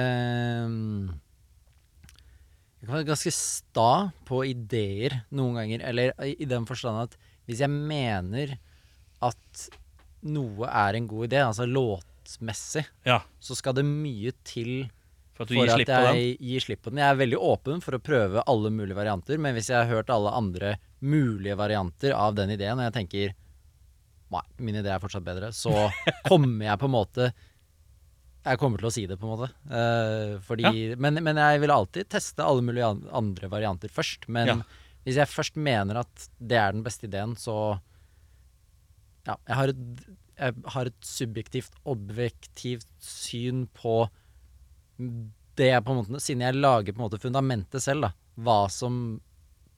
Jeg 2.80 2.86
kan 2.88 2.94
være 2.96 3.08
ganske 3.10 3.32
sta 3.34 3.88
på 4.28 4.42
ideer 4.48 5.18
noen 5.36 5.58
ganger. 5.60 5.82
Eller 5.90 6.12
i, 6.24 6.34
i 6.40 6.48
den 6.48 6.64
forstand 6.68 7.02
at 7.02 7.16
hvis 7.48 7.60
jeg 7.64 7.70
mener 7.72 8.54
at 9.20 9.64
noe 10.22 10.66
er 10.68 10.94
en 10.98 11.06
god 11.08 11.28
idé, 11.30 11.40
altså 11.46 11.66
låtmessig, 11.66 12.86
Ja. 13.06 13.20
så 13.40 13.56
skal 13.56 13.74
det 13.74 13.84
mye 13.84 14.32
til 14.44 14.90
For 15.34 15.44
at 15.44 15.48
du 15.48 15.54
for 15.56 15.64
at 15.64 15.76
slipp 15.78 15.88
på 15.88 16.00
den? 16.04 16.16
jeg 16.20 16.38
gir 16.40 16.60
slipp 16.60 16.82
på 16.82 16.90
den. 16.90 16.98
Jeg 16.98 17.08
er 17.14 17.20
veldig 17.22 17.38
åpen 17.40 17.80
for 17.82 17.96
å 17.96 18.02
prøve 18.04 18.42
alle 18.46 18.70
mulige 18.70 18.96
varianter, 18.98 19.38
men 19.40 19.54
hvis 19.56 19.70
jeg 19.72 19.78
har 19.80 19.88
hørt 19.88 20.10
alle 20.12 20.30
andre 20.36 20.74
mulige 21.00 21.56
varianter 21.56 22.12
av 22.12 22.34
den 22.36 22.50
ideen, 22.50 22.78
og 22.78 22.84
jeg 22.90 22.96
tenker 23.00 23.34
Nei, 24.30 24.42
min 24.62 24.76
idé 24.78 24.92
er 24.94 25.00
fortsatt 25.02 25.24
bedre, 25.26 25.48
så 25.50 25.72
kommer 26.28 26.66
jeg 26.68 26.78
på 26.78 26.86
en 26.86 26.92
måte 26.94 27.32
Jeg 28.44 28.58
kommer 28.60 28.78
til 28.78 28.86
å 28.86 28.92
si 28.94 29.02
det, 29.10 29.16
på 29.18 29.26
en 29.26 29.32
måte. 29.34 29.48
Uh, 29.66 30.38
fordi, 30.46 30.94
men, 30.96 31.18
men 31.24 31.36
jeg 31.36 31.60
vil 31.64 31.72
alltid 31.74 32.08
teste 32.08 32.44
alle 32.46 32.62
mulige 32.62 32.86
andre 33.12 33.48
varianter 33.52 33.90
først. 33.92 34.28
Men 34.28 34.46
Ja. 34.46 34.54
hvis 35.04 35.16
jeg 35.18 35.28
først 35.28 35.56
mener 35.56 35.98
at 36.04 36.28
det 36.38 36.56
er 36.56 36.72
den 36.72 36.84
beste 36.86 37.04
ideen, 37.08 37.34
så 37.36 37.80
Ja, 39.30 39.36
jeg 39.48 39.56
har 39.60 39.72
et, 39.72 40.04
jeg 40.40 40.54
har 40.74 40.88
et 40.90 41.00
subjektivt, 41.06 41.74
objektivt 41.88 42.86
syn 43.04 43.64
på 43.78 43.96
det 45.60 45.70
jeg 45.70 45.84
på 45.84 45.92
en 45.94 46.00
måte 46.02 46.20
Siden 46.22 46.42
jeg 46.44 46.56
lager 46.60 46.94
på 46.94 47.00
en 47.00 47.06
måte 47.08 47.20
fundamentet 47.22 47.82
selv, 47.84 48.08
da. 48.08 48.14
Hva 48.40 48.62
som 48.72 49.20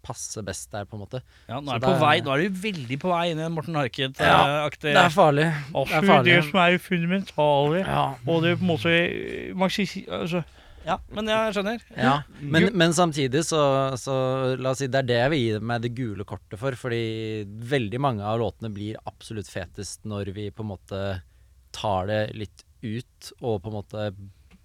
passer 0.02 0.42
best 0.42 0.72
der, 0.74 0.82
på 0.90 0.96
en 0.96 1.02
måte. 1.04 1.20
Ja, 1.46 1.60
nå 1.62 1.70
er, 1.76 1.78
det 1.78 1.86
på 1.86 1.92
er- 1.94 2.00
vei, 2.02 2.14
nå 2.26 2.32
er 2.34 2.40
du 2.42 2.56
veldig 2.64 2.96
på 3.04 3.10
vei 3.12 3.20
inn 3.30 3.38
i 3.38 3.44
en 3.46 3.52
Morten 3.54 3.76
Harket-aktig 3.78 4.88
Det 4.90 4.98
er 4.98 5.12
farlig. 5.14 5.44
Det 5.70 5.94
er 5.94 6.08
farlig. 6.08 6.24
det 6.32 6.38
som 6.48 6.58
er 6.64 6.78
fundamentale 6.82 7.84
Ja. 7.84 8.00
Og 8.26 8.42
det 8.42 8.56
på 8.58 8.66
en 8.66 8.72
måte 8.72 8.96
man 9.54 9.70
altså. 9.70 10.42
Ja, 10.86 10.96
men 11.14 11.28
jeg 11.30 11.54
skjønner. 11.54 11.84
Ja, 11.94 12.14
men, 12.40 12.68
men 12.78 12.94
samtidig 12.96 13.44
så, 13.46 13.60
så 14.00 14.14
La 14.58 14.72
oss 14.72 14.82
si 14.82 14.88
det 14.90 15.02
er 15.02 15.08
det 15.08 15.18
jeg 15.20 15.32
vil 15.32 15.42
gi 15.42 15.62
meg 15.72 15.84
det 15.84 15.92
gule 15.96 16.26
kortet 16.28 16.58
for. 16.60 16.76
Fordi 16.78 17.02
veldig 17.72 18.00
mange 18.02 18.26
av 18.26 18.40
låtene 18.42 18.72
blir 18.74 19.00
absolutt 19.08 19.50
fetest 19.50 20.06
når 20.08 20.32
vi 20.36 20.50
på 20.50 20.64
en 20.66 20.72
måte 20.72 21.02
tar 21.72 22.08
det 22.10 22.22
litt 22.36 22.64
ut 22.82 23.32
og 23.40 23.62
på 23.62 23.70
en 23.70 23.78
måte 23.78 24.08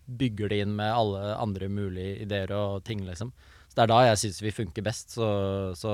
bygger 0.08 0.51
det 0.51 0.62
inn 0.63 0.73
med 0.75 0.93
alle 0.95 1.36
andre 1.36 1.67
mulige 1.69 2.23
ideer 2.23 2.53
og 2.56 2.84
ting, 2.88 3.03
liksom. 3.06 3.34
Så 3.67 3.75
det 3.75 3.86
er 3.86 3.91
da 3.91 3.99
jeg 4.08 4.21
syns 4.23 4.41
vi 4.41 4.56
funker 4.56 4.86
best. 4.86 5.13
Så, 5.17 5.27
så 5.77 5.93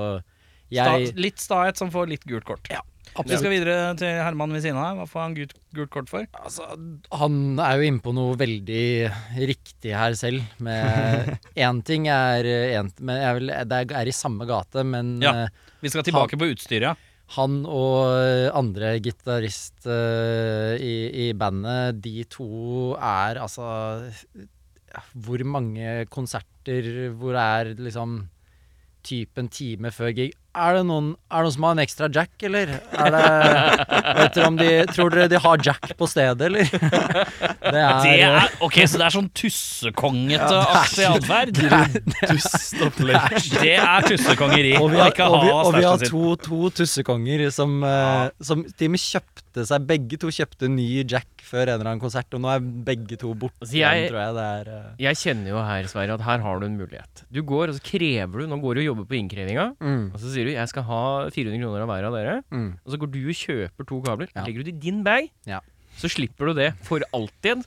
Jeg, 0.72 1.08
Sta, 1.12 1.20
litt 1.20 1.38
stahet 1.42 1.78
som 1.80 1.90
får 1.92 2.08
litt 2.10 2.24
gult 2.28 2.46
kort. 2.48 2.68
Vi 3.14 3.36
skal 3.38 3.52
videre 3.52 3.92
til 4.00 4.10
Herman 4.24 4.50
ved 4.56 4.64
siden 4.64 4.78
av. 4.80 4.96
Hva 4.98 5.04
får 5.06 5.20
han 5.22 5.34
gult, 5.36 5.52
gult 5.76 5.90
kort 5.94 6.08
for? 6.10 6.24
altså, 6.40 6.66
han 7.14 7.60
er 7.62 7.76
jo 7.78 7.86
inne 7.90 8.02
på 8.02 8.14
noe 8.16 8.34
veldig 8.40 8.86
riktig 9.38 9.92
her 9.94 10.16
selv. 10.18 10.42
Én 10.64 11.82
ting 11.88 12.08
er 12.10 12.48
en, 12.80 12.90
men 12.98 13.20
jeg 13.22 13.38
vil, 13.38 13.52
Det 13.70 13.82
er 14.00 14.10
i 14.10 14.16
samme 14.16 14.48
gate, 14.50 14.82
men 14.88 15.20
Ja. 15.22 15.34
eh, 15.44 15.48
Vi 15.84 15.92
skal 15.92 16.02
tilbake 16.02 16.40
på 16.40 16.48
utstyret, 16.50 16.96
han 17.36 17.62
og 17.64 18.10
andre 18.52 18.98
gitarist 19.00 19.86
uh, 19.88 20.74
i, 20.76 21.28
i 21.28 21.32
bandet, 21.32 22.02
de 22.04 22.24
to 22.28 22.92
er 23.00 23.40
altså 23.40 23.64
Hvor 25.16 25.42
mange 25.48 26.04
konserter 26.12 27.10
hvor 27.16 27.32
det 27.34 27.44
er 27.44 27.72
liksom 27.80 28.18
typ 29.04 29.38
en 29.40 29.48
time 29.48 29.90
før 29.92 30.12
gig 30.16 30.32
Er 30.54 30.76
det 30.76 30.84
noen, 30.86 31.06
er 31.34 31.42
det 31.42 31.48
noen 31.48 31.54
som 31.56 31.64
har 31.66 31.72
en 31.74 31.82
ekstra 31.82 32.08
jack, 32.14 32.30
eller? 32.46 32.70
Er 32.94 33.08
det, 33.10 33.22
vet 34.20 34.36
dere 34.36 34.46
om 34.46 34.58
de, 34.60 34.68
tror 34.94 35.10
dere 35.10 35.26
de 35.32 35.40
har 35.42 35.64
jack 35.66 35.94
på 35.98 36.06
stedet, 36.06 36.46
eller? 36.46 36.68
Det 37.64 37.80
er, 37.80 38.02
Det 38.04 38.12
er, 38.22 38.50
ok, 38.62 38.76
Så 38.86 38.98
det 39.00 39.06
er 39.06 39.14
sånn 39.16 39.30
tussekongete-aktig 39.34 41.06
atferd? 41.08 41.58
Dust 42.28 42.84
opplegg. 42.86 43.38
Det 43.56 43.72
er 43.80 44.06
tussekongeri. 44.06 44.74
og 44.78 44.92
vi 44.92 45.00
har, 45.00 45.10
og 45.26 45.38
vi, 45.42 45.50
og 45.56 45.72
vi 45.78 45.84
har 45.88 46.04
to, 46.06 46.24
to 46.44 46.70
tussekonger 46.76 47.48
som, 47.54 47.80
eh, 47.88 48.28
som 48.44 48.62
De 48.78 48.90
kjøpte 48.94 49.64
seg 49.66 49.88
Begge 49.88 50.20
to 50.20 50.30
kjøpte 50.34 50.68
ny 50.70 50.86
jack 51.02 51.33
før 51.44 51.68
en 51.68 51.74
eller 51.76 51.90
annen 51.92 52.00
konsert, 52.02 52.32
og 52.34 52.40
nå 52.42 52.48
er 52.54 52.64
begge 52.88 53.18
to 53.20 53.34
borte. 53.38 53.54
Altså, 53.60 53.76
jeg- 53.78 54.00
igjen, 54.00 54.08
tror 54.10 54.20
jeg 54.24 54.34
det 54.38 54.46
er 54.48 54.70
uh... 54.72 54.94
Jeg 55.04 55.20
kjenner 55.20 55.48
jo 55.52 55.58
her, 55.68 55.88
Sverre, 55.92 56.14
at 56.18 56.24
her 56.26 56.38
har 56.46 56.58
du 56.60 56.66
en 56.66 56.78
mulighet. 56.80 57.24
Du 57.30 57.42
går 57.44 57.68
og 57.68 57.74
så 57.78 57.84
krever 57.84 58.40
du 58.44 58.46
Nå 58.50 58.58
går 58.62 58.74
du 58.74 58.80
og 58.80 58.88
jobber 58.90 59.06
på 59.12 59.18
innkrevinga, 59.20 59.66
mm, 59.80 60.04
og 60.14 60.18
så 60.20 60.32
sier 60.32 60.44
du 60.48 60.52
'jeg 60.56 60.68
skal 60.72 60.82
ha 60.88 61.02
400 61.30 61.60
kroner 61.60 61.84
av 61.84 61.88
hver 61.92 62.04
av 62.08 62.12
dere', 62.18 62.42
mm. 62.50 62.70
og 62.84 62.88
så 62.92 62.98
går 62.98 63.10
du 63.12 63.20
og 63.28 63.38
kjøper 63.44 63.86
to 63.86 64.00
kabler. 64.02 64.28
Ja. 64.34 64.44
Legger 64.44 64.64
du 64.64 64.70
det 64.70 64.74
i 64.74 64.80
din 64.90 65.02
bag, 65.04 65.30
Ja. 65.46 65.60
så 65.96 66.08
slipper 66.08 66.46
du 66.50 66.54
det 66.54 66.74
for 66.82 67.00
alltid. 67.12 67.64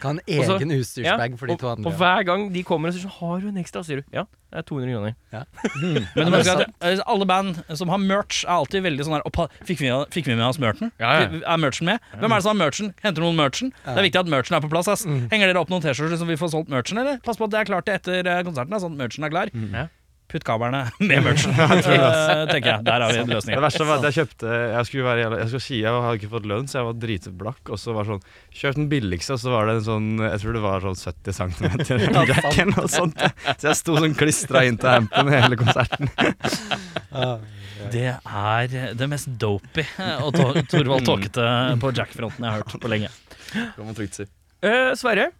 Skal 0.00 0.14
ha 0.14 0.20
en 0.26 0.44
så- 0.48 0.56
egen 0.56 0.70
utstyrsbag 0.72 1.38
for 1.38 1.46
de 1.46 1.56
to 1.60 1.68
andre. 1.68 1.90
og 1.90 1.98
hver 1.98 2.24
gang 2.24 2.52
de 2.52 2.62
kommer 2.64 2.88
og 2.88 2.94
sier 2.94 3.04
sånn 3.04 3.18
har 3.20 3.40
du 3.40 3.48
en 3.48 3.58
ekstra', 3.60 3.84
sier 3.84 4.00
du 4.00 4.04
'ja, 4.12 4.24
det 4.50 4.58
er 4.58 4.62
200 4.62 4.88
kroner'. 4.88 5.14
Men 6.16 6.24
du 6.24 6.30
må 6.30 6.38
huske 6.40 6.56
at 6.56 6.72
eh, 6.80 6.98
alle 7.06 7.26
band 7.26 7.62
som 7.76 7.88
har 7.88 7.98
merch, 7.98 8.44
er 8.44 8.56
alltid 8.56 8.82
veldig 8.82 9.04
sånn 9.04 9.20
her 9.20 9.48
fikk, 9.64 9.78
vi, 9.78 9.90
fikk 10.10 10.26
vi 10.26 10.34
med 10.34 10.46
oss 10.46 10.58
merchen? 10.58 10.90
Ja, 10.98 11.20
ja. 11.20 11.28
Er 11.44 11.58
merchen 11.58 11.84
med? 11.84 12.00
Hvem 12.16 12.32
er 12.32 12.36
det 12.36 12.42
som 12.42 12.58
har 12.58 12.66
merchen? 12.66 12.94
Henter 13.02 13.20
noen 13.20 13.36
merchen? 13.36 13.72
Det 13.84 13.98
er 13.98 14.08
viktig 14.08 14.20
at 14.20 14.26
merchen 14.26 14.56
er 14.56 14.60
på 14.60 14.70
plass. 14.70 14.88
Ass. 14.88 15.04
Mm. 15.04 15.28
Henger 15.30 15.52
dere 15.52 15.60
opp 15.60 15.68
noen 15.68 15.82
T-skjorter 15.82 16.16
som 16.16 16.26
vi 16.26 16.34
får 16.36 16.50
solgt 16.50 16.68
merchen, 16.68 16.96
eller? 16.98 17.18
Pass 17.20 17.36
på 17.36 17.44
at 17.44 17.50
det 17.50 17.60
er 17.60 17.64
klart 17.68 17.84
til 17.84 17.94
etter 17.94 18.26
eh, 18.26 18.42
konserten, 18.42 18.72
sånn 18.80 18.96
at 18.96 18.98
merchen 19.04 19.24
er 19.24 19.30
klar. 19.30 19.50
Ja. 19.52 19.88
Putt 20.30 20.44
kablene 20.46 20.84
med 21.02 21.24
merchen, 21.26 21.50
eh, 21.58 22.44
tenker 22.46 22.68
jeg. 22.70 22.84
Der 22.86 23.02
har 23.02 23.10
vi 23.10 23.18
en 23.24 23.32
Det 23.34 23.56
verste 23.64 23.86
var 23.88 23.98
at 23.98 24.04
jeg 24.10 24.14
kjøpte 24.20 24.52
Jeg 24.76 24.86
skulle 24.86 25.06
være 25.08 25.40
Jeg 25.40 25.48
skulle 25.50 25.64
si 25.64 25.80
jeg 25.82 25.90
hadde 26.04 26.20
ikke 26.20 26.30
fått 26.36 26.46
lønn, 26.46 26.68
så 26.70 26.78
jeg 26.78 26.86
var 26.86 26.98
dritblakk. 27.02 27.62
Og 27.74 27.80
så 27.82 27.94
var 27.96 28.06
det 28.06 28.12
sånn 28.14 28.22
Kjøp 28.60 28.78
den 28.78 28.88
billigste, 28.92 29.34
og 29.34 29.42
så 29.42 29.50
var 29.54 29.66
det 29.66 29.74
en 29.80 29.86
sånn 29.88 30.08
Jeg 30.22 30.42
tror 30.44 30.56
det 30.58 30.62
var 30.68 30.86
sånn 30.86 31.00
70 31.00 31.38
cm 31.40 32.28
jacken 32.30 32.74
og 32.78 32.86
sånt. 32.94 33.24
Så 33.56 33.70
jeg 33.72 33.80
sto 33.80 33.96
sånn 33.98 34.14
klistra 34.18 34.62
inn 34.68 34.78
til 34.80 34.92
ampen 35.00 35.32
hele 35.34 35.58
konserten. 35.58 36.12
Det 37.90 38.06
er 38.14 38.74
det 38.94 39.06
mest 39.10 39.30
dopey 39.40 39.86
og 40.20 40.34
to 40.36 40.50
Torvald 40.70 41.06
Tåkete 41.08 41.44
på 41.80 41.90
Jack-fronten 41.96 42.44
jeg 42.46 42.52
har 42.54 42.62
hørt 42.62 42.80
på 42.82 42.90
lenge. 42.92 43.10
Kan 43.50 43.86
man 43.88 43.96
trygt 43.98 44.18
si. 44.20 44.26
Eh, 44.62 44.92
Sverre, 45.00 45.30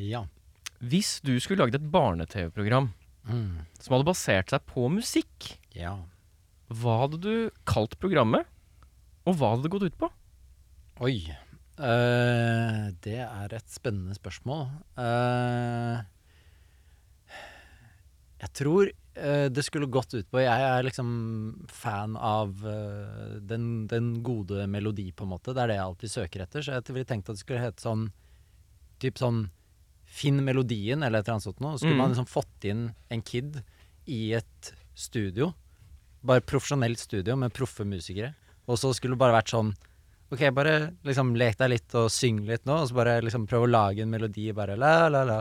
Ja. 0.00 0.24
hvis 0.80 1.20
du 1.22 1.34
skulle 1.38 1.60
lagd 1.66 1.76
et 1.76 1.84
barne-TV-program 1.92 2.88
Mm. 3.30 3.66
som 3.78 3.94
hadde 3.96 4.08
basert 4.08 4.52
seg 4.52 4.64
på 4.68 4.88
musikk, 4.92 5.52
ja. 5.76 5.94
hva 6.68 6.96
hadde 7.04 7.20
du 7.22 7.34
kalt 7.68 7.96
programmet, 8.02 8.48
og 9.26 9.38
hva 9.38 9.54
hadde 9.54 9.66
det 9.66 9.72
gått 9.74 9.86
ut 9.88 10.00
på? 10.00 10.10
Oi. 11.06 11.18
Uh, 11.80 12.92
det 13.00 13.20
er 13.24 13.54
et 13.56 13.72
spennende 13.72 14.16
spørsmål. 14.18 14.66
Uh, 14.98 16.02
jeg 18.40 18.52
tror 18.56 18.88
eh, 18.88 19.46
det 19.52 19.62
skulle 19.66 19.88
gått 19.92 20.14
ut 20.16 20.28
på 20.32 20.40
Jeg 20.40 20.62
er 20.64 20.84
liksom 20.86 21.08
fan 21.68 22.14
av 22.16 22.54
den, 23.44 23.66
den 23.84 24.06
gode 24.24 24.64
melodi, 24.64 25.10
på 25.12 25.26
en 25.26 25.32
måte. 25.34 25.52
Det 25.52 25.60
er 25.60 25.68
det 25.68 25.76
jeg 25.76 25.84
alltid 25.84 26.12
søker 26.14 26.44
etter. 26.46 26.64
Så 26.64 26.72
jeg 26.72 26.86
ville 26.88 27.08
tenkt 27.08 27.28
at 27.28 27.36
det 27.36 27.42
skulle 27.42 27.60
hete 27.60 27.84
sånn 27.84 28.06
Typ 29.00 29.20
sånn 29.20 29.42
Finn 30.10 30.40
melodien, 30.44 31.04
eller 31.06 31.20
et 31.22 31.28
eller 31.28 31.36
annet 31.38 31.46
sånt 31.46 31.60
noe. 31.62 31.76
Så 31.76 31.84
skulle 31.84 31.94
Mm. 31.94 32.02
man 32.02 32.12
liksom 32.14 32.26
fått 32.28 32.64
inn 32.66 32.94
en 33.10 33.22
kid 33.22 33.60
i 34.10 34.32
et 34.34 34.72
studio. 34.98 35.52
Bare 36.26 36.42
profesjonelt 36.42 36.98
studio 36.98 37.36
med 37.36 37.52
proffe 37.54 37.84
musikere. 37.86 38.34
Og 38.68 38.76
så 38.78 38.90
skulle 38.94 39.14
det 39.14 39.22
bare 39.22 39.38
vært 39.42 39.54
sånn 39.54 39.74
Ok, 40.32 40.44
bare 40.54 40.92
liksom 41.02 41.32
lek 41.34 41.56
deg 41.58 41.70
litt 41.72 41.94
og 41.98 42.08
syng 42.08 42.44
litt 42.46 42.62
nå, 42.64 42.76
og 42.82 42.88
så 42.88 42.94
bare 42.94 43.16
liksom 43.20 43.48
prøv 43.50 43.64
å 43.64 43.70
lage 43.70 44.02
en 44.02 44.10
melodi, 44.12 44.52
bare 44.54 44.76
la, 44.78 45.08
la, 45.08 45.24
la. 45.24 45.38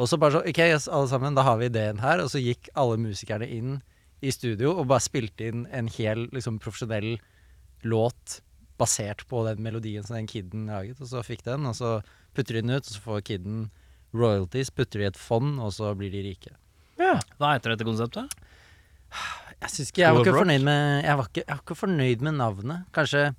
Og 0.00 0.08
så 0.10 0.18
bare 0.18 0.32
så 0.32 0.40
Ok, 0.48 0.58
yes, 0.58 0.88
alle 0.88 1.06
sammen, 1.06 1.36
da 1.36 1.44
har 1.44 1.58
vi 1.58 1.66
ideen 1.70 1.98
her. 2.00 2.18
Og 2.18 2.26
så 2.28 2.42
gikk 2.42 2.68
alle 2.74 2.96
musikerne 2.98 3.46
inn 3.48 3.76
i 4.20 4.30
studio 4.34 4.72
og 4.80 4.88
bare 4.88 4.98
spilte 5.00 5.46
inn 5.46 5.66
en 5.70 5.86
hel 5.86 6.26
liksom 6.34 6.58
profesjonell 6.58 7.20
låt 7.84 8.40
basert 8.78 9.22
på 9.28 9.44
den 9.46 9.62
melodien 9.62 10.02
som 10.02 10.16
den 10.16 10.26
kiden 10.26 10.66
laget, 10.66 10.98
og 11.00 11.06
så 11.06 11.22
fikk 11.22 11.44
den, 11.46 11.64
og 11.66 11.74
så 11.78 12.02
putter 12.34 12.54
de 12.58 12.62
den 12.62 12.70
ut, 12.76 12.82
og 12.86 12.92
så 12.96 13.00
får 13.04 13.22
kiden 13.28 13.70
royalties, 14.16 14.70
putter 14.74 15.02
de 15.02 15.06
i 15.06 15.10
et 15.10 15.20
fond, 15.20 15.58
og 15.62 15.72
så 15.74 15.92
blir 15.98 16.12
de 16.12 16.22
rike. 16.26 16.54
Ja. 17.00 17.16
Hva 17.40 17.54
heter 17.56 17.74
dette 17.74 17.86
konseptet? 17.88 18.32
Jeg 19.62 19.86
ikke 19.86 20.00
Jeg 20.02 20.14
var 20.16 20.24
ikke 20.24 20.32
fornøyd 20.34 20.62
med 20.64 21.04
Jeg 21.04 21.16
var 21.18 21.26
ikke, 21.28 21.42
jeg 21.42 21.52
var 21.52 21.60
ikke 21.62 21.76
fornøyd 21.78 22.22
med 22.26 22.38
navnet. 22.38 22.86
Kanskje 22.96 23.32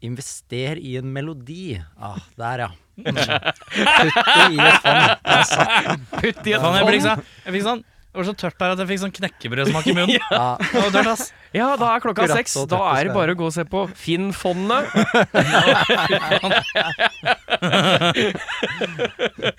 Invester 0.00 0.78
i 0.78 0.94
en 1.00 1.10
melodi. 1.10 1.74
Ah, 1.98 2.20
der, 2.38 2.62
ja. 2.62 2.68
Putt 2.98 4.18
det 4.30 4.44
i 4.54 4.58
et 4.62 4.82
fond. 4.84 6.04
Putt 6.12 6.46
i 6.46 6.54
et 6.54 6.62
fond. 6.62 6.76
jeg 6.78 7.54
fikk 7.56 7.64
sånn 7.66 7.82
Det 8.18 8.24
var 8.24 8.32
så 8.32 8.38
tørt 8.40 8.58
her 8.64 8.72
at 8.74 8.80
jeg 8.82 8.88
fikk 8.88 9.00
sånn 9.04 9.12
knekkebrødsmak 9.14 9.84
i 9.86 9.92
munnen. 9.94 10.18
Ja. 10.34 10.46
Det 10.58 10.74
var 10.74 10.90
tørt, 10.90 11.06
ass. 11.12 11.28
Ja, 11.54 11.68
da 11.78 11.92
er 11.94 12.02
klokka 12.02 12.24
Akkurat 12.24 12.34
seks. 12.40 12.50
så 12.56 12.64
Da 12.66 12.74
tørt 12.80 12.98
er 12.98 13.04
det 13.06 13.14
bare 13.14 13.30
å 13.36 13.38
gå 13.38 13.46
og 13.46 13.54
se 13.54 13.62
på 13.62 13.84
Finn 13.94 14.32
fondet. 14.34 14.90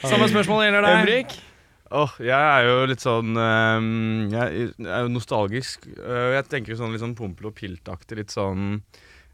Samme 0.09 0.27
spørsmål 0.27 0.65
gjelder 0.67 0.83
deg. 0.83 0.91
Henrik. 0.97 1.31
Åh, 1.89 2.11
jeg 2.21 2.35
er 2.35 2.67
jo 2.67 2.73
litt 2.91 3.01
sånn 3.01 3.33
ehm, 3.39 4.27
Jeg 4.33 4.67
er 4.83 5.05
jo 5.07 5.13
nostalgisk. 5.15 5.87
Eh, 5.95 6.35
jeg 6.35 6.45
tenker 6.51 6.75
sånn 6.77 6.91
litt 6.93 7.01
sånn 7.01 7.15
Pompel 7.17 7.47
og 7.49 7.55
Pilt-aktig. 7.57 8.19
Litt 8.19 8.35
sånn 8.35 8.83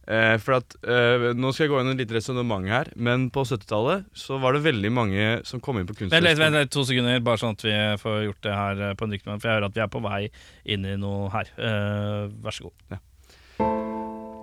eh, 0.07 0.35
For 0.41 0.57
at 0.59 0.75
eh, 0.83 1.25
Nå 1.37 1.51
skal 1.53 1.65
jeg 1.65 1.71
gå 1.73 1.79
inn 1.81 1.89
i 1.91 1.95
et 1.95 2.01
lite 2.03 2.17
resonnement 2.17 2.67
her, 2.69 2.91
men 2.95 3.27
på 3.33 3.43
70-tallet 3.47 4.05
så 4.17 4.39
var 4.41 4.55
det 4.57 4.63
veldig 4.65 4.91
mange 4.93 5.25
som 5.47 5.61
kom 5.63 5.79
inn 5.81 5.87
på 5.89 5.95
Vent 5.97 6.11
litt, 6.11 6.13
vent 6.13 6.23
Kunsthøgskolen. 6.23 6.59
litt, 6.61 6.73
to 6.75 6.85
sekunder, 6.89 7.19
bare 7.25 7.41
sånn 7.41 7.57
at 7.57 7.65
vi 7.67 7.75
får 8.03 8.17
gjort 8.29 8.41
det 8.47 8.55
her 8.59 8.85
eh, 8.89 8.95
på 8.99 9.07
en 9.07 9.15
riktig 9.17 9.29
måte. 9.31 9.41
For 9.43 9.49
jeg 9.51 9.57
hører 9.59 9.69
at 9.71 9.77
vi 9.77 9.83
er 9.85 9.91
på 9.95 10.03
vei 10.05 10.21
inn 10.75 10.85
i 10.85 10.95
noe 11.01 11.29
her. 11.33 11.51
Eh, 11.57 12.23
vær 12.45 12.55
så 12.59 12.69
god. 12.69 12.97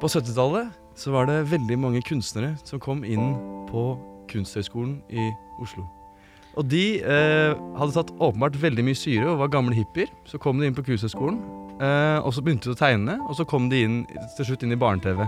På 0.03 0.11
70-tallet 0.11 0.73
så 0.99 1.13
var 1.15 1.29
det 1.31 1.41
veldig 1.53 1.77
mange 1.79 2.03
kunstnere 2.05 2.57
som 2.67 2.81
kom 2.83 3.05
inn 3.07 3.35
på 3.71 3.85
Kunsthøgskolen 4.33 4.99
i 5.13 5.29
Oslo. 5.63 5.85
Og 6.59 6.67
de 6.69 6.99
eh, 7.01 7.55
hadde 7.79 7.95
tatt 7.97 8.11
åpenbart 8.21 8.59
veldig 8.61 8.85
mye 8.85 8.99
syre 8.99 9.31
og 9.31 9.39
var 9.41 9.53
gamle 9.55 9.73
hippier. 9.77 10.11
Så 10.29 10.41
kom 10.43 10.59
de 10.61 10.69
inn 10.69 10.77
på 10.77 10.85
Kunsthøgskolen, 10.85 11.39
eh, 11.83 12.19
og 12.23 12.33
så 12.35 12.45
begynte 12.45 12.71
de 12.71 12.77
å 12.77 12.79
tegne, 12.79 13.19
og 13.27 13.37
så 13.39 13.47
kom 13.49 13.69
de 13.73 13.83
inn, 13.87 13.99
til 14.39 14.49
slutt 14.49 14.65
inn 14.67 14.75
i 14.75 14.81
barne-TV. 14.81 15.25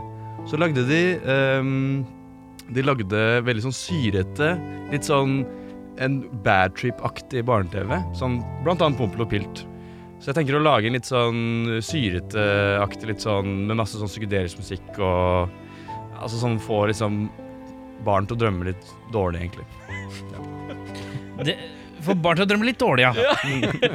Så 0.48 0.59
lagde 0.61 0.82
de 0.84 1.02
ehm, 1.24 2.02
De 2.74 2.82
lagde 2.84 3.20
veldig 3.44 3.62
sånn 3.66 3.76
syrete, 3.76 4.55
litt 4.92 5.07
sånn 5.09 5.42
en 6.02 6.18
bad 6.44 6.74
trip-aktig 6.78 7.44
barne-TV. 7.46 7.92
Sånn 8.18 8.40
blant 8.64 8.82
annet 8.82 8.98
Pompel 8.98 9.24
og 9.24 9.30
Pilt. 9.30 9.64
Så 10.18 10.30
jeg 10.30 10.38
tenker 10.38 10.57
å 10.57 10.62
lage 10.64 10.88
en 10.88 10.96
litt 10.96 11.09
sånn 11.09 11.78
syreteaktig, 11.84 13.11
litt 13.11 13.24
sånn 13.24 13.66
med 13.68 13.76
masse 13.76 14.00
sånn 14.00 14.11
psykedelisk 14.11 14.62
musikk 14.62 14.98
og 15.02 15.61
Altså 16.14 16.38
sånn 16.38 16.61
får 16.62 16.92
liksom 16.92 17.16
barn 18.07 18.24
til 18.24 18.36
å 18.36 18.40
drømme 18.44 18.68
litt 18.68 18.92
dårlig, 19.12 19.42
egentlig. 19.42 19.64
Det, 21.44 21.57
for 22.07 22.18
barn 22.26 22.38
til 22.38 22.46
å 22.46 22.50
drømme 22.50 22.68
litt 22.68 22.80
dårlig, 22.80 23.07
ja. 23.07 23.12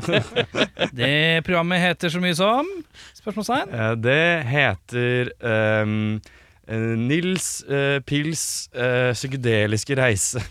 Det 0.99 1.43
programmet 1.47 1.81
heter 1.83 2.11
så 2.13 2.21
mye 2.23 2.35
som 2.37 2.67
Spørsmålstegn? 3.19 3.73
Eh, 3.73 3.93
det 3.99 4.25
heter 4.49 5.31
ehm, 5.39 6.19
eh, 6.67 6.91
Nils 6.99 7.51
uh, 7.69 7.99
Pils 8.07 8.43
uh, 8.75 9.11
psykedeliske 9.13 9.97
reise. 9.99 10.43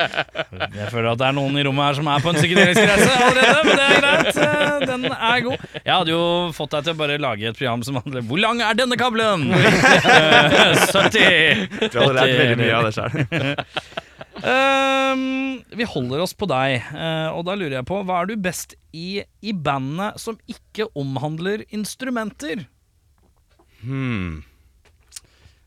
Jeg 0.00 0.88
føler 0.92 1.10
at 1.10 1.20
det 1.20 1.26
er 1.26 1.34
noen 1.36 1.56
i 1.60 1.64
rommet 1.66 1.88
her 1.88 1.96
som 1.98 2.08
er 2.10 2.22
på 2.22 2.30
en 2.32 2.38
psykedelisk 2.38 2.80
reise 2.88 3.08
allerede, 3.10 3.62
men 3.66 3.80
det 3.80 3.86
er 3.86 3.96
greit. 4.00 4.38
Den 4.90 5.06
er 5.10 5.42
god. 5.44 5.64
Jeg 5.80 5.92
hadde 5.92 6.12
jo 6.14 6.22
fått 6.56 6.76
deg 6.76 6.86
til 6.86 6.94
å 6.94 7.00
bare 7.00 7.18
lage 7.20 7.50
et 7.50 7.58
program 7.58 7.82
som 7.86 7.98
handler 8.00 8.24
Hvor 8.26 8.40
lang 8.40 8.62
er 8.64 8.78
denne 8.78 8.98
kabelen? 9.00 9.48
Eh, 10.10 10.76
70. 10.90 11.20
Jeg 11.20 11.90
hadde 11.94 12.14
lært 12.16 12.32
veldig 12.38 12.56
mye 12.60 12.76
av 12.76 12.86
det 12.86 12.92
sjøl. 12.96 14.06
Ehm, 14.46 15.62
vi 15.76 15.86
holder 15.88 16.22
oss 16.24 16.34
på 16.36 16.48
deg, 16.50 16.80
uh, 16.94 17.30
og 17.34 17.44
da 17.48 17.56
lurer 17.58 17.78
jeg 17.80 17.88
på 17.88 18.00
hva 18.06 18.20
er 18.22 18.30
du 18.30 18.36
best 18.40 18.76
i 18.96 19.22
i 19.44 19.52
bandene 19.54 20.12
som 20.20 20.38
ikke 20.50 20.88
omhandler 20.98 21.64
instrumenter? 21.74 22.64
Hmm. 23.82 24.42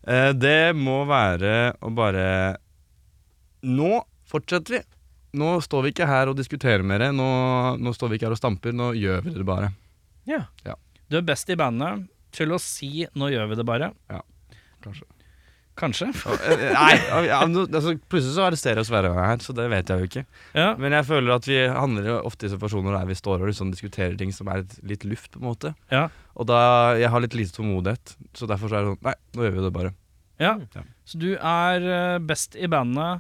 Uh, 0.03 0.32
det 0.36 0.74
må 0.76 1.03
være 1.09 1.74
å 1.82 1.91
bare 1.95 2.26
Nå 3.63 4.01
fortsetter 4.28 4.76
vi. 4.76 4.82
Nå 5.39 5.53
står 5.63 5.86
vi 5.86 5.93
ikke 5.93 6.07
her 6.09 6.30
og 6.30 6.36
diskuterer 6.36 6.84
mer. 6.86 7.05
Nå, 7.15 7.28
nå 7.80 7.93
står 7.95 8.11
vi 8.11 8.19
ikke 8.19 8.28
her 8.28 8.36
og 8.36 8.41
stamper. 8.41 8.76
Nå 8.76 8.91
gjør 8.99 9.24
vi 9.24 9.32
det 9.38 9.45
bare. 9.47 9.69
Ja. 10.28 10.43
Du 11.07 11.15
er 11.17 11.24
best 11.26 11.47
i 11.49 11.55
bandene 11.59 12.09
til 12.34 12.51
å 12.51 12.59
si 12.59 13.07
'nå 13.13 13.30
gjør 13.32 13.49
vi 13.51 13.59
det 13.59 13.65
bare'. 13.65 13.93
Ja, 14.11 14.21
Kanskje. 14.84 15.07
Kanskje. 15.80 16.11
Eh, 16.43 16.63
Nei, 16.76 16.93
ja, 17.26 17.39
altså, 17.41 17.95
plutselig 18.11 18.36
så 18.36 18.43
arresterer 18.45 18.82
oss 18.84 18.91
hver 18.93 19.07
gang 19.07 19.17
her, 19.26 19.39
så 19.41 19.55
det 19.57 19.65
vet 19.71 19.89
jeg 19.89 20.03
jo 20.03 20.09
ikke. 20.09 20.24
Ja. 20.53 20.67
Men 20.78 20.93
jeg 20.93 21.07
føler 21.07 21.34
at 21.38 21.47
vi 21.49 21.57
handler 21.65 22.19
ofte 22.21 22.45
i 22.45 22.51
situasjoner 22.53 22.93
der 22.99 23.07
vi 23.09 23.17
står 23.17 23.41
og 23.41 23.49
liksom 23.49 23.71
diskuterer 23.74 24.13
ting 24.19 24.30
som 24.36 24.51
er 24.53 24.61
litt, 24.86 25.05
luft, 25.09 25.32
på 25.34 25.41
en 25.41 25.47
måte. 25.49 25.74
Ja. 25.93 26.07
Og 26.38 26.45
da 26.49 26.59
jeg 26.99 27.09
har 27.13 27.24
litt 27.26 27.34
lite 27.38 27.55
tålmodighet, 27.57 28.15
så 28.38 28.49
derfor 28.49 28.69
så 28.69 28.78
er 28.80 28.86
det 28.86 28.93
sånn 28.93 29.05
Nei, 29.09 29.15
nå 29.38 29.47
gjør 29.47 29.55
vi 29.57 29.65
det 29.67 29.74
bare. 29.80 29.93
ja. 30.41 30.53
Ja. 30.78 30.84
Så 31.09 31.19
du 31.19 31.32
er 31.36 31.84
eh, 31.84 32.19
best 32.24 32.53
i 32.55 32.69
bandene 32.71 33.17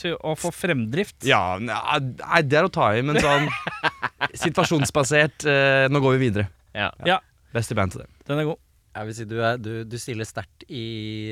til 0.00 0.14
å 0.24 0.34
få 0.38 0.50
fremdrift? 0.52 1.22
Ja, 1.28 1.56
nei, 1.60 2.40
det 2.48 2.58
er 2.60 2.66
å 2.68 2.72
ta 2.72 2.90
i, 2.96 3.02
men 3.04 3.16
sånn 3.20 3.46
situasjonsbasert 4.44 5.46
eh, 5.48 5.86
Nå 5.92 6.00
går 6.04 6.16
vi 6.18 6.22
videre. 6.28 6.46
Ja. 6.76 6.90
Ja. 7.08 7.18
Best 7.54 7.72
i 7.72 7.76
band 7.78 7.94
til 7.94 8.02
det. 8.04 8.10
Den 8.28 8.42
er 8.42 8.50
god. 8.52 8.60
Jeg 8.90 9.06
vil 9.06 9.14
si 9.14 9.26
du, 9.30 9.36
er, 9.44 9.60
du, 9.62 9.72
du 9.86 9.96
stiller 10.02 10.26
sterkt 10.26 10.64
i 10.66 10.84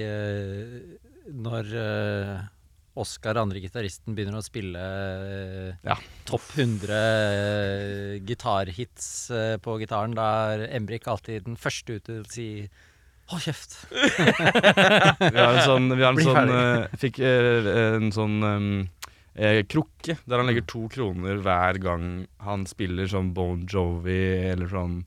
uh, 0.05 0.77
Når 1.35 1.73
uh, 1.75 2.37
Oskar, 2.99 3.39
andre 3.39 3.61
gitaristen, 3.63 4.15
begynner 4.17 4.41
å 4.41 4.43
spille 4.43 4.79
uh, 4.83 5.73
Ja. 5.87 5.95
topp 6.27 6.49
100 6.59 6.89
eh, 6.99 8.15
gitarhits 8.27 9.07
eh, 9.31 9.55
på 9.63 9.77
gitaren. 9.79 10.17
Da 10.19 10.25
er 10.57 10.65
Embrik 10.75 11.07
alltid 11.07 11.47
den 11.47 11.55
første 11.61 11.99
ut 12.01 12.09
til 12.09 12.25
å 12.25 12.31
si 12.33 12.49
Hold 13.29 13.45
kjeft. 13.45 13.75
Vi 13.93 15.37
har 15.37 15.53
en 15.53 15.67
sånn, 15.69 15.91
vi 15.93 16.01
har 16.01 16.15
en 16.17 16.23
sånn 16.25 16.53
eh, 16.57 16.95
Fikk 16.97 17.19
eh, 17.21 17.67
en 17.99 18.09
sånn 18.17 18.37
um, 18.41 18.69
eh, 19.37 19.61
krukke 19.69 20.17
der 20.25 20.41
han 20.41 20.49
legger 20.49 20.65
to 20.71 20.87
kroner 20.95 21.37
hver 21.45 21.77
gang 21.85 22.07
han 22.47 22.65
spiller 22.71 23.07
sånn 23.13 23.35
Bon 23.37 23.67
Jovi 23.69 24.17
eller 24.49 24.73
sånn 24.73 25.03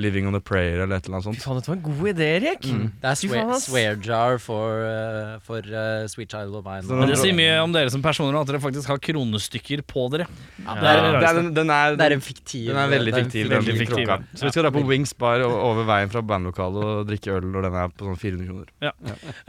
Living 0.00 0.26
on 0.26 0.34
a 0.34 0.40
Prayer 0.40 0.80
eller 0.84 0.96
et 0.96 1.06
eller 1.08 1.18
annet 1.18 1.26
Fy 1.26 1.40
sånt. 1.40 1.42
faen, 1.44 1.58
dette 1.60 1.68
var 1.68 1.76
en 1.76 1.82
god 1.84 2.08
idé, 2.12 2.28
Erik. 2.38 2.64
Mm. 2.64 2.84
Det 3.02 3.08
er 3.10 3.18
Fy 3.20 3.28
swear, 3.28 3.50
swear 3.60 3.96
jar 4.06 4.38
for, 4.40 4.84
uh, 4.86 5.34
for 5.44 5.66
uh, 5.68 6.06
Sweet 6.08 6.32
Child 6.32 6.54
of 6.56 6.64
Mine. 6.64 6.86
Men 6.88 7.12
det 7.12 7.18
sier 7.20 7.36
mye 7.36 7.58
om 7.62 7.74
dere 7.74 7.92
som 7.92 8.02
personer 8.04 8.38
at 8.40 8.48
dere 8.48 8.60
faktisk 8.62 8.88
har 8.88 9.00
kronestykker 9.04 9.82
på 9.88 10.06
dere. 10.14 10.28
Ja, 10.62 10.76
Det 10.78 10.88
er 10.92 11.02
er, 11.02 11.18
det 11.18 11.28
er, 11.28 11.40
den, 11.60 11.74
er, 11.76 11.96
det 12.00 12.06
er 12.06 12.16
en 12.16 12.24
fiktiv 12.24 12.70
den 12.70 12.80
er 12.80 12.88
veldig 12.94 13.14
fiktiv. 13.18 13.48
Den 13.50 13.62
fiktiv. 13.62 13.72
veldig 13.72 13.86
fiktiv, 13.86 14.08
ja. 14.08 14.18
Så 14.38 14.46
vi 14.48 14.54
skal 14.54 14.66
dra 14.68 14.72
på 14.74 14.84
Wings 14.88 15.12
Bar 15.18 15.44
og, 15.46 15.56
over 15.72 15.88
veien 15.88 16.12
fra 16.12 16.22
bandlokalet 16.24 16.88
og 16.92 17.10
drikke 17.10 17.36
øl 17.36 17.50
når 17.52 17.68
den 17.68 17.76
er 17.82 17.92
på 17.92 18.08
sånn 18.08 18.20
400 18.22 18.48
kroner. 18.48 18.94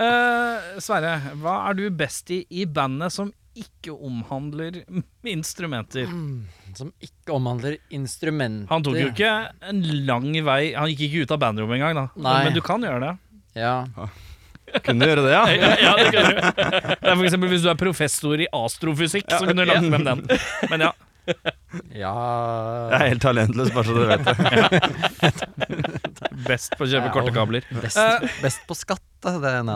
Eh, 0.03 0.73
Sverre, 0.83 1.15
hva 1.41 1.55
er 1.69 1.79
du 1.79 1.87
best 1.93 2.31
i 2.33 2.43
i 2.53 2.65
bandet 2.69 3.13
som 3.15 3.31
ikke 3.59 3.93
omhandler 3.93 4.81
instrumenter? 5.35 6.09
Som 6.77 6.91
ikke 7.03 7.35
omhandler 7.35 7.77
instrumenter. 7.93 8.69
Han 8.73 8.85
tok 8.85 8.97
jo 8.99 9.09
ikke 9.11 9.31
en 9.69 9.81
lang 10.07 10.29
vei 10.45 10.73
Han 10.73 10.89
gikk 10.91 11.03
ikke 11.07 11.25
ut 11.25 11.33
av 11.35 11.41
bandrommet 11.43 11.77
engang, 11.77 11.97
da. 12.01 12.05
Nei. 12.17 12.39
Men 12.47 12.57
du 12.57 12.61
kan 12.65 12.85
gjøre 12.85 13.01
det. 13.03 13.13
Ja. 13.59 13.75
Kunne 14.83 15.09
gjøre 15.09 15.25
det, 15.27 15.33
ja. 15.35 15.43
ja, 15.85 15.93
det 15.99 16.09
kan 16.15 16.29
du. 16.29 16.37
Det 16.39 17.11
er 17.11 17.17
for 17.17 17.25
eksempel 17.27 17.51
Hvis 17.53 17.65
du 17.65 17.69
er 17.69 17.79
professor 17.79 18.41
i 18.41 18.47
astrofysikk, 18.49 19.27
så 19.29 19.43
kunne 19.45 19.61
du 19.61 19.69
lagt 19.69 19.85
frem 19.85 20.07
den. 20.07 20.25
Men 20.71 20.87
ja. 20.87 20.91
ja. 21.93 22.15
Jeg 22.93 22.97
er 22.97 23.07
helt 23.13 23.23
talentløs, 23.27 23.69
bare 23.75 23.85
så 23.85 23.93
du 23.93 24.03
vet 24.09 24.23
det. 24.25 24.33
Best 26.47 26.75
på 26.77 26.85
å 26.85 26.89
kjøpe 26.89 27.11
korte 27.13 27.33
kabler. 27.35 27.65
Best, 27.83 27.99
best 28.43 28.63
på 28.69 28.77
skatt. 28.77 29.03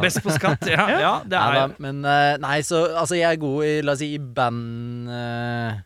Best 0.04 0.20
på 0.26 0.34
skatt, 0.36 0.66
ja. 0.68 0.86
ja 1.06 1.12
det 1.24 1.38
er 1.40 1.54
da, 1.56 1.68
men 1.80 2.02
eh, 2.04 2.34
Nei, 2.44 2.58
så 2.68 2.82
altså, 3.00 3.16
jeg 3.16 3.30
er 3.30 3.40
god 3.40 3.62
i, 3.64 3.76
la 3.86 3.94
oss 3.96 4.02
si, 4.04 4.10
i 4.18 4.20
band 4.20 5.08
uh, 5.08 5.78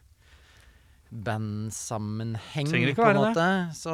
Bandsammenheng, 1.12 2.72
på 2.98 3.10
en 3.10 3.20
måte. 3.20 3.48
Så 3.78 3.94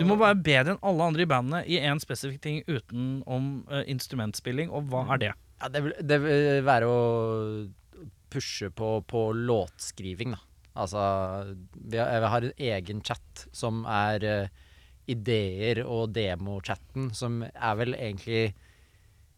Du 0.00 0.06
må 0.08 0.16
være 0.20 0.38
bedre 0.38 0.76
enn 0.76 0.84
alle 0.86 1.10
andre 1.10 1.26
i 1.26 1.28
bandet 1.28 1.68
i 1.68 1.80
én 1.82 2.00
spesifikk 2.00 2.40
ting 2.46 2.62
utenom 2.70 3.50
uh, 3.68 3.82
instrumentspilling, 3.90 4.70
og 4.70 4.88
hva 4.92 5.04
er 5.16 5.26
det? 5.26 5.32
ja, 5.60 5.70
det, 5.72 5.82
vil, 5.84 5.96
det 6.04 6.20
vil 6.22 6.66
være 6.66 6.90
å 6.90 7.00
pushe 8.32 8.70
på, 8.74 9.00
på 9.08 9.30
låtskriving, 9.36 10.36
da. 10.36 10.42
Altså 10.76 11.00
vi 11.72 11.96
har, 11.96 12.10
Jeg 12.12 12.30
har 12.32 12.44
en 12.44 12.64
egen 12.70 13.02
chat 13.04 13.46
som 13.56 13.84
er 13.88 14.24
eh, 14.28 14.64
ideer 15.10 15.82
og 15.84 16.14
demochatten, 16.16 17.10
som 17.14 17.42
er 17.46 17.76
vel 17.78 17.94
egentlig 17.94 18.54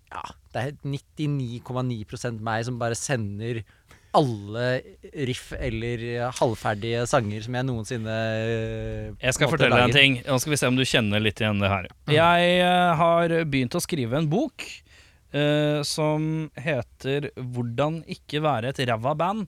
Ja, 0.09 0.23
det 0.55 0.62
er 0.62 0.77
99,9% 0.89 2.41
meg 2.41 2.64
som 2.64 2.79
bare 2.81 2.97
sender 2.97 3.61
alle 4.16 4.81
riff 5.29 5.51
eller 5.53 6.03
halvferdige 6.39 7.05
sanger 7.11 7.45
som 7.45 7.59
jeg 7.59 7.66
noensinne 7.69 8.14
eh, 8.41 9.11
Jeg 9.21 9.37
skal 9.37 9.51
fortelle 9.53 9.77
deg 9.77 9.91
en 9.91 9.97
ting. 9.97 10.16
Nå 10.25 10.39
skal 10.41 10.55
vi 10.55 10.61
se 10.61 10.71
om 10.71 10.79
du 10.79 10.85
kjenner 10.89 11.23
litt 11.23 11.43
igjen 11.43 11.61
det 11.61 11.71
her. 11.73 11.91
Mm. 12.09 12.14
Jeg 12.16 12.55
eh, 12.64 12.93
har 13.03 13.35
begynt 13.53 13.77
å 13.77 13.85
skrive 13.85 14.16
en 14.19 14.31
bok 14.33 14.64
uh, 15.35 15.85
som 15.85 16.49
heter 16.57 17.31
'Hvordan 17.37 18.03
ikke 18.09 18.43
være 18.45 18.73
et 18.73 18.83
ræva 18.89 19.14
band'. 19.19 19.47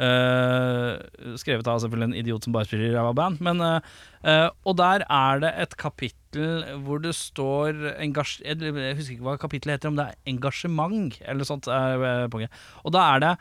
Eh, 0.00 1.36
skrevet 1.36 1.68
av 1.68 1.82
selvfølgelig 1.82 2.06
en 2.08 2.16
idiot 2.16 2.46
som 2.46 2.54
bare 2.54 2.64
spiller 2.68 2.94
ræva 2.96 3.12
band. 3.16 3.40
Men, 3.44 3.60
uh, 3.60 3.80
eh, 4.24 4.48
og 4.64 4.76
der 4.80 5.04
er 5.04 5.42
det 5.42 5.52
et 5.66 5.76
kapittel 5.76 6.64
hvor 6.86 7.02
det 7.04 7.12
står 7.12 7.98
engasj 8.00 8.40
Jeg 8.40 8.96
husker 8.96 9.18
ikke 9.18 9.26
hva 9.26 9.36
kapittelet 9.40 9.76
heter, 9.76 9.92
om 9.92 9.98
det 10.00 10.06
er 10.08 10.32
engasjement 10.32 11.18
eller 11.20 11.48
sånt. 11.48 11.68
Eh, 11.68 12.54
og 12.82 12.94
da 12.94 13.02
er 13.14 13.24
det 13.26 13.34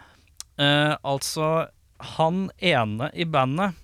eh, 0.60 0.96
altså 1.04 1.70
han 2.18 2.50
ene 2.58 3.12
i 3.14 3.26
bandet 3.30 3.78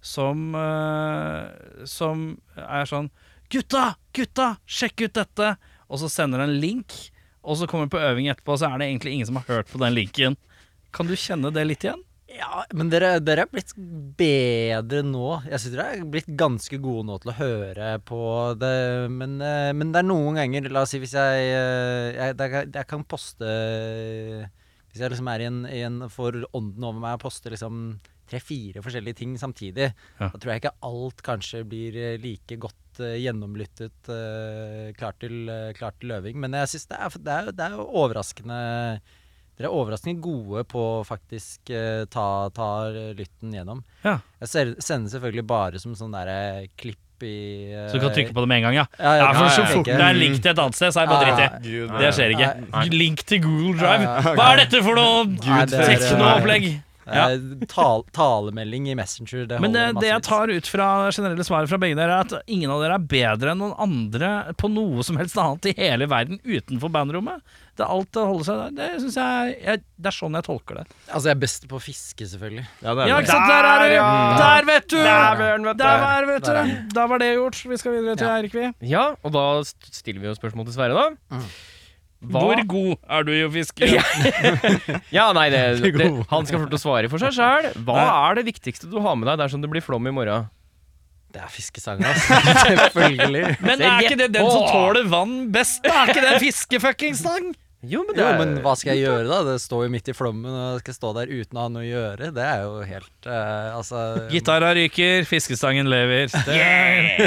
som 0.00 0.54
eh, 0.56 1.86
Som 1.86 2.40
er 2.56 2.88
sånn 2.88 3.10
Gutta! 3.50 3.94
Gutta! 4.14 4.54
Sjekk 4.66 5.06
ut 5.08 5.16
dette! 5.16 5.54
Og 5.90 5.98
så 5.98 6.08
sender 6.12 6.38
han 6.38 6.52
en 6.52 6.60
link, 6.62 6.94
og 7.42 7.56
så 7.58 7.66
kommer 7.66 7.88
han 7.88 7.90
på 7.90 7.98
øving 7.98 8.28
etterpå, 8.30 8.54
og 8.54 8.60
så 8.62 8.68
er 8.68 8.78
det 8.78 8.86
egentlig 8.86 9.16
ingen 9.16 9.26
som 9.26 9.40
har 9.40 9.48
hørt 9.48 9.72
på 9.72 9.80
den 9.82 9.96
linken. 9.96 10.36
Kan 10.94 11.10
du 11.10 11.16
kjenne 11.18 11.50
det 11.50 11.64
litt 11.66 11.82
igjen? 11.82 12.04
Ja, 12.30 12.62
men 12.78 12.90
dere, 12.92 13.16
dere 13.24 13.42
er 13.46 13.50
blitt 13.50 13.72
bedre 14.20 15.00
nå. 15.06 15.40
Jeg 15.50 15.58
synes 15.62 15.74
dere 15.74 15.86
er 15.96 16.04
blitt 16.12 16.28
ganske 16.38 16.78
gode 16.82 17.06
nå 17.08 17.16
til 17.22 17.32
å 17.32 17.38
høre 17.40 17.88
på 18.06 18.20
det. 18.60 19.10
Men, 19.10 19.34
eh, 19.42 19.72
men 19.74 19.90
det 19.92 20.02
er 20.02 20.06
noen 20.08 20.38
ganger 20.38 20.68
La 20.70 20.84
oss 20.86 20.92
si 20.94 21.00
hvis 21.02 21.16
jeg 21.18 21.48
eh, 21.50 22.20
Jeg, 22.20 22.36
jeg 22.70 22.86
kan 22.90 23.02
poste 23.10 23.50
Hvis 24.90 25.02
jeg 25.02 25.12
liksom 25.12 25.30
er 25.32 25.42
i 25.44 25.48
en, 25.50 25.60
i 25.70 25.82
en 25.86 26.00
får 26.10 26.40
ånden 26.56 26.86
over 26.86 27.02
meg 27.02 27.18
og 27.18 27.24
poster 27.26 27.54
liksom 27.54 27.98
tre-fire 28.30 28.78
forskjellige 28.78 29.16
ting 29.18 29.32
samtidig, 29.42 29.88
Ja. 30.20 30.28
da 30.30 30.38
tror 30.38 30.52
jeg 30.52 30.60
ikke 30.60 30.76
alt 30.86 31.22
kanskje 31.26 31.64
blir 31.66 31.96
eh, 31.98 32.18
like 32.22 32.54
godt 32.62 33.00
gjennomlyttet, 33.00 34.06
klart, 34.98 35.16
til, 35.22 35.48
klart 35.74 35.96
til 36.02 36.12
øving. 36.14 36.36
Men 36.38 36.54
jeg 36.54 36.68
syns 36.70 36.86
det, 36.92 36.98
er- 37.00 37.16
det, 37.26 37.32
er- 37.40 37.50
det 37.58 37.64
er 37.66 37.80
overraskende 37.80 38.58
dere 39.60 39.68
er 39.68 39.76
overraskende 39.76 40.22
gode 40.24 40.64
på 40.70 40.80
å 40.80 41.04
faktisk 41.04 41.68
eh, 41.76 42.06
ta, 42.08 42.48
ta 42.56 42.68
lytten 42.88 43.52
gjennom. 43.52 43.82
Ja. 44.06 44.16
Jeg 44.40 44.48
ser, 44.48 44.74
sender 44.80 45.12
selvfølgelig 45.12 45.44
bare 45.50 45.82
som 45.82 45.92
sånn 45.98 46.14
derre 46.16 46.64
klipp 46.80 46.96
i 47.20 47.68
eh, 47.68 47.90
Så 47.92 47.98
du 48.00 48.06
kan 48.06 48.14
trykke 48.16 48.32
på 48.32 48.40
det 48.40 48.48
med 48.48 48.62
en 48.62 48.66
gang, 48.70 48.78
ja? 48.80 48.86
Ja, 48.96 49.10
Ja, 49.20 49.26
for 49.36 49.44
ja, 49.44 49.52
så 49.52 49.64
ja, 49.66 49.70
fort 49.74 49.90
det 49.90 50.00
er 50.00 50.16
link 50.16 50.38
til 50.40 50.54
et 50.54 50.62
annet 50.64 50.78
sted, 50.78 50.94
så 50.96 51.02
er 51.02 51.10
det 51.10 51.12
bare 51.12 51.34
dritt 51.36 51.66
i. 51.68 51.80
Det 52.00 52.12
skjer 52.16 52.32
ikke. 52.38 52.52
Link 52.96 53.24
til 53.28 53.42
Google 53.44 53.74
Drive. 53.76 54.06
Ja, 54.08 54.14
ja. 54.24 54.36
Hva 54.40 54.46
er 54.54 54.62
dette 54.64 54.80
for 54.86 54.96
noe 54.96 55.26
Nei, 55.34 55.64
det 55.68 55.82
er- 55.84 55.92
teknoopplegg? 55.92 56.70
Ja. 57.06 57.30
Eh, 57.32 57.64
tal, 57.70 58.04
talemelding 58.14 58.90
i 58.92 58.94
Messenger, 58.98 59.46
det 59.48 59.60
Men 59.62 59.72
det, 59.72 59.86
holder 59.86 60.00
det 60.04 60.10
jeg 60.10 60.22
tar 60.26 60.52
ut 60.52 60.66
fra 60.68 60.88
generelle 61.10 61.46
svaret 61.46 61.70
fra 61.72 61.78
begge 61.80 61.96
dere, 61.98 62.18
er 62.20 62.28
at 62.28 62.50
ingen 62.50 62.70
av 62.70 62.82
dere 62.84 62.98
er 63.00 63.06
bedre 63.14 63.54
enn 63.54 63.62
noen 63.64 63.74
andre 63.80 64.30
på 64.60 64.68
noe 64.70 65.02
som 65.06 65.18
helst 65.20 65.38
annet 65.40 65.70
i 65.72 65.74
hele 65.80 66.06
verden 66.10 66.38
utenfor 66.44 66.92
bandrommet. 66.92 67.40
Det 67.80 67.86
er 67.86 67.94
alt 67.94 68.18
å 68.20 68.26
holde 68.28 68.44
seg 68.44 68.58
der. 68.60 68.72
Det 68.76 68.88
synes 69.00 69.16
jeg, 69.16 69.54
jeg 69.64 69.82
Det 69.96 70.10
er 70.10 70.16
sånn 70.18 70.36
jeg 70.36 70.44
tolker 70.44 70.80
det. 70.82 70.84
Altså, 71.08 71.30
jeg 71.30 71.36
er 71.38 71.40
best 71.40 71.66
på 71.70 71.78
å 71.78 71.82
fiske, 71.82 72.26
selvfølgelig. 72.28 72.66
Ja, 72.82 72.92
det 72.92 73.06
er 73.06 73.08
Ja, 73.08 73.18
ikke 73.24 73.32
sant? 73.32 73.48
Der 73.48 73.68
er 73.70 73.80
du! 73.80 73.94
ja. 73.94 74.10
Der, 74.36 74.68
vet 74.68 74.88
du! 74.90 74.96
Dæven, 75.00 75.64
vet 75.70 75.78
du. 75.80 75.84
Der 75.86 76.28
vet 76.28 76.44
du. 76.50 76.94
Da 76.94 77.06
var 77.08 77.22
det 77.22 77.32
gjort. 77.32 77.62
Vi 77.72 77.80
skal 77.80 77.96
videre 77.96 78.16
til 78.20 78.28
Ja. 78.28 78.36
Eirik, 78.36 78.54
vi. 78.54 78.70
Ja, 78.90 79.04
og 79.24 79.32
da 79.32 79.46
stiller 79.64 80.20
vi 80.20 80.28
jo 80.28 80.36
spørsmål 80.36 80.68
til 80.68 80.76
Sverre, 80.76 80.94
da. 81.08 81.36
Mm. 81.38 81.46
Hva- 82.20 82.40
Hvor 82.44 82.60
god 82.68 82.96
er 83.16 83.22
du 83.24 83.30
i 83.32 83.40
å 83.46 83.50
fiske? 83.52 83.86
Ja, 85.14 85.26
nei, 85.38 85.46
det, 85.52 85.60
det, 85.80 86.08
han 86.28 86.44
skal 86.44 86.58
få 86.60 86.66
lov 86.66 86.72
til 86.74 86.76
å 86.76 86.82
svare 86.82 87.08
for 87.08 87.22
seg 87.22 87.32
sjøl. 87.32 87.70
Hva 87.86 88.02
er 88.28 88.40
det 88.40 88.44
viktigste 88.50 88.90
du 88.92 88.98
har 89.00 89.16
med 89.16 89.30
deg 89.30 89.40
dersom 89.40 89.62
det 89.64 89.70
blir 89.72 89.80
flom 89.84 90.04
i 90.10 90.12
morgen? 90.12 90.50
Det 91.30 91.40
er 91.40 91.48
fiskesang, 91.54 92.00
altså. 92.04 92.36
Selvfølgelig. 92.66 93.42
Men 93.62 93.82
er 93.86 94.04
ikke 94.04 94.18
det 94.18 94.32
den 94.34 94.48
som 94.50 94.64
tåler 94.68 95.06
vann 95.08 95.34
best? 95.54 95.84
Er 95.86 96.10
ikke 96.10 96.24
det 96.24 96.32
en 96.34 96.42
fiskefuckings-sang? 96.42 97.52
Jo, 97.80 98.02
men 98.04 98.18
Jo, 98.18 98.24
men 98.36 98.50
hva 98.60 98.74
skal 98.76 98.92
jeg 98.92 99.06
gjøre, 99.06 99.24
da? 99.30 99.38
Det 99.46 99.54
står 99.62 99.86
jo 99.86 99.90
midt 99.94 100.08
i 100.12 100.14
flommen, 100.16 100.44
og 100.52 100.74
jeg 100.74 100.82
skal 100.82 100.96
stå 100.98 101.12
der 101.16 101.30
uten 101.32 101.56
å 101.56 101.62
ha 101.64 101.70
noe 101.72 101.80
å 101.80 101.88
gjøre? 101.88 102.26
Det 102.36 102.42
er 102.44 102.64
jo 102.66 102.74
helt 102.90 103.28
uh, 103.30 103.70
Altså 103.78 104.02
Gitara 104.28 104.74
ryker, 104.76 105.24
fiskestangen 105.24 105.88
lever. 105.88 106.28
Det, 106.48 106.58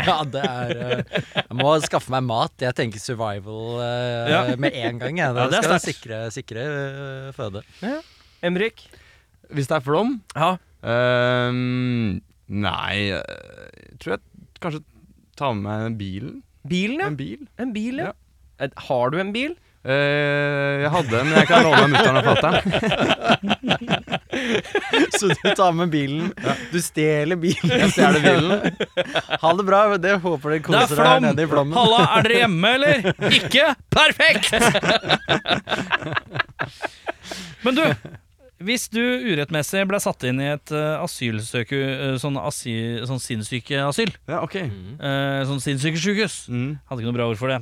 Ja, 0.05 0.19
det 0.29 0.43
er 0.45 0.73
uh, 0.77 1.17
Jeg 1.39 1.57
må 1.57 1.73
skaffe 1.81 2.13
meg 2.13 2.27
mat. 2.29 2.53
Jeg 2.61 2.77
tenker 2.77 3.01
survival 3.01 3.79
uh, 3.81 4.29
Ja. 4.29 4.43
med 4.61 4.77
en 4.77 5.01
gang. 5.01 5.17
Jeg. 5.23 5.33
Ja, 5.33 5.33
Da 5.39 5.47
det 5.49 5.57
er 5.63 5.65
skal 5.65 5.79
jeg 5.79 5.85
sikre, 5.95 6.21
sikre 6.37 6.67
føde. 7.33 7.65
Emrik? 8.45 8.85
Hvis 9.53 9.67
det 9.73 9.79
er 9.79 9.83
flom 9.89 10.19
Ja. 10.37 10.53
ehm, 10.85 12.21
Nei, 12.53 12.95
jeg 13.09 13.97
tror 14.03 14.17
jeg 14.19 14.47
kanskje 14.61 14.83
tar 15.39 15.53
med 15.57 15.65
meg 15.65 15.97
bilen. 15.97 16.33
Bilen, 16.69 16.99
ja. 17.01 17.07
En 17.09 17.17
bil. 17.17 17.47
En 17.59 17.71
bil, 17.73 18.01
ja. 18.03 18.11
Ja. 18.61 18.67
Har 18.85 19.09
du 19.09 19.17
en 19.19 19.31
bil? 19.33 19.55
Eh, 19.83 20.79
jeg 20.79 20.87
hadde 20.93 21.17
en, 21.19 21.25
men 21.27 21.35
jeg 21.41 21.47
kan 21.49 21.59
låne 21.65 21.87
mutter'n 21.91 22.19
og 22.19 22.23
fatter'n. 22.29 22.55
Så 25.17 25.25
du 25.27 25.33
tar 25.57 25.71
med 25.75 25.89
bilen. 25.91 26.31
Du 26.71 26.79
stjeler 26.81 27.35
bilen. 27.39 27.67
Jeg 27.67 27.91
stjeler 27.91 28.19
bilen. 28.23 28.59
Ha 29.43 29.49
det 29.59 29.65
bra. 29.67 29.97
Det 29.99 30.13
håper 30.23 30.49
dere 30.55 30.61
er 30.61 30.65
koser 30.69 30.95
dere 31.01 31.19
nede 31.27 31.43
i 31.43 31.47
flommen. 31.51 31.75
Halla, 31.77 31.99
er 32.15 32.21
dere 32.27 32.37
hjemme, 32.45 32.67
eller? 32.79 32.97
Ikke? 33.41 33.65
Perfekt! 33.93 34.53
Men 37.63 37.75
du, 37.75 37.83
hvis 38.65 38.87
du 38.93 38.99
urettmessig 39.01 39.83
ble 39.89 39.99
satt 40.03 40.23
inn 40.29 40.39
i 40.43 40.49
et 40.53 40.73
uh, 40.75 41.01
asylsøke, 41.03 41.77
uh, 41.77 42.15
sånn, 42.21 42.37
asyl, 42.39 43.03
sånn 43.09 43.21
sinnssykeasyl, 43.23 44.11
Ja, 44.31 44.41
ok. 44.45 44.57
uh, 44.99 45.41
sånn 45.49 45.61
sinnssykesjukehus 45.63 46.37
Mm. 46.53 46.77
Hadde 46.89 47.01
ikke 47.03 47.09
noe 47.11 47.17
bra 47.17 47.27
ord 47.31 47.39
for 47.39 47.51
det. 47.53 47.59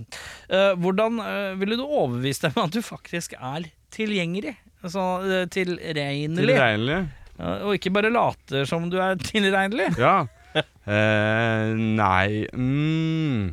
Eh, 0.52 0.72
hvordan 0.82 1.18
ville 1.60 1.78
du 1.80 1.84
overbevist 1.86 2.46
dem 2.48 2.56
om 2.58 2.66
at 2.70 2.76
du 2.76 2.82
faktisk 2.86 3.34
er 3.38 3.68
tilgjengelig? 3.94 4.56
Altså 4.82 5.04
uh, 5.22 5.46
tilregnelig? 5.54 6.56
Tilregnelig. 6.56 7.00
Ja, 7.42 7.52
og 7.66 7.76
ikke 7.78 7.92
bare 7.94 8.12
later 8.14 8.66
som 8.70 8.88
du 8.92 8.98
er 9.02 9.18
tilregnelig? 9.32 9.92
Ja. 10.02 10.24
Eh, 10.56 11.72
nei 11.78 12.46
mm. 12.52 13.52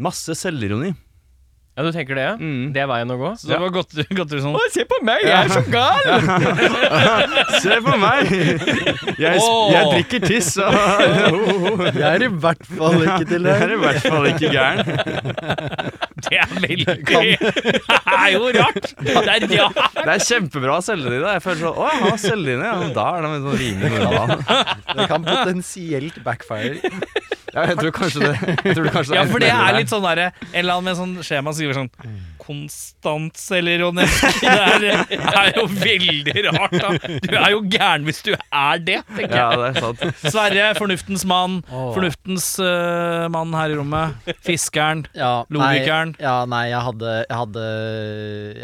Masse 0.00 0.36
selvironi. 0.38 0.92
Ja, 1.80 1.84
du 1.86 1.92
tenker 1.96 2.18
det? 2.18 2.24
ja? 2.26 2.32
Mm. 2.36 2.72
Det 2.74 2.80
er 2.82 2.88
veien 2.90 3.08
å 3.08 3.14
gå? 3.16 3.28
Så 3.40 3.48
det 3.48 3.56
var 3.62 3.70
godt, 3.72 3.94
godt 4.18 4.28
du 4.28 4.36
sånn 4.44 4.52
Å, 4.58 4.60
se 4.68 4.84
på 4.84 4.98
meg, 5.06 5.22
jeg 5.24 5.32
er 5.32 5.48
så 5.48 5.62
gal! 5.72 6.04
Se 7.64 7.78
på 7.86 7.94
meg! 8.02 8.28
Jeg, 9.16 9.40
Åh. 9.40 9.70
jeg 9.72 9.88
drikker 9.94 10.26
tiss 10.26 10.50
og 10.60 10.76
Jeg 12.02 12.04
er 12.10 12.26
i 12.26 12.30
hvert 12.44 12.68
fall 12.68 12.98
ikke 13.00 13.28
til 13.32 13.48
Jeg 13.48 13.64
er 13.64 13.72
i 13.72 13.80
hvert 13.80 14.04
fall 14.04 14.28
ikke 14.28 14.52
gæren. 14.52 14.84
Det 16.28 16.36
er 16.36 16.52
veldig 16.60 16.96
Det 17.08 17.20
er 18.12 18.28
jo 18.34 18.52
rart! 18.58 18.90
Det 19.00 19.16
er 19.16 19.48
rart! 19.56 19.98
Det 20.04 20.12
er 20.18 20.24
kjempebra 20.26 20.76
selvdyne. 20.84 21.32
Jeg 21.38 21.44
føler 21.46 21.62
sånn 21.64 21.80
Å, 21.80 21.88
jeg 21.94 22.04
har 22.04 22.20
selvdyne. 22.26 22.68
Ja, 22.68 22.76
men 22.84 22.92
da 23.00 23.06
er 23.16 23.24
det 23.24 23.32
sånn 23.40 23.60
rimelig 23.64 24.04
normalt. 24.04 24.52
Det 25.00 25.08
kan 25.14 25.24
potensielt 25.30 26.20
backfire. 26.28 26.92
Ja, 27.54 27.64
jeg 27.70 27.76
tror 27.80 27.94
kanskje 27.96 28.20
det. 28.24 28.34
Jeg 28.64 28.74
tror 28.76 28.84
det 28.86 28.92
kanskje 28.94 29.16
Ja, 29.18 29.24
for 29.30 29.42
det 29.42 29.50
er 29.54 29.76
litt 29.78 29.90
sånn 29.90 30.04
derre 30.04 30.28
En 30.52 30.60
eller 30.62 30.76
annen 30.78 30.86
med 30.90 30.98
sånn 31.00 31.14
skjema 31.26 31.54
skriver 31.56 31.78
sånn 31.80 31.90
Konstans 32.40 33.42
eller 33.52 33.78
selvironisk. 33.78 34.40
Det 34.40 34.48
er, 34.50 34.84
er 35.28 35.50
jo 35.54 35.66
veldig 35.70 36.44
rart, 36.48 36.72
da. 36.80 36.90
Du 37.22 37.34
er 37.36 37.52
jo 37.52 37.60
gæren 37.70 38.06
hvis 38.08 38.22
du 38.26 38.32
er 38.34 38.80
det, 38.82 38.96
tenker 39.14 39.36
Ja, 39.36 39.48
det 39.60 39.68
er 39.68 39.84
sant. 39.84 40.02
Sverre, 40.24 40.64
fornuftens 40.78 41.24
mann. 41.28 41.60
Fornuftens 41.70 42.48
uh, 42.64 43.28
mann 43.30 43.54
her 43.54 43.74
i 43.74 43.78
rommet. 43.78 44.32
Fiskeren. 44.46 45.04
Ja, 45.14 45.44
Logikeren. 45.52 46.16
Nei, 46.16 46.24
ja, 46.26 46.36
nei, 46.50 46.64
jeg 46.72 46.82
hadde, 46.88 47.14
jeg 47.28 47.38
hadde 47.44 47.66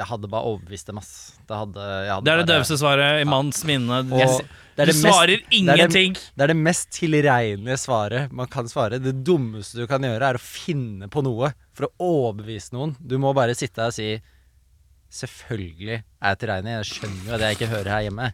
Jeg 0.00 0.08
hadde 0.10 0.32
bare 0.34 0.50
overbevist 0.54 0.90
dem, 0.90 0.98
ass. 1.02 1.12
Det, 1.46 1.54
hadde, 1.54 1.86
jeg 2.08 2.14
hadde 2.16 2.26
Det 2.26 2.32
er 2.32 2.40
det 2.42 2.46
bare- 2.46 2.52
døveste 2.56 2.80
svaret 2.82 3.22
i 3.22 3.28
manns 3.28 3.62
minne. 3.68 4.02
Og 4.08 4.18
Jeg, 4.18 4.48
det 4.76 4.82
er 4.84 4.86
du 4.86 4.92
det 4.92 5.00
mest- 5.00 5.08
svarer 5.08 5.26
det 5.26 5.36
er 5.36 5.48
det- 5.48 5.56
ingenting. 5.58 6.14
Det 6.36 6.42
er 6.44 6.52
det 6.52 6.56
mest 6.60 6.90
tilregnelige 6.92 7.78
svaret 7.80 8.32
man 8.32 8.46
kan 8.52 8.68
svare. 8.68 8.98
Det 9.02 9.24
dummeste 9.24 9.80
du 9.80 9.86
kan 9.88 10.02
gjøre, 10.04 10.20
er 10.22 10.34
å 10.36 10.42
finne 10.42 11.08
på 11.08 11.22
noe 11.24 11.52
for 11.72 11.88
å 11.88 11.92
overbevise 11.98 12.72
noen. 12.76 12.94
Du 13.00 13.16
må 13.18 13.32
bare 13.34 13.54
sitte 13.56 13.80
her 13.80 13.88
og 13.92 13.96
si 13.96 14.20
Selvfølgelig 15.16 16.02
er 16.20 16.32
jeg 16.32 16.38
tilregnelig. 16.42 16.72
Jeg 16.76 16.86
skjønner 16.98 17.28
jo 17.28 17.34
at 17.36 17.40
jeg 17.44 17.56
ikke 17.56 17.68
hører 17.70 17.90
her 17.94 18.02
hjemme. 18.08 18.26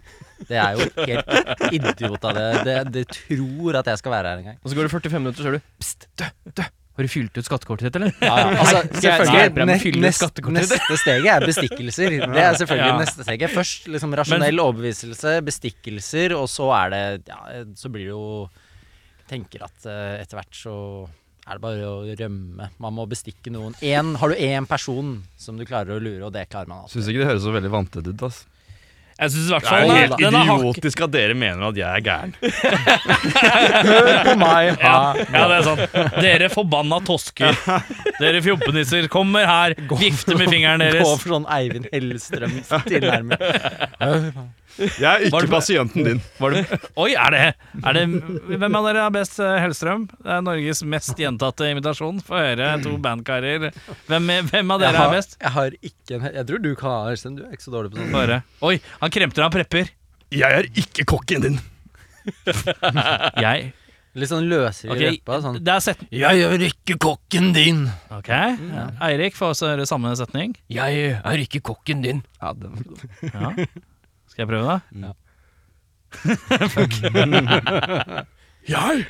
Det 0.49 0.57
er 0.57 0.73
jo 0.73 0.87
helt 1.05 1.99
idiot 2.01 2.25
av 2.25 2.35
det. 2.39 2.47
det. 2.65 2.77
Det 2.97 3.03
tror 3.13 3.77
at 3.79 3.91
jeg 3.93 3.99
skal 4.01 4.15
være 4.17 4.31
her 4.33 4.39
en 4.41 4.45
gang. 4.49 4.57
Og 4.65 4.71
så 4.73 4.79
går 4.79 4.89
det 4.89 4.95
45 4.97 5.21
minutter, 5.21 5.43
så 5.45 5.51
hører 5.51 5.61
du 5.61 5.67
Pst, 5.85 6.07
dø, 6.17 6.25
dø. 6.59 6.65
Har 6.93 7.07
du 7.07 7.09
fylt 7.09 7.39
ut 7.39 7.47
skattekortet 7.47 7.87
ditt, 7.89 7.97
eller? 7.97 8.13
Ja, 8.21 8.35
ja. 8.37 8.49
Altså, 8.63 8.83
selvfølgelig, 9.01 9.65
Nei, 9.65 9.77
nest, 10.05 10.41
neste 10.53 10.99
steget 11.01 11.31
er 11.33 11.47
bestikkelser. 11.49 12.17
Det 12.37 12.43
er 12.43 12.59
selvfølgelig 12.61 12.91
Ja. 12.93 12.99
neste 13.01 13.25
steget. 13.25 13.55
Først 13.55 13.89
liksom 13.95 14.13
rasjonell 14.21 14.61
overbeviselse, 14.61 15.39
bestikkelser, 15.47 16.37
og 16.37 16.51
så 16.53 16.69
er 16.83 16.93
det 16.93 17.03
Ja, 17.33 17.41
så 17.81 17.89
blir 17.93 18.11
det 18.11 18.13
jo 18.13 18.27
Tenker 19.33 19.65
at 19.65 19.87
uh, 19.89 20.19
etter 20.21 20.37
hvert 20.37 20.57
så 20.59 20.75
er 21.49 21.57
det 21.57 21.63
bare 21.65 21.87
å 21.89 22.03
rømme. 22.19 22.67
Man 22.83 22.95
må 22.95 23.07
bestikke 23.09 23.51
noen. 23.55 23.73
En, 23.81 24.13
har 24.21 24.31
du 24.31 24.37
én 24.37 24.67
person 24.69 25.15
som 25.41 25.57
du 25.57 25.65
klarer 25.67 25.97
å 25.97 26.03
lure, 26.03 26.27
og 26.29 26.35
det 26.37 26.45
klarer 26.53 26.69
man 26.69 26.83
alltid. 26.85 26.99
Syns 26.99 27.09
ikke 27.11 27.23
det 27.23 27.31
høres 27.31 27.47
så 27.47 27.55
veldig 27.55 27.73
vantet 27.73 28.11
ut. 28.13 28.27
ass 28.29 28.43
Jeg 29.21 29.31
synes 29.31 29.45
i 29.47 29.53
hvert 29.53 29.63
Det 29.63 29.69
fall 29.71 29.91
er 29.91 29.99
helt 30.01 30.15
den 30.19 30.35
er 30.35 30.47
hakk- 30.49 30.63
idiotisk 30.63 31.01
at 31.05 31.13
dere 31.15 31.35
mener 31.39 31.67
at 31.69 31.77
jeg 31.77 32.01
er 32.01 32.05
gæren. 32.07 32.33
Hør 33.87 34.25
på 34.27 34.35
meg! 34.41 34.71
Ja, 34.83 34.95
ja, 35.19 35.43
det 35.51 35.57
er 35.59 35.67
sant. 35.67 35.97
Dere 36.23 36.49
forbanna 36.53 36.99
tosker. 37.07 37.57
Dere 38.19 38.41
fjompenisser 38.45 39.07
kommer 39.13 39.47
her, 39.49 39.75
vifter 40.01 40.39
med 40.41 40.51
fingeren 40.51 40.83
Gå 40.83 40.91
deres. 40.97 41.13
for 41.23 41.37
sånn 41.37 41.47
Eivind 41.53 41.87
Hellstrøm 41.93 42.59
tilnærming. 42.89 43.39
Jeg 44.79 45.05
er 45.05 45.25
Var 45.27 45.27
ikke 45.27 45.41
det- 45.45 45.51
pasienten 45.53 46.05
din. 46.07 46.21
Var 46.41 46.55
det, 46.57 46.63
oi, 46.97 47.11
er 47.13 47.31
det, 47.35 47.41
er 47.85 47.93
det 47.99 48.05
Hvem 48.63 48.77
av 48.79 48.87
dere 48.89 49.03
er 49.07 49.11
best 49.15 49.37
eh, 49.45 49.59
Hellstrøm? 49.61 50.07
Det 50.23 50.33
er 50.37 50.45
Norges 50.47 50.81
mest 50.89 51.19
gjentatte 51.21 51.69
invitasjon. 51.69 52.23
Få 52.25 52.41
høre 52.41 52.71
to 52.83 52.95
bandkarer. 53.05 53.69
Hvem, 54.09 54.31
hvem 54.49 54.73
av 54.73 54.81
dere 54.81 54.93
dere 54.93 54.97
er 54.97 55.03
har, 55.05 55.13
best? 55.19 55.37
jeg 55.43 55.53
har 55.59 55.77
ikke 55.83 56.17
en 56.17 56.25
Jeg 56.39 56.47
tror 56.49 56.63
du 56.65 56.71
kan 56.81 56.91
ha 56.97 57.03
Hellstrøm. 57.11 57.37
Du 57.37 57.45
er 57.45 57.53
ikke 57.53 57.67
så 57.69 57.75
dårlig 57.77 57.93
på 57.93 58.01
sånt. 58.01 58.17
Høre. 58.17 58.41
Oi, 58.71 58.75
han 59.03 59.11
kremter, 59.19 59.45
han 59.47 59.53
prepper. 59.59 59.93
Jeg 60.33 60.59
er 60.63 60.71
ikke 60.73 61.05
kokken 61.13 61.45
din. 61.45 61.61
Jeg 63.43 63.73
Litt 64.13 64.29
sånn 64.29 64.45
løsere 64.45 64.91
i 64.91 64.93
Ok, 64.93 65.03
leppa. 65.15 65.37
Sånn. 65.41 65.55
det 65.65 65.73
er 65.73 65.81
set... 65.81 66.01
Jeg 66.13 66.43
er 66.45 66.65
ikke 66.67 66.99
kokken 67.01 67.47
din! 67.57 67.87
Ok. 68.13 68.29
Eirik 69.09 69.39
får 69.39 69.55
også 69.55 69.71
høre 69.71 69.87
samme 69.89 70.13
setning. 70.21 70.53
Jeg 70.69 71.15
er 71.17 71.41
ikke 71.47 71.63
kokken 71.65 72.03
din. 72.05 72.21
Ja, 72.43 72.51
det 72.53 72.69
var. 72.75 73.07
Ja. 73.33 73.53
Skal 74.33 74.47
jeg 74.47 74.51
prøve 74.51 74.67
det? 74.69 74.79
Ja. 75.05 75.13
jeg 78.73 79.05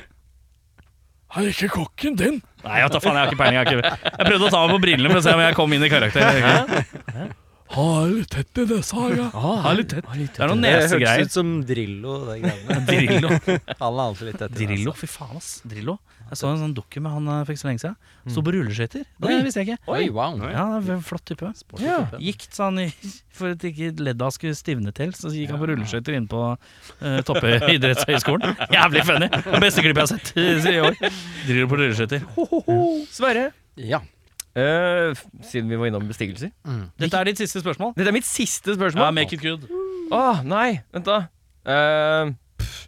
er 1.33 1.47
ikke 1.49 1.69
kokken 1.73 2.13
din. 2.19 2.35
Nei, 2.63 2.75
jeg 2.79 2.91
tar 2.93 3.01
faen, 3.03 3.15
jeg 3.17 3.23
har 3.23 3.29
ikke 3.31 3.39
peiling. 3.39 3.57
Jeg, 3.57 3.63
har 3.63 3.69
ikke... 3.79 3.91
jeg 4.09 4.25
prøvde 4.27 4.45
å 4.47 4.53
ta 4.53 4.59
meg 4.63 4.71
på 4.75 4.83
brillene 4.83 5.09
for 5.11 5.19
å 5.19 5.25
se 5.25 5.31
om 5.35 5.41
jeg 5.43 5.57
kom 5.57 5.73
inn 5.75 5.87
i 5.87 5.91
karakter. 5.91 6.23
Ha 7.73 8.05
litt 8.05 8.29
tett 8.29 8.59
i 8.61 8.65
det, 8.69 8.79
sa 8.85 9.07
jeg 9.09 9.29
Ha 9.33 9.71
litt 9.73 9.89
tett. 9.89 10.05
Det 10.05 10.43
er 10.43 10.51
noen 10.51 10.61
Det 10.65 10.73
hørtes 10.77 11.27
ut 11.27 11.35
som 11.35 11.53
Drillo, 11.65 12.17
det 12.29 12.39
greiene. 12.43 12.79
Drillo. 12.89 13.31
Han 13.81 13.97
er 13.97 14.03
alltid 14.07 14.27
litt 14.29 14.41
etter. 14.41 14.53
Drillo, 14.59 14.93
fy 14.97 15.09
faen 15.09 15.39
ass. 15.39 15.55
Drillo. 15.65 15.97
Jeg 16.29 16.39
så 16.39 16.49
en 16.49 16.61
sånn 16.61 16.71
dukke 16.73 17.01
med 17.03 17.13
han 17.13 17.25
fikk 17.45 17.45
for 17.45 17.53
ikke 17.53 17.61
så 17.61 17.67
lenge 17.67 17.81
siden. 17.83 17.97
Sto 18.31 18.41
på 18.45 18.53
rulleskøyter. 18.55 19.03
Det 19.21 19.33
visste 19.45 19.61
jeg 19.61 19.67
ikke. 19.75 19.91
Oi, 19.93 20.05
wow. 20.15 20.37
Ja, 20.49 20.63
det 20.81 20.89
er 20.89 20.95
en 20.95 21.03
Flott 21.05 21.25
type. 21.29 21.51
Ja. 21.83 21.97
Gikk 22.17 22.47
sånn 22.55 22.79
i, 22.81 22.87
For 23.37 23.53
at 23.53 23.65
ikke 23.67 23.91
ledda 24.01 24.29
skulle 24.33 24.57
stivne 24.57 24.93
til, 24.95 25.13
så 25.17 25.29
gikk 25.33 25.53
han 25.53 25.61
på 25.61 25.69
rulleskøyter 25.73 26.17
inn 26.17 26.25
på 26.31 26.41
uh, 26.55 27.19
Toppidrettshøgskolen. 27.27 28.55
Jævlig 28.73 29.05
funny! 29.09 29.29
Det 29.29 29.61
beste 29.61 29.85
klippet 29.85 30.01
jeg 30.01 30.07
har 30.07 30.11
sett 30.15 30.33
i, 30.37 30.47
i 30.73 30.81
år. 30.81 30.97
Drillo 31.49 31.69
på 31.69 31.81
rulleskøyter. 31.83 32.25
Sverre, 33.13 33.49
Ja. 33.77 34.01
Eh, 34.55 35.13
siden 35.43 35.69
vi 35.71 35.79
var 35.79 35.89
innom 35.89 36.07
bestigelser. 36.09 36.51
Dette 36.99 37.19
er 37.19 37.29
ditt 37.31 37.41
siste 37.41 37.61
spørsmål. 37.63 37.93
Dette 37.97 38.11
er 38.11 38.15
mitt 38.15 38.27
siste 38.29 38.73
Ja, 38.73 38.77
spørsmål. 38.79 39.13
make 39.13 39.33
it 39.33 39.41
good. 39.41 39.65
Nei, 40.45 40.81
vent 40.93 41.05
da. 41.09 41.19
Eh, 41.65 42.33
pff. 42.59 42.87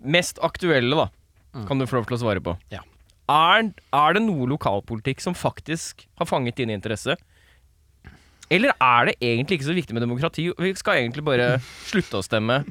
mest 0.00 0.38
aktuelle, 0.46 0.94
da, 0.96 1.64
kan 1.66 1.78
du 1.78 1.86
få 1.86 1.98
lov 1.98 2.06
til 2.08 2.16
å 2.16 2.20
svare 2.22 2.40
på. 2.44 2.54
Ja. 2.72 2.80
Er, 3.28 3.72
er 3.92 4.12
det 4.16 4.22
noe 4.24 4.46
lokalpolitikk 4.48 5.20
som 5.20 5.34
faktisk 5.36 6.06
har 6.16 6.26
fanget 6.30 6.56
din 6.56 6.70
interesse? 6.72 7.16
Eller 8.48 8.72
er 8.80 9.10
det 9.10 9.16
egentlig 9.20 9.58
ikke 9.58 9.66
så 9.68 9.74
viktig 9.76 9.92
med 9.92 10.00
demokrati? 10.06 10.46
Vi 10.56 10.70
skal 10.80 11.02
egentlig 11.02 11.24
bare 11.26 11.58
slutte 11.90 12.22
å 12.22 12.24
stemme. 12.24 12.62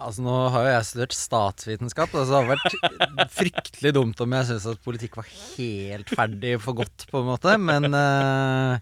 Altså 0.00 0.24
Nå 0.24 0.36
har 0.54 0.64
jo 0.64 0.72
jeg 0.72 0.88
studert 0.88 1.16
statsvitenskap, 1.16 2.14
så 2.14 2.24
det 2.24 2.38
hadde 2.38 2.54
vært 2.54 3.28
fryktelig 3.40 3.92
dumt 3.96 4.22
om 4.24 4.34
jeg 4.38 4.48
syntes 4.48 4.68
at 4.72 4.82
politikk 4.86 5.20
var 5.20 5.28
helt 5.28 6.12
ferdig 6.16 6.56
for 6.64 6.78
godt, 6.80 7.06
på 7.10 7.20
en 7.20 7.28
måte. 7.28 7.56
Men 7.60 7.90
uh, 7.92 8.80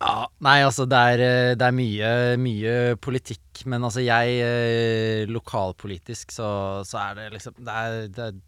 ja, 0.00 0.14
Nei, 0.44 0.56
altså 0.64 0.88
det 0.90 1.02
er, 1.12 1.24
eh, 1.24 1.52
det 1.58 1.68
er 1.68 1.76
mye, 1.76 2.08
mye 2.40 2.74
politikk. 3.04 3.64
Men 3.70 3.86
altså 3.86 4.04
jeg 4.04 4.40
uh, 4.40 5.30
Lokalpolitisk 5.30 6.34
så, 6.34 6.48
så 6.88 7.00
er 7.04 7.20
det 7.20 7.30
liksom 7.36 7.60
Det 7.60 7.78
er, 7.84 8.00
det 8.08 8.26
er 8.30 8.42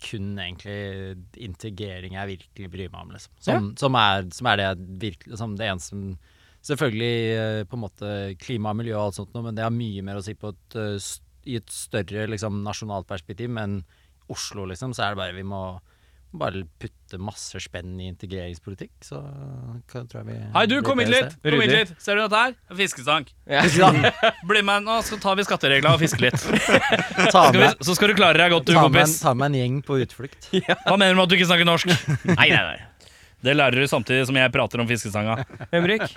kun 0.00 0.32
egentlig 0.40 1.18
integrering 1.36 2.14
jeg 2.16 2.28
virkelig 2.38 2.70
bryr 2.72 2.88
meg 2.88 3.00
om, 3.02 3.10
liksom. 3.12 3.32
Som, 3.44 3.72
som, 3.76 3.96
er, 4.00 4.30
som 4.32 4.48
er 4.48 4.56
det 4.56 4.68
jeg 4.68 4.86
virkelig 5.02 5.40
Som 5.40 5.56
det 5.60 5.68
eneste 5.68 5.92
som 5.92 6.06
Selvfølgelig 6.66 7.14
eh, 7.40 7.62
på 7.68 7.78
en 7.78 7.84
måte 7.86 8.14
klima 8.42 8.74
og 8.74 8.80
miljø 8.82 8.96
og 8.98 9.06
alt 9.08 9.20
sånt 9.20 9.32
noe, 9.36 9.46
men 9.48 9.56
det 9.56 9.64
har 9.64 9.72
mye 9.72 10.04
mer 10.04 10.20
å 10.20 10.24
si 10.24 10.34
på 10.36 10.52
et, 10.52 10.76
eh, 10.76 11.10
i 11.48 11.56
et 11.60 11.72
større 11.72 12.26
liksom, 12.28 12.60
nasjonalt 12.66 13.08
perspektiv. 13.08 13.48
Men 13.56 13.80
Oslo, 14.30 14.66
liksom, 14.68 14.92
så 14.94 15.06
er 15.08 15.14
det 15.14 15.22
bare 15.24 15.34
Vi 15.34 15.46
må 15.46 15.62
bare 16.30 16.60
putte 16.78 17.18
masse 17.18 17.58
spenn 17.58 17.96
i 17.98 18.06
integreringspolitikk, 18.12 18.92
så 19.02 19.18
hva 19.18 20.02
tror 20.06 20.20
jeg 20.20 20.26
vi 20.28 20.36
Hei, 20.54 20.62
du, 20.70 20.76
kom 20.86 21.00
hit 21.02 21.10
litt! 21.10 21.32
Kom 21.42 21.58
hit 21.64 21.72
litt. 21.74 21.90
Ser 21.98 22.20
du 22.20 22.22
dette 22.22 22.42
her? 22.44 22.54
Fiskestang. 22.78 23.26
Ja. 23.50 23.64
Bli 24.46 24.62
med, 24.62 24.86
nå 24.86 25.00
så 25.02 25.18
tar 25.18 25.34
vi 25.40 25.46
skattereglene 25.48 25.96
og 25.96 26.04
fisker 26.04 26.28
litt. 26.28 26.38
Ta 27.34 27.48
Skal 27.48 27.58
vi, 27.58 27.72
så 27.82 27.96
skal 27.98 28.12
du 28.12 28.18
klare 28.20 28.38
deg 28.38 28.54
godt, 28.54 28.68
du, 28.68 28.76
ta, 28.76 28.84
med 28.86 29.00
kompis. 29.00 29.16
ta 29.24 29.34
med 29.34 29.50
en 29.50 29.58
gjeng 29.58 29.82
på 29.82 29.98
utflukt. 30.04 30.52
Hva 30.86 30.94
mener 30.94 31.16
du 31.16 31.18
med 31.18 31.26
at 31.26 31.34
du 31.34 31.38
ikke 31.40 31.50
snakker 31.50 31.66
norsk? 31.66 31.90
Nei, 32.30 32.46
nei, 32.46 32.62
nei. 32.62 32.78
Det 33.44 33.56
lærer 33.56 33.80
du 33.80 33.86
samtidig 33.88 34.26
som 34.28 34.36
jeg 34.36 34.52
prater 34.52 34.82
om 34.82 34.88
fiskesanga. 34.88 35.44
Henrik? 35.74 36.16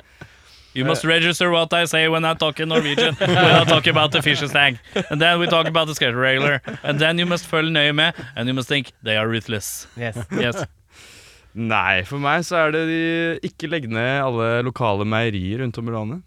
You 0.76 0.86
must 0.86 1.06
register 1.06 1.52
what 1.52 1.72
I 1.74 1.86
say 1.86 2.08
when 2.10 2.26
I 2.26 2.34
talk 2.34 2.60
in 2.60 2.70
Norwegian 2.70 3.14
when 3.20 3.38
I 3.38 3.64
talk 3.64 3.86
about 3.88 4.12
the 4.12 4.24
fish 4.24 4.42
tank. 4.52 4.80
And 5.12 5.22
then 5.22 5.40
we 5.40 5.46
talk 5.46 5.68
about 5.68 5.86
the 5.86 5.94
skate 5.94 6.16
regular. 6.16 6.62
And 6.82 7.00
then 7.00 7.20
you 7.20 7.28
must 7.28 7.46
følge 7.46 7.70
nøye 7.70 7.94
med, 7.94 8.14
and 8.36 8.50
you 8.50 8.56
must 8.56 8.70
think 8.70 8.92
they 9.04 9.16
are 9.16 9.28
ruthless. 9.30 9.88
Yes. 9.96 10.18
Yes. 10.32 10.66
Nei, 11.54 12.02
for 12.10 12.18
meg 12.18 12.42
så 12.48 12.58
er 12.64 12.74
det 12.74 12.84
de 12.90 13.02
ikke 13.46 13.70
legge 13.70 13.92
ned 13.94 14.24
alle 14.24 14.64
lokale 14.66 15.06
meierier 15.06 15.62
rundt 15.62 15.78
om 15.78 15.92
i 15.92 15.94
landet. 15.94 16.24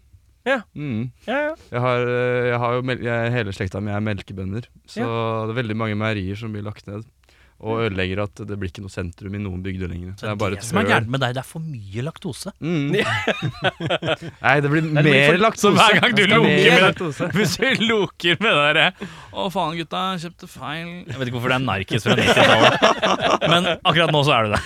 Ja. 0.47 0.61
Mm. 0.79 1.09
Ja, 1.27 1.41
ja. 1.49 1.53
Jeg 1.73 1.83
har, 1.83 2.07
eh, 2.07 2.45
jeg 2.47 2.59
har 2.63 2.77
jo 2.77 2.95
jeg, 3.03 3.31
Hele 3.35 3.51
slekta 3.55 3.81
mi 3.83 3.91
er 3.91 4.03
melkebønder, 4.03 4.69
så 4.87 5.03
det 5.03 5.51
er 5.51 5.59
veldig 5.59 5.75
mange 5.75 5.99
meierier 5.99 6.39
som 6.39 6.55
blir 6.55 6.63
lagt 6.63 6.87
ned. 6.87 7.03
Og 7.57 7.79
ødelegger 7.87 8.19
at 8.21 8.37
det 8.45 8.53
blir 8.61 8.69
ikke 8.69 8.83
noe 8.85 8.93
sentrum 8.93 9.33
i 9.33 9.39
noen 9.41 9.63
bygder 9.65 9.89
lenger. 9.89 10.11
Det 10.19 10.27
er 10.29 10.35
bare 10.37 10.59
det 10.59 10.65
som 10.67 10.77
er 10.77 10.85
gærent 10.91 11.09
med 11.09 11.23
deg, 11.23 11.31
det 11.33 11.41
er 11.41 11.47
for 11.47 11.63
mye 11.65 12.03
laktose. 12.05 12.51
Mm. 12.61 12.91
Nei, 14.45 14.53
det 14.61 14.69
blir 14.69 14.85
mer 14.85 15.07
for- 15.31 15.39
laktose. 15.41 15.63
så 15.65 15.71
hver 15.73 15.97
gang 16.03 16.13
du 16.19 16.21
loker 16.29 16.51
med- 16.53 16.83
laktose. 16.85 17.29
Hvis 17.37 17.55
du 17.57 17.81
loker 17.87 18.37
med 18.43 18.53
det 18.53 18.61
derre 18.67 19.09
Å, 19.37 19.47
faen, 19.53 19.73
gutta, 19.77 20.03
jeg 20.15 20.21
kjøpte 20.27 20.47
feil 20.49 20.87
Jeg 21.07 21.17
vet 21.17 21.29
ikke 21.29 21.37
hvorfor 21.37 21.53
det 21.53 21.57
er 21.57 21.65
narkis 21.65 22.05
fra 22.05 22.15
90-tallet, 22.17 22.85
men 23.51 23.67
akkurat 23.85 24.13
nå 24.13 24.21
så 24.25 24.33
er 24.37 24.47
det 24.47 24.57
det. 24.57 24.61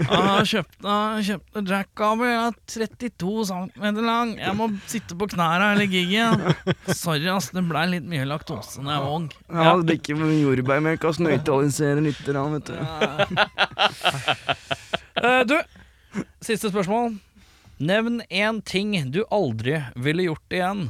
Jeg 0.00 0.46
kjøpte, 0.52 0.94
kjøpte 1.30 1.64
Jack-kabel, 1.72 2.30
jeg 2.30 2.44
er 2.44 2.54
32 2.76 3.48
cm 3.50 4.00
lang. 4.04 4.32
Jeg 4.40 4.56
må 4.60 4.68
sitte 4.90 5.16
på 5.20 5.28
knærne 5.34 5.72
hele 5.74 5.88
giggen. 5.92 6.46
Sorry, 6.92 7.28
ass, 7.32 7.50
det 7.56 7.64
blei 7.68 7.86
litt 7.96 8.06
mye 8.08 8.28
laktose 8.28 8.80
da 8.84 8.96
jeg 8.96 9.04
var 9.04 9.16
ung. 9.18 9.28
Ja, 9.52 9.74
drikke 9.84 10.16
jordbærmelk 10.20 11.04
og 11.10 11.20
nøytralisere 11.24 12.09
litt, 12.10 12.26
vet 12.26 12.70
du. 12.70 12.76
Eh, 15.20 15.42
du, 15.44 15.52
siste 16.40 16.70
spørsmål. 16.70 17.18
Nevn 17.80 18.22
én 18.32 18.60
ting 18.64 18.94
du 19.12 19.18
aldri 19.28 19.74
ville 20.00 20.30
gjort 20.30 20.54
igjen. 20.54 20.86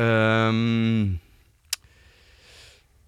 Um, 0.00 1.18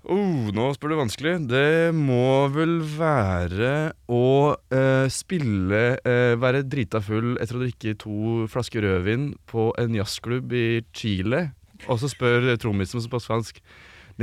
oh, 0.05 0.51
nå 0.53 0.67
spør 0.77 0.93
du 0.93 0.99
vanskelig. 0.99 1.35
Det 1.49 1.93
må 1.97 2.51
vel 2.53 2.81
være 2.99 3.93
å 4.13 4.27
eh, 4.75 5.07
spille 5.13 5.83
eh, 6.03 6.35
Være 6.43 6.65
drita 6.67 7.01
full 7.05 7.39
etter 7.39 7.57
å 7.57 7.63
drikke 7.63 7.97
to 8.03 8.45
flasker 8.53 8.85
rødvin 8.85 9.31
på 9.49 9.71
en 9.81 9.97
jazzklubb 9.97 10.53
i 10.53 10.67
Chile. 10.93 11.47
Og 11.89 12.03
så 12.03 12.13
spør 12.13 12.53
trommisen 12.61 13.01
på 13.09 13.23
spansk 13.23 13.63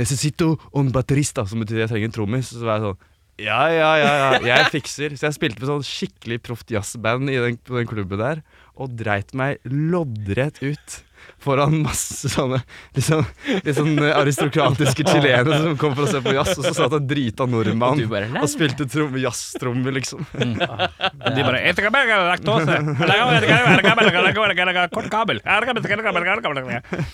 Necesito 0.00 0.54
un 0.76 0.90
baterista, 0.94 1.44
som 1.48 1.62
betyr 1.62 1.84
jeg 1.84 1.92
trenger 1.92 2.10
en 2.10 2.16
trommis. 2.18 2.52
Så 2.54 2.64
var 2.64 2.78
jeg 2.80 2.88
sånn 2.88 3.06
ja, 3.40 3.60
ja, 3.72 3.90
ja, 3.96 4.08
ja, 4.12 4.40
jeg 4.44 4.72
fikser. 4.74 5.14
Så 5.16 5.30
jeg 5.30 5.36
spilte 5.38 5.62
med 5.62 5.70
sånn 5.70 5.86
skikkelig 5.86 6.42
proft 6.44 6.72
jazzband 6.74 7.30
i 7.32 7.38
den, 7.40 7.56
på 7.64 7.78
den 7.78 7.88
klubben 7.88 8.20
der, 8.20 8.42
og 8.76 8.92
dreit 9.00 9.32
meg 9.36 9.62
loddrett 9.64 10.60
ut 10.60 10.98
foran 11.40 11.78
masse 11.84 12.28
sånne 12.32 12.58
litt 12.96 13.04
sånn, 13.04 13.24
litt 13.64 13.76
sånn 13.76 13.98
aristokratiske 14.08 15.04
chilenere 15.08 15.58
som 15.62 15.76
kom 15.80 15.94
for 15.96 16.06
å 16.06 16.10
se 16.10 16.20
på 16.24 16.32
jazz, 16.36 16.52
og 16.58 16.68
så 16.68 16.72
satt 16.76 16.96
en 16.96 17.06
drita 17.08 17.46
nordmann 17.48 18.00
og, 18.04 18.12
bare, 18.12 18.30
og 18.40 18.48
spilte 18.50 18.86
trom, 18.90 19.16
jazztrommer, 19.20 19.94
liksom. 20.00 20.24
De 20.36 21.44
bare 21.44 21.62
«Jeg 21.64 21.76
tenker 21.78 21.92
bare. 21.92 22.08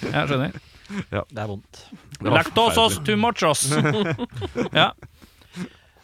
Jeg 0.07 0.32
skjønner. 0.32 0.59
Det 1.34 1.41
er 1.43 1.49
vondt. 1.51 1.82
Lactosos 2.22 2.99
too 3.07 3.16
muchos. 3.20 3.66
ja. 4.80 4.91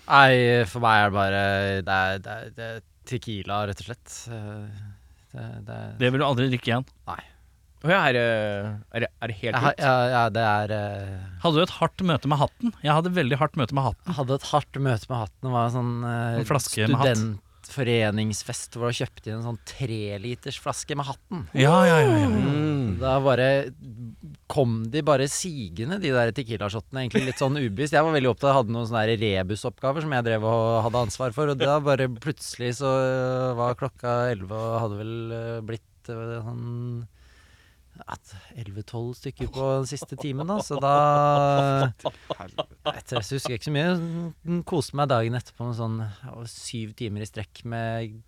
Nei, 0.09 0.65
for 0.69 0.83
meg 0.83 0.99
er 0.99 1.11
det 1.11 1.15
bare 1.17 1.43
Det 1.87 1.99
er, 1.99 2.19
det 2.25 2.33
er, 2.33 2.49
det 2.57 2.65
er 2.71 2.81
tequila, 3.09 3.61
rett 3.71 3.83
og 3.85 3.87
slett. 3.91 4.17
Eh, 4.33 4.89
Det, 5.33 5.45
det, 5.65 5.77
Det 6.01 6.09
vil 6.13 6.21
du 6.21 6.27
aldri 6.27 6.49
drikke 6.53 6.69
igjen. 6.75 6.83
Å 7.83 7.89
ja, 7.91 8.01
er 8.07 8.15
det, 8.15 8.25
er 8.95 9.05
er 9.09 9.31
det 9.33 9.37
helt 9.41 9.57
ut? 9.57 9.81
ja, 9.83 9.95
ja, 10.13 10.21
det 10.31 10.43
er 10.47 10.75
eh, 10.77 11.15
Hadde 11.43 11.57
du 11.57 11.63
et 11.65 11.73
hardt 11.81 12.05
møte 12.07 12.29
med 12.31 12.39
hatten? 12.39 12.75
Jeg 12.85 12.93
hadde 12.95 13.11
veldig 13.17 13.39
hardt 13.41 13.57
møte 13.59 13.75
med 13.75 13.83
hatten. 13.89 14.05
Jeg 14.13 14.19
hadde 14.21 14.37
et 14.39 14.45
hardt 14.53 14.79
møte 14.85 15.09
med 15.11 15.19
hatten. 15.25 15.41
Det 15.49 15.55
var 15.57 15.65
en 15.71 15.75
sånn 15.79 15.95
eh, 16.07 16.37
En 16.43 16.47
flaske 16.53 16.87
med 16.87 17.01
hatt. 17.01 17.17
studentforeningsfest 17.19 18.77
hvor 18.79 18.93
du 18.93 18.99
kjøpte 19.01 19.31
inn 19.33 19.39
en 19.41 19.47
sånn 19.49 19.59
treliters 19.67 20.61
flaske 20.63 20.95
med 20.99 21.09
hatten. 21.09 21.43
Ja, 21.59 21.75
ja, 21.89 21.99
ja, 22.05 22.15
ja. 22.23 22.29
Mm. 22.31 22.99
Da 23.03 23.17
bare 23.25 23.49
kom 24.53 24.83
de 24.93 25.01
bare 25.07 25.29
sigende, 25.33 25.97
de 26.03 26.11
der 26.13 26.33
Tequila-shottene. 26.37 27.07
Egentlig 27.07 27.31
litt 27.31 27.41
sånn 27.41 27.57
ubevisst. 27.57 27.97
Jeg 27.97 28.05
var 28.05 28.13
veldig 28.17 28.33
opptatt, 28.35 28.51
jeg 28.51 28.59
hadde 28.59 28.75
noen 28.75 28.91
sånne 28.91 29.17
rebusoppgaver 29.23 30.05
som 30.05 30.13
jeg 30.17 30.27
drev 30.29 30.45
og 30.49 30.67
hadde 30.87 31.05
ansvar 31.09 31.35
for. 31.37 31.53
Og 31.53 31.61
da 31.61 31.79
bare 31.85 32.11
plutselig 32.13 32.75
så 32.83 32.93
var 33.59 33.79
klokka 33.81 34.17
elleve 34.35 34.59
og 34.59 34.79
hadde 34.85 35.01
vel 35.01 35.17
eh, 35.39 35.65
blitt 35.73 36.13
eh, 36.13 36.39
sånn 36.45 37.09
elleve-tolv 38.57 39.13
stykker 39.19 39.51
på 39.53 39.67
den 39.79 39.89
siste 39.89 40.17
timen, 40.21 40.49
da. 40.49 40.59
Så 40.65 40.79
da 40.83 41.93
Etter, 42.93 43.21
så 43.21 43.37
husker 43.37 43.55
jeg 43.55 43.61
ikke 43.61 43.69
så 43.69 43.75
mye. 43.77 43.95
Den 44.43 44.63
Koste 44.69 44.99
meg 44.99 45.11
dagen 45.13 45.37
etterpå 45.39 45.69
med 45.69 45.79
sånn 45.79 45.99
syv 46.51 46.97
timer 46.99 47.25
i 47.25 47.29
strekk 47.29 47.65
med 47.69 48.21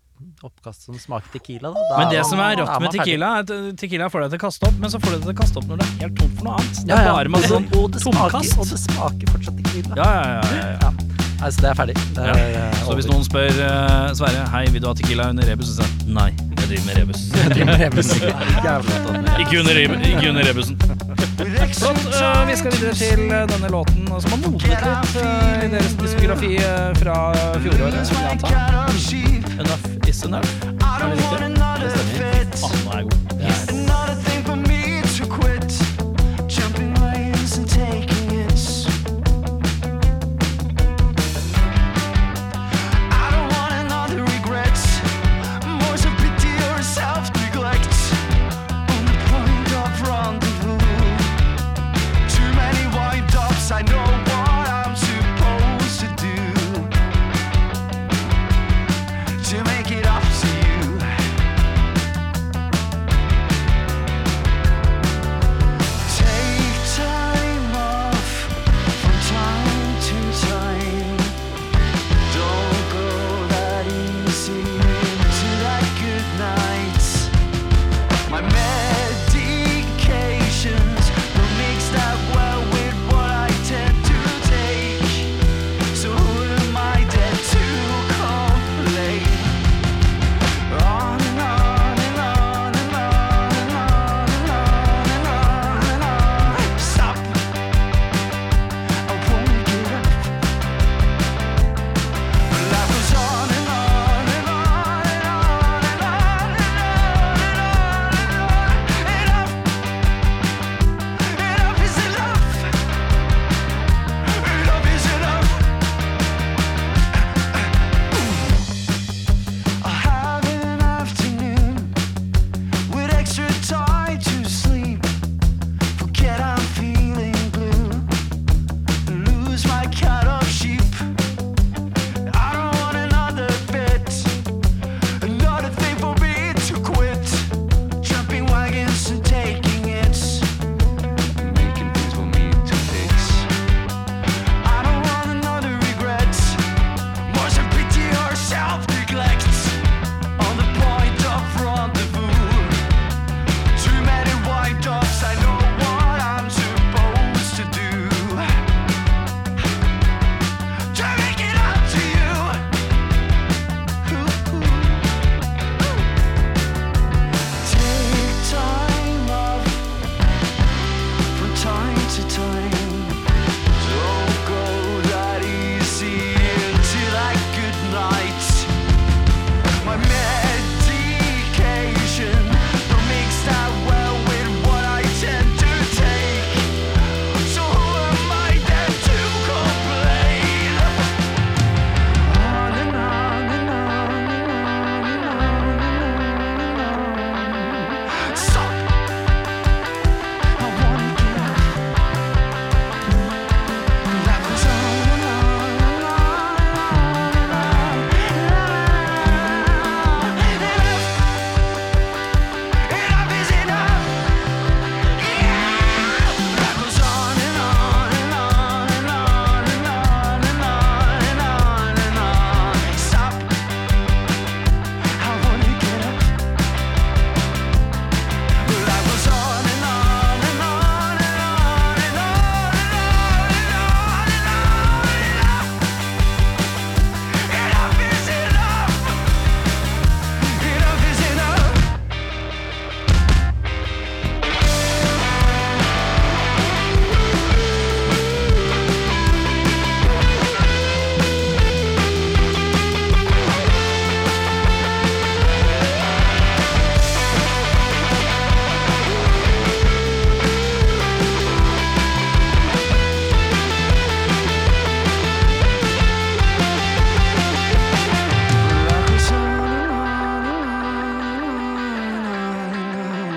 oppkast 0.42 0.80
som 0.86 0.94
smaker 0.98 1.28
tequila. 1.38 1.68
Da. 1.74 1.80
Da 1.90 1.94
Men 1.98 2.08
det 2.12 2.20
man- 2.22 2.30
som 2.30 2.38
er 2.40 2.56
rått 2.56 2.80
med 2.80 2.90
tequila, 2.96 3.26
er 3.26 3.38
at 3.40 3.46
tequila 3.80 4.04
får 4.10 4.20
deg 4.22 4.30
til 4.34 4.38
å 4.38 4.40
kaste 4.46 4.62
opp, 4.68 4.76
men 4.78 4.90
så 4.90 4.98
får 5.00 5.10
du 5.10 5.16
det 5.16 5.22
til 5.24 5.32
å 5.34 5.36
kaste 5.42 5.56
opp 5.58 5.64
når 5.64 5.76
det 5.78 5.86
er 5.86 5.90
helt 6.04 6.16
tomt 6.18 6.34
for 6.38 6.44
noe 6.44 6.54
annet. 6.58 6.74
Det 6.86 6.92
er 6.94 7.04
bare 7.12 7.28
masse 7.28 7.48
sånn 7.48 7.68
tomkast. 7.70 8.58
og 8.58 8.66
det 8.68 8.78
smaker 8.84 9.26
fortsatt 9.34 9.56
tequila. 9.62 9.94
Ja, 9.96 10.04
ja, 10.04 10.10
ja, 10.54 10.66
ja. 10.80 10.90
Nei, 11.40 11.50
så 11.50 11.60
det 11.60 11.70
er 11.70 11.74
ferdig. 11.74 11.94
Det 12.14 12.22
er, 12.24 12.28
eh, 12.56 12.72
Så 12.86 12.92
hvis 12.96 13.06
noen 13.10 13.24
spør 13.26 13.50
uh, 13.50 14.14
Sverre 14.14 14.48
Hei, 14.48 14.66
vil 14.72 14.80
du 14.80 14.86
ha 14.88 14.94
tequila 14.94 15.28
under 15.28 15.42
rebus, 15.44 15.66
så 15.68 15.74
sier 15.82 15.88
han 15.90 15.98
nei, 16.14 16.30
jeg 16.32 16.68
driver 16.70 16.86
med 16.86 16.96
rebus. 17.02 17.20
ikke, 19.42 19.56
under, 19.60 19.74
ikke 19.76 20.28
under 20.30 20.44
rebusen. 20.48 20.76
Flott. 21.36 22.06
Uh, 22.06 22.48
vi 22.48 22.56
skal 22.56 22.72
videre 22.72 22.94
til 22.94 23.32
eh, 23.32 23.46
denne 23.50 23.68
låten 23.68 24.06
som 24.06 24.30
har 24.30 24.40
modnet 24.44 24.68
litt 24.70 25.16
uh, 25.18 25.64
i 25.64 25.70
deres 25.72 25.96
diskografi 25.98 26.54
uh, 26.62 26.94
fra 27.00 27.18
fjoråret. 27.64 28.14
Enough 29.58 30.08
is 30.08 30.24
enough. 30.24 30.54
Er 30.78 31.04
det 31.04 31.12
riktig? 31.12 31.52
Det 31.82 31.92
stemmer. 31.98 32.34
Faen, 32.62 32.82
nå 32.86 32.98
er 32.98 33.06
god. 33.10 33.23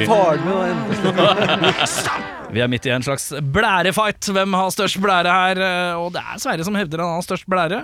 Faren 0.07 0.39
min 0.45 1.17
var 1.17 1.35
en 1.37 1.59
Vi 2.47 2.61
er 2.63 2.69
midt 2.71 2.85
i 2.87 2.91
en 2.95 3.03
slags 3.03 3.25
blærefight. 3.53 4.23
Hvem 4.33 4.53
har 4.55 4.69
størst 4.71 4.97
blære 5.03 5.27
her? 5.33 5.59
Eh, 5.61 5.97
Og 5.99 6.13
det 6.15 6.21
er 6.23 6.39
Sverre 6.39 6.63
som 6.63 6.75
hevder 6.79 7.01
han 7.03 7.17
har 7.17 7.25
størst 7.25 7.45
blære. 7.49 7.81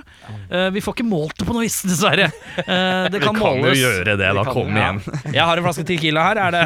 Eh, 0.49 0.69
Vi 0.71 0.79
får 0.81 0.95
ikke 0.95 1.05
målt 1.09 1.35
det 1.37 1.45
på 1.49 1.53
noe 1.53 1.65
vis, 1.65 1.81
dessverre. 1.83 2.29
Eh, 2.63 3.09
Det 3.11 3.19
kan 3.21 3.35
måles. 3.35 3.75
jo 3.77 3.83
gjøre 3.83 4.05
det, 4.15 4.17
da. 4.17 4.43
kan- 4.43 4.53
Kom 4.53 4.77
igjen. 4.77 5.01
Jeg 5.33 5.43
har 5.43 5.57
en 5.57 5.63
flaske 5.65 5.83
Tequila 5.85 6.23
her, 6.23 6.37
er 6.37 6.51
det 6.51 6.63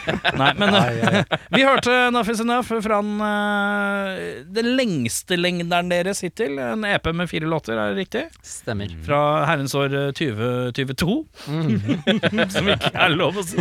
Nei, 0.40 0.52
men 0.54 0.70
Vi 1.56 1.62
hørte 1.66 1.90
Enough 2.08 2.30
Is 2.30 2.40
Enough 2.40 2.70
fra 2.70 3.00
den, 3.02 3.18
den 4.54 4.70
lengste 4.78 5.36
lengderen 5.36 5.90
deres 5.90 6.20
hittil. 6.22 6.56
En 6.58 6.84
EP 6.84 7.10
med 7.12 7.28
fire 7.28 7.48
låter, 7.50 7.74
er 7.74 7.94
det 7.94 8.04
riktig? 8.06 8.24
Stemmer. 8.46 8.88
Fra 9.04 9.44
herrens 9.50 9.74
år 9.74 9.90
eh, 9.90 10.12
2022. 10.14 11.18
Som 12.54 12.68
ikke 12.70 12.94
er 12.94 13.08
lov 13.16 13.36
å 13.42 13.44
si. 13.44 13.58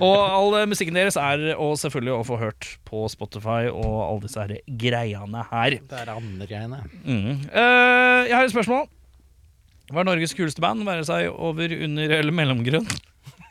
og 0.00 0.18
all 0.20 0.66
musikken 0.68 0.94
deres 1.00 1.16
er 1.16 1.48
og 1.70 1.78
selvfølgelig 1.80 2.14
å 2.16 2.24
få 2.26 2.38
hørt 2.40 2.68
på 2.88 3.04
Spotify 3.12 3.70
og 3.70 3.96
alle 4.04 4.24
disse 4.24 4.42
her 4.42 4.56
greiene 4.82 5.44
her. 5.50 5.76
Det 5.90 6.00
er 6.02 6.12
andre 6.12 6.48
greiene. 6.50 6.80
Mm. 7.04 7.44
Uh, 7.48 8.20
jeg 8.26 8.36
har 8.36 8.46
et 8.46 8.54
spørsmål. 8.54 8.88
Hva 9.90 10.02
er 10.02 10.10
Norges 10.10 10.36
kuleste 10.38 10.62
band? 10.62 10.84
Være 10.86 11.06
seg 11.08 11.30
over, 11.32 11.74
under 11.86 12.16
eller 12.20 12.34
mellomgrunn? 12.34 12.86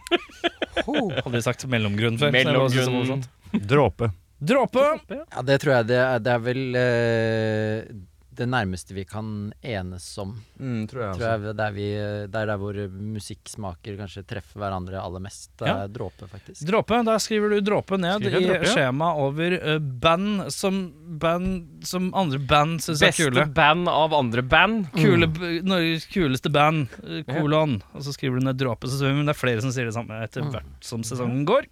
Hadde 0.89 1.33
vi 1.35 1.43
sagt 1.43 1.65
mellomgrunn 1.69 2.19
før. 2.21 2.31
Mellomgrunn. 2.35 3.25
Dråpe. 3.53 4.11
Dråpe. 4.39 4.85
Ja, 5.11 5.43
det 5.43 5.59
tror 5.63 5.73
jeg 5.79 5.89
det 5.89 5.99
er, 5.99 6.21
det 6.23 6.31
er 6.31 6.43
vel 6.45 6.79
eh, 6.79 7.89
det 8.39 8.47
nærmeste 8.49 8.95
vi 8.95 9.03
kan 9.05 9.51
enes 9.61 10.05
om. 10.21 10.31
Mm, 10.59 10.85
tror 10.87 11.01
jeg 11.03 11.17
Tror 11.19 11.25
jeg 11.27 11.55
det 11.59 11.65
er, 11.65 11.73
vi, 11.75 11.87
det 12.31 12.39
er 12.39 12.49
der 12.49 12.59
hvor 12.61 12.77
musikksmaker 13.19 13.97
kanskje 13.99 14.23
treffer 14.29 14.61
hverandre 14.63 15.01
aller 15.01 15.21
mest. 15.23 15.51
Det 15.59 15.67
Ja. 15.67 15.83
er 15.83 15.91
dråpe, 15.93 16.27
faktisk. 16.31 16.63
Dråpe, 16.69 17.01
Da 17.05 17.17
skriver 17.19 17.49
du 17.53 17.59
dråpe 17.61 17.97
ned 17.99 18.23
i 18.25 18.29
dråpe, 18.31 18.59
ja? 18.63 18.71
skjemaet 18.73 19.19
over 19.25 19.57
eh, 19.59 19.79
band 19.79 20.47
som, 20.55 20.79
band 21.19 21.85
som 21.87 22.11
andre 22.15 22.39
band 22.39 22.79
syns 22.81 23.01
er 23.03 23.11
Beste 23.11 23.27
kule. 23.29 23.45
band 23.53 23.89
av 23.91 24.13
andre 24.13 24.41
band. 24.41 24.87
Kule, 24.95 25.27
mm. 25.27 25.65
Norges 25.67 26.05
kuleste 26.11 26.49
band, 26.51 26.87
eh, 27.03 27.23
kolon. 27.27 27.81
Og 27.93 28.01
så 28.07 28.13
skriver 28.15 28.39
du 28.39 28.45
ned 28.49 28.57
dråpe, 28.61 28.87
så 28.87 29.03
men 29.09 29.25
det 29.27 29.35
er 29.35 29.39
flere 29.39 29.61
som 29.61 29.71
sier 29.75 29.85
det 29.89 29.93
samme 29.97 30.23
etter 30.23 30.41
hvert 30.47 30.65
som 30.85 31.03
sesongen 31.03 31.45
går. 31.49 31.67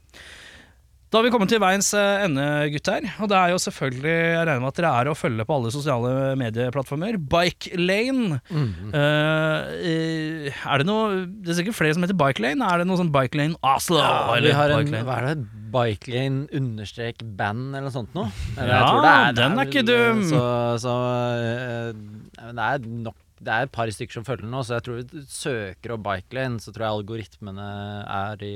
Da 1.07 1.21
har 1.21 1.23
vi 1.23 1.29
kommet 1.31 1.47
til 1.47 1.61
veiens 1.63 1.87
eh, 1.95 2.25
ende, 2.25 2.45
gutter. 2.73 3.05
Og 3.23 3.29
det 3.31 3.35
er 3.39 3.53
jo 3.53 3.59
selvfølgelig 3.63 4.11
Jeg 4.11 4.39
regner 4.41 4.63
med 4.63 4.71
at 4.73 4.79
dere 4.81 4.89
er 4.91 5.07
å 5.07 5.15
følge 5.15 5.45
på 5.47 5.55
alle 5.55 5.69
sosiale 5.71 6.09
medieplattformer. 6.39 7.15
Bike 7.31 7.77
Lane. 7.79 8.41
Mm 8.51 8.65
-hmm. 8.73 8.89
uh, 8.91 10.71
er 10.73 10.77
det 10.77 10.87
noe 10.87 11.25
Det 11.25 11.53
er 11.53 11.59
sikkert 11.61 11.79
flere 11.79 11.93
som 11.93 12.03
heter 12.03 12.17
Bike 12.19 12.43
Lane. 12.43 12.59
Er 12.59 12.77
det 12.79 12.87
noe 12.87 12.99
sånn 12.99 13.11
Bike 13.11 13.37
Lane 13.37 13.55
Oslo? 13.63 13.99
Ja, 13.99 14.33
vi 14.33 14.37
eller 14.37 14.53
har 14.53 14.69
en, 14.69 14.77
Bike 14.83 14.91
Lane? 14.91 15.05
hva 15.07 15.17
er 15.17 15.35
det, 15.35 15.45
Bikelane 15.71 16.47
understrek 16.51 17.23
band 17.23 17.75
eller 17.75 17.87
noe 17.87 17.91
sånt 17.91 18.13
noe? 18.15 18.27
Eller 18.57 18.67
Ja, 18.67 18.79
jeg 18.79 18.87
tror 18.89 19.01
det 19.01 19.15
er- 19.15 19.33
den 19.33 19.59
er 19.59 19.65
ikke 19.65 19.85
dum. 19.87 20.23
Så, 20.23 20.41
så 20.83 20.93
uh, 21.39 22.51
det 22.51 22.59
er 22.59 22.79
nok 22.87 23.15
det 23.39 23.53
er 23.53 23.61
et 23.63 23.71
par 23.71 23.87
stykker 23.87 24.13
som 24.13 24.25
følger 24.25 24.41
den 24.41 24.51
nå, 24.51 24.63
så 24.65 24.73
jeg 24.75 24.83
tror 24.83 24.95
vi 24.97 25.23
søker 25.29 25.91
opp 25.93 26.03
Bikelane, 26.03 26.59
så 26.59 26.73
tror 26.73 26.83
jeg 26.83 26.97
algoritmene 26.99 27.67
er 28.09 28.43
i 28.43 28.55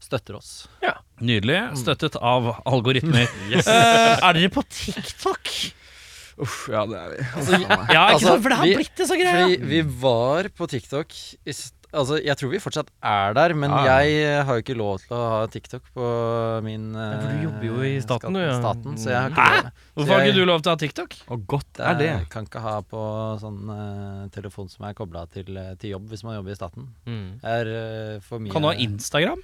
støtter 0.00 0.36
oss. 0.40 0.68
Nydelig. 1.20 1.58
Støttet 1.80 2.16
av 2.16 2.54
algoritmer. 2.64 3.28
Eh, 3.50 4.16
er 4.24 4.36
dere 4.36 4.50
på 4.52 4.62
TikTok? 4.68 5.50
Uff, 6.40 6.62
ja, 6.72 6.86
det 6.88 6.96
er 6.96 7.10
vi. 7.12 7.18
Ja, 7.60 7.76
ikke 7.84 7.98
Altså, 7.98 8.26
sant? 8.30 8.42
For 8.44 8.48
det 8.48 8.58
har 8.60 8.66
vi- 8.70 8.78
blitt 8.80 8.96
det 8.96 9.08
så 9.10 9.18
greia. 9.20 9.44
Fordi 9.44 9.58
vi 9.74 9.82
var 10.00 10.48
på 10.56 10.68
TikTok 10.70 11.18
i 11.44 11.52
Altså, 11.90 12.20
jeg 12.22 12.38
tror 12.38 12.52
vi 12.52 12.60
fortsatt 12.62 12.90
er 13.02 13.32
der, 13.34 13.52
men 13.58 13.70
Ja, 13.70 13.80
ja. 13.82 13.94
jeg 14.06 14.44
har 14.46 14.54
jo 14.54 14.62
ikke 14.62 14.76
lov 14.78 15.00
til 15.02 15.16
å 15.16 15.22
ha 15.32 15.46
TikTok 15.50 15.82
på 15.92 16.04
min 16.62 16.92
for 16.94 17.18
du 17.18 17.32
eh, 17.34 17.42
jobber 17.42 17.66
jo 17.66 17.80
i 17.82 17.96
staten, 18.04 18.32
du, 18.36 18.38
ja. 18.38 18.52
staten, 18.60 18.94
så 18.94 19.10
jeg 19.10 19.18
har 19.18 19.30
ikke 19.34 19.46
Hæ? 19.48 19.56
lov. 19.64 19.72
Hvorfor 19.98 20.14
har 20.14 20.26
ikke 20.28 20.36
du 20.38 20.44
lov 20.46 20.62
til 20.62 20.70
å 20.70 20.74
ha 20.76 20.80
TikTok? 20.84 21.16
Og 21.34 21.46
godt 21.50 21.80
er 21.82 21.98
det. 21.98 22.06
Jeg 22.12 22.28
kan 22.30 22.46
ikke 22.46 22.62
ha 22.62 22.76
på 22.86 23.02
sånn 23.42 23.58
uh, 23.74 24.28
telefon 24.30 24.70
som 24.70 24.86
er 24.86 24.94
kobla 24.94 25.24
til, 25.34 25.50
eh, 25.58 25.74
til 25.82 25.96
jobb 25.96 26.06
hvis 26.14 26.22
man 26.22 26.38
jobber 26.38 26.54
i 26.54 26.60
staten. 26.60 26.86
Mm. 27.10 27.26
Er 27.42 27.72
uh, 27.74 28.20
for 28.22 28.38
mye 28.38 28.54
Kan 28.54 28.62
du 28.62 28.70
ha 28.70 28.76
Instagram? 28.86 29.42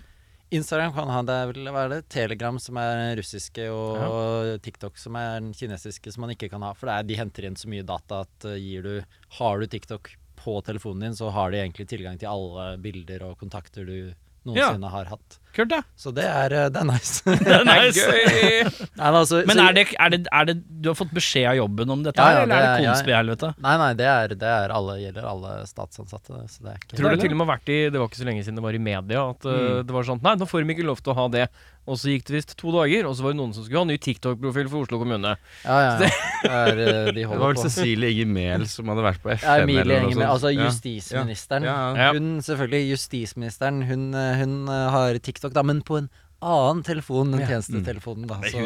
Instagram 0.55 0.93
kan 0.95 1.11
ha 1.11 1.23
det 1.27 1.39
vel 1.51 1.71
hva 1.75 1.87
er 1.87 1.91
det? 1.91 2.03
Telegram 2.13 2.59
som 2.63 2.79
er 2.79 3.17
russiske, 3.19 3.65
og 3.73 4.53
TikTok 4.63 4.99
som 5.01 5.19
er 5.19 5.41
den 5.41 5.51
kinesiske, 5.57 6.13
som 6.15 6.23
man 6.23 6.35
ikke 6.37 6.51
kan 6.53 6.63
ha. 6.63 6.71
For 6.77 6.87
det 6.87 6.95
er, 6.95 7.09
de 7.09 7.19
henter 7.19 7.49
inn 7.49 7.59
så 7.59 7.71
mye 7.73 7.87
data 7.87 8.23
at 8.27 8.47
eh, 8.53 8.83
du 8.85 9.03
Har 9.41 9.59
du 9.59 9.67
TikTok 9.67 10.13
på 10.37 10.61
telefonen 10.63 11.09
din, 11.09 11.17
så 11.19 11.33
har 11.35 11.51
de 11.51 11.59
egentlig 11.59 11.89
tilgang 11.91 12.19
til 12.21 12.31
alle 12.31 12.77
bilder 12.79 13.25
og 13.27 13.39
kontakter 13.41 13.89
du 13.89 14.13
noensinne 14.47 14.91
har 14.93 15.11
hatt. 15.11 15.39
Kult, 15.57 15.73
ja. 15.73 15.81
Så 15.97 16.13
det 16.13 16.27
er, 16.29 16.53
eh, 16.53 16.67
det 16.73 16.81
er 16.83 16.89
nice. 16.89 17.23
Det 17.47 17.53
er 17.55 17.65
nice. 17.65 18.03
Gøy! 18.03 18.67
Nei, 19.01 19.07
men 19.07 19.19
altså, 19.23 19.41
Men 19.49 19.63
er 19.63 19.77
det, 19.77 19.87
er, 19.97 20.13
det, 20.13 20.21
er 20.29 20.49
det 20.51 20.57
Du 20.69 20.91
har 20.91 20.99
fått 20.99 21.15
beskjed 21.17 21.49
av 21.53 21.57
jobben 21.57 21.95
om 21.95 22.03
dette, 22.05 22.21
Ja, 22.21 22.43
ja, 22.43 22.43
eller 22.45 22.57
er 22.57 22.67
det 22.67 22.91
konspi-helvete? 22.91 23.53
Nei, 23.65 23.77
nei, 23.81 23.91
det 23.97 24.11
er, 24.11 24.35
det 24.37 24.51
er 24.53 24.75
alle, 24.77 24.99
gjelder 25.01 25.31
alle 25.31 25.55
statsansatte. 25.71 26.43
Så 26.53 26.67
det 26.67 26.75
er 26.75 26.83
ikke 26.83 27.01
Tror 27.01 27.15
det 27.15 27.23
til 27.25 27.33
og 27.33 27.41
med 27.41 27.47
har 27.47 27.53
vært 27.55 27.73
i 27.73 27.79
Det 27.89 28.03
var 28.03 28.11
ikke 28.11 28.21
så 28.21 28.29
lenge 28.29 28.45
siden 28.45 28.61
det 28.61 28.67
var 28.67 28.77
i 28.77 28.83
media 28.91 29.25
at 29.33 29.49
uh, 29.49 29.81
det 29.87 29.97
var 29.97 30.11
sånn 30.11 30.23
Nei, 30.27 30.37
nå 30.37 30.51
får 30.51 30.63
de 30.65 30.77
ikke 30.77 30.87
lov 30.91 31.01
til 31.01 31.15
å 31.15 31.19
ha 31.23 31.27
det. 31.33 31.47
Og 31.87 31.99
så 32.01 32.11
gikk 32.11 32.25
det 32.27 32.35
visst 32.35 32.57
to 32.59 32.73
dager, 32.75 33.07
og 33.07 33.15
så 33.15 33.23
var 33.23 33.35
det 33.35 33.39
noen 33.39 33.53
som 33.55 33.63
skulle 33.63 33.85
ha 33.85 33.87
ny 33.87 33.97
TikTok-profil 34.03 34.67
for 34.73 34.83
Oslo 34.83 34.99
kommune. 34.99 35.37
Ja, 35.63 35.77
ja. 35.85 35.93
Det 36.03 36.09
er, 36.51 36.81
eh, 36.83 37.11
de 37.15 37.21
Det 37.21 37.27
var 37.31 37.53
vel. 37.53 37.61
Cecilie 37.63 38.11
Enger 38.11 38.27
Mehl 38.27 38.67
som 38.67 38.91
hadde 38.91 39.05
vært 39.07 39.23
på 39.23 39.31
FM. 39.31 39.47
Ja, 39.47 39.63
Emilie 39.63 39.85
eller 39.85 40.03
noe 40.03 40.17
sånt. 40.17 40.27
altså 40.33 40.51
justisministeren. 40.51 41.69
Ja, 41.69 41.77
ja. 41.77 42.09
Ja. 42.09 42.09
Hun, 42.19 42.41
selvfølgelig, 42.43 42.91
justisministeren, 42.91 43.83
hun, 43.87 44.03
eh, 44.15 44.35
hun 44.43 44.57
eh, 44.67 44.91
har 44.97 45.19
TikTok, 45.23 45.46
da, 45.55 45.63
men 45.67 45.83
på 45.87 46.01
en 46.01 46.09
annen 46.45 46.83
telefon 46.85 47.33
enn 47.35 47.47
tjenestetelefonen, 47.49 48.27
da. 48.29 48.37
Så 48.45 48.59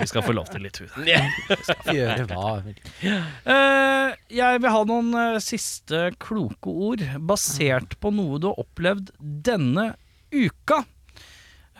Vi 0.00 0.06
skal 0.10 0.24
få 0.26 0.34
lov 0.36 0.50
til 0.52 0.66
litt 0.66 0.80
hud. 0.82 0.92
gjøre 1.96 2.26
hva. 2.30 2.50
Eh, 3.02 4.16
jeg 4.36 4.60
vil 4.62 4.74
ha 4.74 4.82
noen 4.88 5.14
eh, 5.16 5.38
siste 5.42 6.10
kloke 6.22 6.68
ord 6.90 7.04
basert 7.28 7.96
på 8.02 8.12
noe 8.14 8.40
du 8.42 8.50
har 8.50 8.60
opplevd 8.60 9.14
denne 9.20 9.94
uka. 10.34 10.82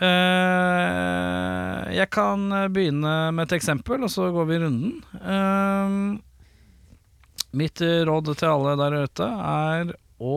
Eh, 0.01 1.81
jeg 1.97 2.09
kan 2.13 2.49
begynne 2.73 3.15
med 3.37 3.47
et 3.47 3.57
eksempel, 3.61 4.03
og 4.07 4.13
så 4.13 4.31
går 4.33 4.49
vi 4.49 4.63
runden. 4.65 4.97
Eh, 5.21 5.89
mitt 7.57 7.81
råd 7.81 8.33
til 8.35 8.49
alle 8.53 8.77
der 8.81 9.01
ute 9.07 9.29
er 9.29 9.95
å 10.17 10.37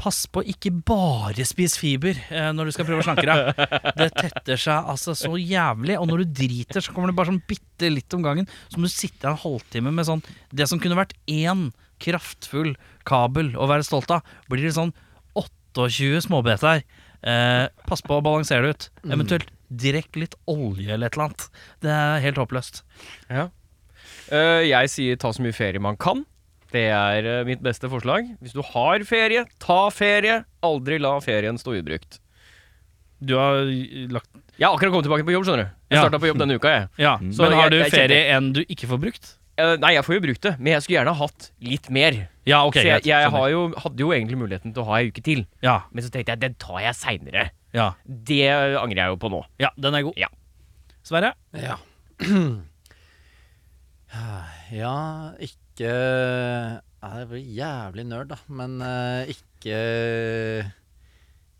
Pass 0.00 0.22
på 0.32 0.42
ikke 0.48 0.72
bare 0.88 1.44
spis 1.44 1.74
fiber 1.76 2.16
eh, 2.32 2.48
når 2.56 2.70
du 2.70 2.74
skal 2.74 2.86
prøve 2.88 3.02
å 3.02 3.06
slanke 3.06 3.26
deg. 3.28 3.50
Det 3.98 4.08
tetter 4.16 4.60
seg 4.60 4.88
altså 4.94 5.12
så 5.18 5.34
jævlig, 5.36 5.98
og 6.00 6.08
når 6.08 6.24
du 6.24 6.38
driter, 6.40 6.80
så 6.80 6.94
kommer 6.96 7.12
det 7.12 7.18
bare 7.18 7.32
sånn 7.32 7.42
bitte 7.50 7.90
litt 7.92 8.16
om 8.16 8.24
gangen. 8.24 8.48
Så 8.72 8.80
må 8.80 8.88
du 8.88 8.94
sitte 8.94 9.28
en 9.28 9.38
halvtime 9.40 9.92
med 9.92 10.08
sånn 10.08 10.24
Det 10.48 10.66
som 10.70 10.80
kunne 10.80 10.98
vært 10.98 11.12
én 11.28 11.68
kraftfull 12.00 12.74
kabel 13.08 13.52
å 13.60 13.68
være 13.68 13.84
stolt 13.84 14.12
av, 14.14 14.24
blir 14.48 14.64
det 14.64 14.76
sånn 14.78 14.94
28 15.36 16.24
småbeter. 16.24 16.84
Eh, 17.20 17.66
pass 17.86 18.00
på 18.00 18.16
å 18.16 18.24
balansere 18.24 18.64
det 18.64 18.72
ut. 18.72 18.90
Eventuelt 19.04 19.52
drikk 19.70 20.16
litt 20.18 20.34
olje 20.50 20.90
eller 20.94 21.10
et 21.10 21.16
eller 21.16 21.28
annet. 21.28 21.46
Det 21.84 21.92
er 21.94 22.24
helt 22.24 22.40
håpløst. 22.40 22.82
Ja. 23.30 23.50
Uh, 24.30 24.62
jeg 24.62 24.90
sier 24.90 25.18
ta 25.20 25.30
så 25.34 25.42
mye 25.44 25.54
ferie 25.54 25.82
man 25.82 25.98
kan. 26.00 26.24
Det 26.70 26.84
er 26.94 27.26
eh, 27.26 27.44
mitt 27.48 27.62
beste 27.62 27.88
forslag. 27.90 28.28
Hvis 28.40 28.52
du 28.54 28.62
har 28.62 29.02
ferie, 29.08 29.44
ta 29.58 29.88
ferie. 29.90 30.44
Aldri 30.62 30.98
la 31.02 31.16
ferien 31.24 31.58
stå 31.58 31.74
ubrukt. 31.80 32.20
Du 33.20 33.34
har 33.36 33.64
lagt 34.14 34.30
Jeg 34.56 34.64
har 34.68 34.76
akkurat 34.76 34.92
kommet 34.94 35.04
tilbake 35.08 35.24
på 35.26 35.32
jobb, 35.34 35.44
skjønner 35.44 35.64
du. 35.66 35.70
Jeg 35.90 35.96
Ja. 35.98 36.02
starta 36.04 36.18
på 36.22 36.26
jobb 36.30 36.38
denne 36.38 36.54
uka, 36.56 36.68
jeg. 36.68 36.88
Ja, 36.98 37.16
Så 37.18 37.42
Men 37.42 37.52
har 37.52 37.68
jeg- 37.68 37.70
du 37.70 37.76
jeg 37.78 37.90
ferie 37.92 38.30
enn 38.36 38.52
du 38.52 38.60
ikke 38.64 38.86
får 38.88 39.00
brukt? 39.00 39.36
Eh, 39.58 39.76
nei, 39.76 39.92
jeg 39.92 40.04
får 40.04 40.14
jo 40.14 40.20
brukt 40.20 40.40
det, 40.40 40.58
men 40.58 40.72
jeg 40.72 40.82
skulle 40.82 40.98
gjerne 41.04 41.14
ha 41.14 41.26
hatt 41.26 41.50
litt 41.60 41.90
mer. 41.90 42.28
Ja, 42.46 42.64
ok, 42.64 42.74
så 42.76 42.82
jeg, 42.84 43.02
jeg 43.04 43.30
har 43.30 43.48
jo, 43.50 43.74
hadde 43.76 43.98
jo 43.98 44.08
egentlig 44.08 44.38
muligheten 44.38 44.72
til 44.72 44.82
å 44.82 44.86
ha 44.86 44.94
ei 44.96 45.08
uke 45.10 45.22
til. 45.22 45.46
Ja, 45.62 45.82
Men 45.92 46.04
så 46.04 46.08
tenkte 46.10 46.28
jeg 46.32 46.40
den 46.40 46.54
tar 46.54 46.78
jeg 46.80 46.94
seinere. 46.94 47.50
ja, 47.74 47.92
Det 48.06 48.48
angrer 48.80 48.96
jeg 48.96 49.06
jo 49.10 49.16
på 49.16 49.30
nå. 49.30 49.44
ja, 49.58 49.68
den 49.78 49.94
er 49.94 50.02
god. 50.02 50.14
Ja. 50.16 50.28
Sverre? 51.04 51.34
Ja. 51.52 51.76
ja, 54.72 55.32
ikke 55.40 55.58
ja, 55.80 56.80
Jeg 57.00 57.28
blir 57.30 57.46
jævlig 57.56 58.04
nerd, 58.10 58.30
da. 58.32 58.38
Men 58.52 58.78
eh, 58.84 59.32
ikke 59.32 59.80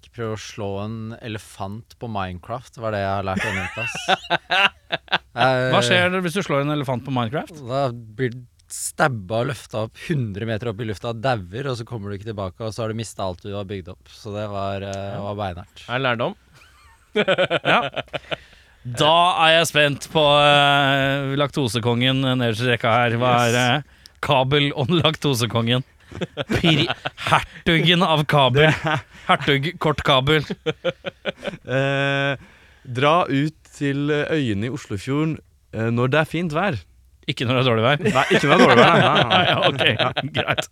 Ikke 0.00 0.12
prøv 0.16 0.34
å 0.34 0.40
slå 0.40 0.70
en 0.84 0.98
elefant 1.20 1.96
på 2.00 2.10
Minecraft, 2.10 2.80
var 2.82 2.96
det 2.96 3.02
jeg 3.04 3.12
har 3.14 3.26
lært 3.30 3.46
denne 3.46 3.66
uka. 3.70 3.84
Eh, 5.30 5.68
Hva 5.70 5.78
skjer 5.86 6.10
hvis 6.24 6.34
du 6.34 6.40
slår 6.42 6.64
en 6.64 6.72
elefant 6.74 7.04
på 7.06 7.12
Minecraft? 7.14 7.60
Da 7.68 7.84
blir 7.94 8.32
du 8.34 8.40
stabba 8.70 9.44
og 9.44 9.50
løfta 9.52 9.84
opp 9.86 10.00
100 10.08 10.42
meter 10.48 10.72
opp 10.72 10.82
i 10.82 10.88
lufta, 10.88 11.12
dauer, 11.14 11.68
og 11.70 11.76
så 11.78 11.86
kommer 11.86 12.10
du 12.10 12.16
ikke 12.18 12.32
tilbake, 12.32 12.58
og 12.66 12.74
så 12.74 12.82
har 12.82 12.90
du 12.90 12.98
mista 12.98 13.22
alt 13.28 13.42
du 13.46 13.54
har 13.54 13.68
bygd 13.70 13.92
opp. 13.94 14.10
Så 14.10 14.34
det 14.34 14.48
var, 14.50 14.82
eh, 14.82 15.22
var 15.22 15.38
beinhardt. 15.38 15.84
Er 15.86 16.02
lærdom. 16.02 16.34
Da 18.80 19.14
er 19.44 19.58
jeg 19.58 19.66
spent 19.68 20.06
på 20.08 20.22
uh, 20.24 21.34
laktosekongen 21.36 22.22
nederst 22.24 22.62
i 22.64 22.70
rekka 22.70 22.92
her. 22.94 23.16
Hva 23.20 23.32
er 23.44 23.58
eh, 23.60 23.98
kabel 24.24 24.70
om 24.78 24.90
laktosekongen? 25.00 25.86
Pri 26.50 26.88
hertugen 27.30 28.02
av 28.02 28.24
kabel. 28.30 28.72
Hertug 29.28 29.72
kort 29.82 30.02
kabel. 30.06 30.46
Eh, 31.70 32.34
dra 32.82 33.16
ut 33.28 33.74
til 33.76 34.10
øyene 34.10 34.68
i 34.68 34.72
Oslofjorden 34.74 35.38
eh, 35.74 35.90
når 35.94 36.14
det 36.14 36.22
er 36.24 36.30
fint 36.30 36.56
vær. 36.56 36.80
Ikke 37.30 37.46
når 37.46 37.58
det 37.58 37.60
er 37.60 37.68
dårlig 37.68 37.84
vær. 37.84 38.02
Nei, 38.02 38.24
ikke 38.34 38.48
når 38.48 38.50
det 38.50 38.56
er 38.56 38.64
dårlig 38.64 38.80
vær. 38.80 38.90
Nei, 38.90 39.10
nei, 39.12 39.24
nei. 39.30 39.40
Ja, 39.50 39.56
ok, 39.68 40.32
greit. 40.34 40.68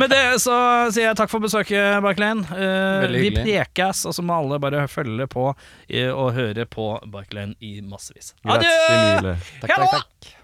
Med 0.00 0.12
det 0.12 0.22
så 0.40 0.56
sier 0.94 1.10
jeg 1.10 1.18
takk 1.18 1.32
for 1.32 1.44
besøket, 1.44 2.00
Barklein. 2.04 2.42
Uh, 2.48 3.04
vi 3.12 3.32
prekes, 3.34 4.04
og 4.08 4.16
så 4.16 4.24
må 4.24 4.38
alle 4.40 4.60
bare 4.62 4.86
følge 4.90 5.28
på 5.30 5.50
eh, 5.50 6.08
og 6.08 6.32
høre 6.38 6.66
på 6.70 6.92
Barklein 7.12 7.56
i 7.60 7.78
massevis. 7.84 8.32
Adjø! 8.46 9.34
Takk, 9.60 9.74
takk, 9.74 9.88
takk. 9.98 10.36